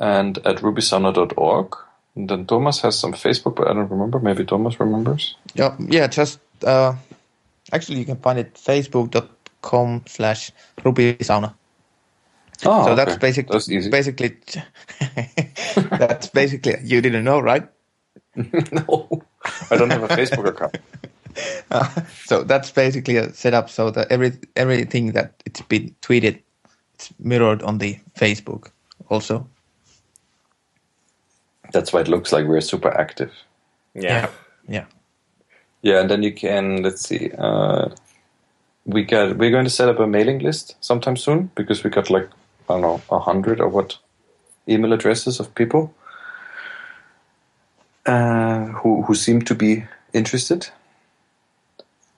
and 0.00 0.38
at 0.46 0.62
rubysauna.org. 0.62 1.76
And 2.16 2.30
then 2.30 2.46
Tuomas 2.46 2.80
has 2.80 2.98
some 2.98 3.12
Facebook, 3.12 3.56
but 3.56 3.68
I 3.68 3.74
don't 3.74 3.90
remember. 3.90 4.18
Maybe 4.18 4.46
Tuomas 4.46 4.80
remembers. 4.80 5.36
Yeah, 5.54 5.76
yeah, 5.78 6.06
just 6.06 6.38
uh, 6.64 6.94
actually 7.72 7.98
you 7.98 8.04
can 8.04 8.16
find 8.16 8.38
it 8.38 8.54
facebook.com 8.54 10.02
slash 10.06 10.50
Ruby 10.84 11.14
Sauna. 11.16 11.54
Oh, 12.64 12.70
ah, 12.70 12.84
so 12.84 12.94
that's 12.94 13.16
basically 13.16 13.52
That's 13.52 13.68
easy. 13.70 13.90
basically 13.90 14.36
that's 15.98 16.28
basically 16.28 16.76
you 16.82 17.00
didn't 17.00 17.24
know, 17.24 17.40
right? 17.40 17.68
no, 18.36 19.22
I 19.70 19.76
don't 19.76 19.90
have 19.90 20.04
a 20.04 20.08
Facebook 20.08 20.48
account. 20.48 20.78
Ah, 21.72 22.06
so 22.26 22.44
that's 22.44 22.70
basically 22.70 23.16
a 23.16 23.32
setup 23.32 23.68
so 23.68 23.90
that 23.90 24.06
every 24.08 24.38
everything 24.54 25.12
that 25.12 25.42
it's 25.44 25.62
been 25.62 25.92
tweeted 26.00 26.38
it's 26.94 27.12
mirrored 27.18 27.60
on 27.62 27.78
the 27.78 27.98
Facebook 28.16 28.70
also. 29.08 29.48
That's 31.72 31.92
why 31.92 32.02
it 32.02 32.08
looks 32.08 32.32
like 32.32 32.46
we're 32.46 32.60
super 32.60 32.88
active. 32.96 33.32
Yeah. 33.94 34.02
Yeah. 34.02 34.30
Yeah, 34.68 34.84
and 36.00 36.10
then 36.10 36.22
you 36.22 36.32
can 36.32 36.82
let's 36.82 37.02
see. 37.08 37.30
Uh, 37.38 37.90
we 38.86 39.04
got 39.04 39.36
we're 39.38 39.50
going 39.52 39.64
to 39.64 39.70
set 39.70 39.88
up 39.88 40.00
a 40.00 40.06
mailing 40.06 40.40
list 40.40 40.76
sometime 40.80 41.16
soon 41.16 41.50
because 41.56 41.84
we 41.84 41.90
got 41.90 42.10
like 42.10 42.28
I 42.68 42.74
don't 42.74 42.82
know 42.82 43.02
a 43.10 43.18
hundred 43.20 43.60
or 43.60 43.68
what 43.68 43.98
email 44.68 44.92
addresses 44.92 45.40
of 45.40 45.54
people 45.54 45.94
uh, 48.06 48.66
who 48.66 49.02
who 49.02 49.14
seem 49.14 49.42
to 49.42 49.54
be 49.54 49.84
interested. 50.14 50.68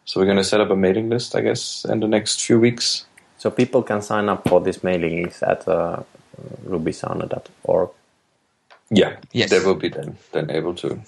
So 0.07 0.21
we're 0.21 0.27
going 0.27 0.39
to 0.39 0.45
set 0.45 0.61
up 0.61 0.71
a 0.71 0.77
mailing 0.77 1.09
list, 1.11 1.37
I 1.37 1.43
guess, 1.43 1.85
in 1.87 2.01
the 2.01 2.09
next 2.09 2.43
few 2.43 2.61
weeks. 2.61 3.07
So 3.39 3.51
people 3.51 3.83
can 3.83 4.03
sign 4.03 4.29
up 4.29 4.49
for 4.49 4.61
this 4.61 4.85
mailing 4.85 5.25
list 5.25 5.43
at 5.43 5.67
uh, 5.69 6.03
rubysauna.org. 6.67 7.91
Yeah, 8.91 9.17
Yes. 9.33 9.51
they 9.51 9.61
will 9.61 9.77
be 9.77 9.89
then 9.89 10.19
then 10.33 10.51
able 10.51 10.75
to. 10.77 11.01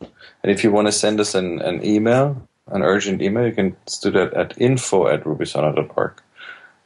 And 0.00 0.52
if 0.52 0.64
you 0.64 0.70
want 0.70 0.88
to 0.88 0.92
send 0.92 1.20
us 1.20 1.34
an, 1.34 1.60
an 1.60 1.84
email, 1.84 2.40
an 2.68 2.82
urgent 2.82 3.22
email, 3.22 3.46
you 3.46 3.52
can 3.52 3.76
do 4.02 4.10
that 4.12 4.34
at 4.34 4.60
info 4.60 5.08
at 5.08 5.24
rubysauna.org. 5.24 6.22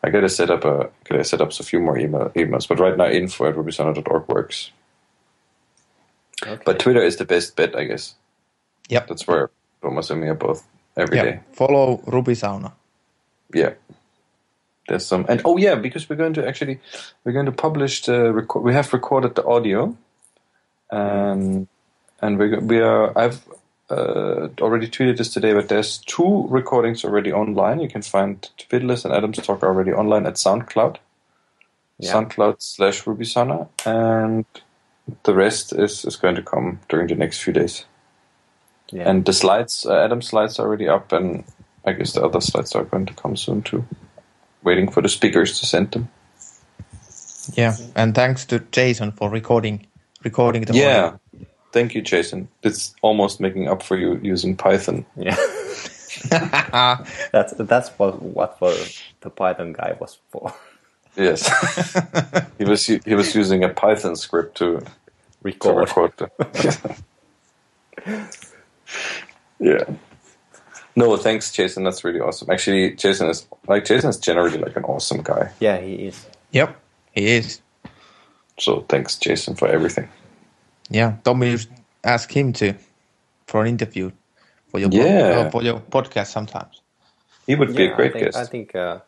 I 0.04 0.10
gotta 0.10 0.28
set 0.28 0.50
up 0.50 0.64
a 0.64 0.90
gotta 1.04 1.24
set 1.24 1.40
up 1.40 1.52
a 1.52 1.62
few 1.62 1.78
more 1.78 1.96
email 1.96 2.30
emails, 2.30 2.66
but 2.66 2.80
right 2.80 2.96
now 2.96 3.06
info 3.06 3.46
at 3.46 3.54
rubysauna.org 3.54 4.28
works. 4.28 4.70
Okay. 6.42 6.62
But 6.64 6.80
Twitter 6.80 7.02
is 7.02 7.16
the 7.16 7.24
best 7.24 7.54
bet, 7.54 7.76
I 7.76 7.84
guess. 7.84 8.14
Yep. 8.88 9.08
That's 9.08 9.26
where 9.28 9.50
Tuomas 9.82 10.10
and 10.10 10.20
me 10.20 10.28
are 10.28 10.34
both 10.34 10.66
every 10.96 11.18
day. 11.18 11.24
yeah. 11.24 11.40
Follow 11.52 12.02
Ruby 12.06 12.32
Sauna. 12.32 12.72
Yeah. 13.54 13.74
There's 14.88 15.06
some, 15.06 15.24
and 15.28 15.40
oh 15.44 15.56
yeah, 15.56 15.76
because 15.76 16.08
we're 16.08 16.16
going 16.16 16.34
to 16.34 16.46
actually, 16.46 16.80
we're 17.24 17.32
going 17.32 17.46
to 17.46 17.52
publish 17.52 18.02
the 18.02 18.32
record. 18.32 18.62
We 18.62 18.74
have 18.74 18.92
recorded 18.92 19.36
the 19.36 19.44
audio, 19.46 19.96
um, 20.90 21.68
and 22.22 22.38
we 22.38 22.56
we 22.58 22.80
are. 22.80 23.16
I've 23.18 23.42
uh, 23.90 24.48
already 24.60 24.88
tweeted 24.88 25.18
this 25.18 25.32
today, 25.34 25.52
but 25.52 25.68
there's 25.68 25.98
two 25.98 26.46
recordings 26.48 27.04
already 27.04 27.32
online. 27.32 27.80
You 27.80 27.88
can 27.88 28.02
find 28.02 28.48
Fiddlers 28.70 29.04
and 29.04 29.12
Adams 29.12 29.38
Talk 29.38 29.62
already 29.62 29.92
online 29.92 30.26
at 30.26 30.34
SoundCloud, 30.36 30.96
Yeah. 31.98 32.12
SoundCloud 32.12 32.56
slash 32.62 33.02
RubySauna, 33.04 33.68
and 33.84 34.44
the 35.24 35.34
rest 35.34 35.72
is 35.72 36.04
is 36.04 36.16
going 36.16 36.36
to 36.36 36.42
come 36.42 36.78
during 36.88 37.08
the 37.08 37.16
next 37.16 37.42
few 37.42 37.52
days. 37.52 37.84
Yeah. 38.92 39.08
And 39.08 39.24
the 39.24 39.32
slides, 39.32 39.86
uh, 39.86 40.04
Adam's 40.04 40.28
slides 40.28 40.58
are 40.58 40.66
already 40.66 40.88
up, 40.88 41.12
and 41.12 41.44
I 41.84 41.92
guess 41.92 42.12
the 42.12 42.22
other 42.24 42.40
slides 42.40 42.74
are 42.74 42.84
going 42.84 43.06
to 43.06 43.14
come 43.14 43.36
soon 43.36 43.62
too. 43.62 43.84
Waiting 44.62 44.90
for 44.92 45.02
the 45.02 45.08
speakers 45.08 45.58
to 45.60 45.66
send 45.66 45.90
them. 45.90 46.08
Yeah, 47.54 47.76
and 47.96 48.14
thanks 48.14 48.44
to 48.46 48.60
Jason 48.70 49.12
for 49.12 49.28
recording 49.30 49.86
recording 50.24 50.62
the 50.64 50.74
Yeah. 50.74 51.04
audio. 51.06 51.20
Thank 51.72 51.94
you, 51.94 52.02
Jason. 52.02 52.48
It's 52.62 52.94
almost 53.02 53.40
making 53.40 53.68
up 53.68 53.82
for 53.82 53.96
you 53.96 54.20
using 54.22 54.56
Python. 54.56 55.04
yeah. 55.16 55.36
that's 57.32 57.54
that's 57.54 57.88
what 57.98 58.20
what 58.20 58.58
for 58.58 58.72
the 59.22 59.30
Python 59.30 59.72
guy 59.72 59.96
was 59.98 60.18
for. 60.30 60.54
Yes, 61.16 61.48
he 62.58 62.64
was 62.64 62.86
he 62.86 63.14
was 63.14 63.34
using 63.34 63.64
a 63.64 63.70
Python 63.70 64.16
script 64.16 64.56
to 64.58 64.80
to 64.80 64.86
Record. 65.42 65.76
record. 65.76 66.12
The, 66.16 66.96
yeah. 69.58 69.84
No, 70.94 71.16
thanks, 71.16 71.50
Jason. 71.50 71.84
That's 71.84 72.04
really 72.04 72.20
awesome. 72.20 72.50
Actually, 72.50 72.94
Jason 72.94 73.28
is 73.28 73.46
like 73.66 73.84
Jason 73.84 74.10
is 74.10 74.18
generally 74.18 74.58
like 74.58 74.76
an 74.76 74.84
awesome 74.84 75.22
guy. 75.22 75.50
Yeah, 75.60 75.78
he 75.80 75.94
is. 75.94 76.26
Yep, 76.52 76.76
he 77.14 77.26
is. 77.26 77.60
So 78.58 78.82
thanks, 78.88 79.18
Jason, 79.18 79.54
for 79.54 79.68
everything. 79.68 80.08
Yeah, 80.92 81.16
Tommy 81.24 81.50
used 81.50 81.68
to 81.70 81.82
ask 82.04 82.30
him 82.36 82.52
to 82.54 82.74
for 83.46 83.62
an 83.62 83.68
interview 83.68 84.10
for 84.70 84.80
your 84.80 84.90
Yeah. 84.92 85.46
uh, 85.46 85.50
for 85.50 85.62
your 85.62 85.80
podcast 85.80 86.26
sometimes. 86.32 86.82
He 87.46 87.54
would 87.54 87.74
be 87.74 87.84
a 87.84 87.94
great 87.96 88.10
I 88.10 88.12
think, 88.12 88.24
guest. 88.24 88.38
I 88.38 88.44
think 88.46 88.74
uh, 88.74 88.98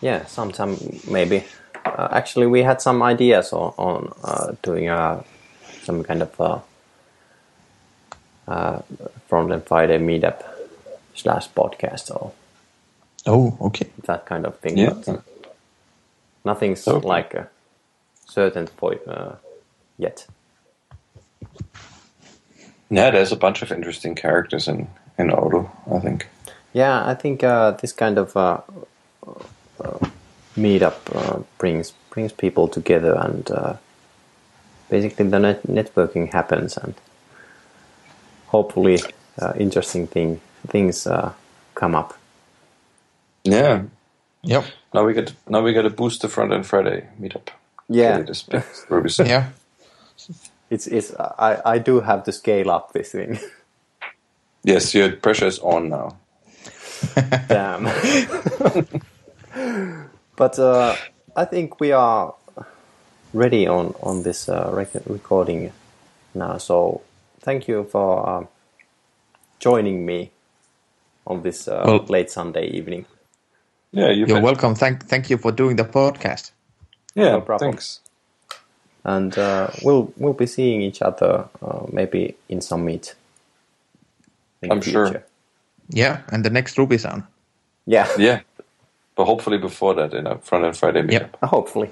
yeah, 0.00 0.24
sometime 0.26 0.76
maybe. 1.10 1.44
Uh, 1.84 2.08
actually, 2.10 2.46
we 2.46 2.62
had 2.62 2.80
some 2.80 3.02
ideas 3.02 3.52
on, 3.52 3.72
on 3.76 4.12
uh, 4.24 4.52
doing 4.62 4.88
uh, 4.88 5.22
some 5.82 6.02
kind 6.02 6.22
of 6.22 6.40
uh, 6.40 6.58
uh, 8.48 8.80
Front 9.28 9.52
End 9.52 9.66
Friday 9.66 9.98
meetup 9.98 10.42
slash 11.14 11.48
podcast 11.50 12.10
or 12.10 12.32
Oh, 13.26 13.56
okay. 13.60 13.86
that 14.06 14.26
kind 14.26 14.46
of 14.46 14.58
thing. 14.60 14.78
Yeah. 14.78 14.90
But, 14.94 15.08
uh, 15.08 15.20
nothing's 16.44 16.86
Okay. 16.88 17.06
like 17.08 17.34
uh, 17.34 17.44
certain 18.26 18.66
point 18.66 19.00
uh, 19.08 19.32
yet. 19.98 20.26
Yeah, 22.90 23.10
there's 23.10 23.32
a 23.32 23.36
bunch 23.36 23.62
of 23.62 23.72
interesting 23.72 24.14
characters 24.14 24.68
in 24.68 24.88
in 25.18 25.30
Odo. 25.30 25.70
I 25.92 25.98
think. 26.00 26.28
Yeah, 26.72 27.06
I 27.06 27.14
think 27.14 27.44
uh, 27.44 27.72
this 27.72 27.92
kind 27.92 28.18
of 28.18 28.36
uh, 28.36 28.60
uh, 29.80 29.98
meetup 30.56 30.96
uh, 31.14 31.42
brings 31.58 31.92
brings 32.10 32.32
people 32.32 32.68
together, 32.68 33.14
and 33.16 33.50
uh, 33.50 33.74
basically 34.90 35.28
the 35.28 35.38
net- 35.38 35.66
networking 35.66 36.32
happens, 36.32 36.76
and 36.76 36.94
hopefully 38.46 38.98
uh, 39.40 39.52
interesting 39.58 40.06
thing 40.06 40.40
things 40.68 41.06
uh, 41.06 41.32
come 41.74 41.94
up. 41.94 42.14
Yeah. 43.44 43.82
Yep. 44.42 44.64
Now 44.92 45.04
we 45.04 45.14
get 45.14 45.32
now 45.48 45.62
we 45.62 45.72
got 45.72 45.86
a 45.86 45.90
boost 45.90 46.22
the 46.22 46.28
front 46.28 46.52
end 46.52 46.66
Friday 46.66 47.08
meetup. 47.20 47.48
Yeah, 47.88 48.18
Get 48.18 48.30
it 48.30 48.54
as 48.54 48.86
Ruby. 48.88 49.10
Yeah. 49.18 49.50
It's 50.74 50.86
it's 50.86 51.14
I 51.18 51.60
I 51.74 51.78
do 51.78 52.00
have 52.00 52.22
to 52.24 52.32
scale 52.32 52.70
up 52.70 52.92
this 52.92 53.12
thing. 53.12 53.38
Yes, 54.66 54.94
your 54.94 55.12
pressure 55.16 55.46
is 55.48 55.58
on 55.58 55.90
now. 55.90 56.16
Damn. 57.48 57.84
but 60.36 60.58
uh, 60.58 60.96
I 61.36 61.44
think 61.44 61.80
we 61.80 61.92
are 61.92 62.34
ready 63.34 63.66
on 63.68 63.94
on 64.02 64.22
this 64.22 64.48
uh, 64.48 64.70
rec- 64.72 65.06
recording 65.06 65.70
now. 66.34 66.58
So 66.58 67.02
thank 67.40 67.68
you 67.68 67.84
for 67.84 68.28
uh, 68.28 68.46
joining 69.60 70.06
me 70.06 70.30
on 71.26 71.42
this 71.42 71.68
uh, 71.68 71.82
Well- 71.86 72.06
late 72.08 72.30
Sunday 72.30 72.66
evening. 72.68 73.04
Yeah, 73.92 74.10
you 74.10 74.26
You're 74.26 74.40
welcome. 74.42 74.74
Thank 74.74 75.04
thank 75.08 75.28
you 75.30 75.38
for 75.38 75.52
doing 75.52 75.76
the 75.76 75.84
podcast. 75.84 76.52
Yeah, 77.14 77.32
No 77.32 77.40
problem. 77.42 77.70
thanks. 77.72 78.00
And 79.04 79.36
uh, 79.36 79.68
we'll 79.82 80.12
we'll 80.16 80.32
be 80.32 80.46
seeing 80.46 80.80
each 80.80 81.02
other 81.02 81.48
uh, 81.62 81.86
maybe 81.92 82.36
in 82.48 82.60
some 82.60 82.84
meet. 82.84 83.14
in 84.62 84.72
I'm 84.72 84.80
sure. 84.80 85.24
Yeah, 85.90 86.22
and 86.28 86.44
the 86.44 86.50
next 86.50 86.78
Ruby 86.78 86.96
Sauna. 86.96 87.26
Yeah, 87.86 88.08
Yeah, 88.18 88.40
but 89.14 89.26
hopefully 89.26 89.58
before 89.58 89.94
that 89.94 90.14
in 90.14 90.26
a 90.26 90.38
front 90.38 90.64
end 90.64 90.76
Friday 90.76 91.02
meetup. 91.02 91.12
Yep. 91.12 91.36
hopefully. 91.42 91.90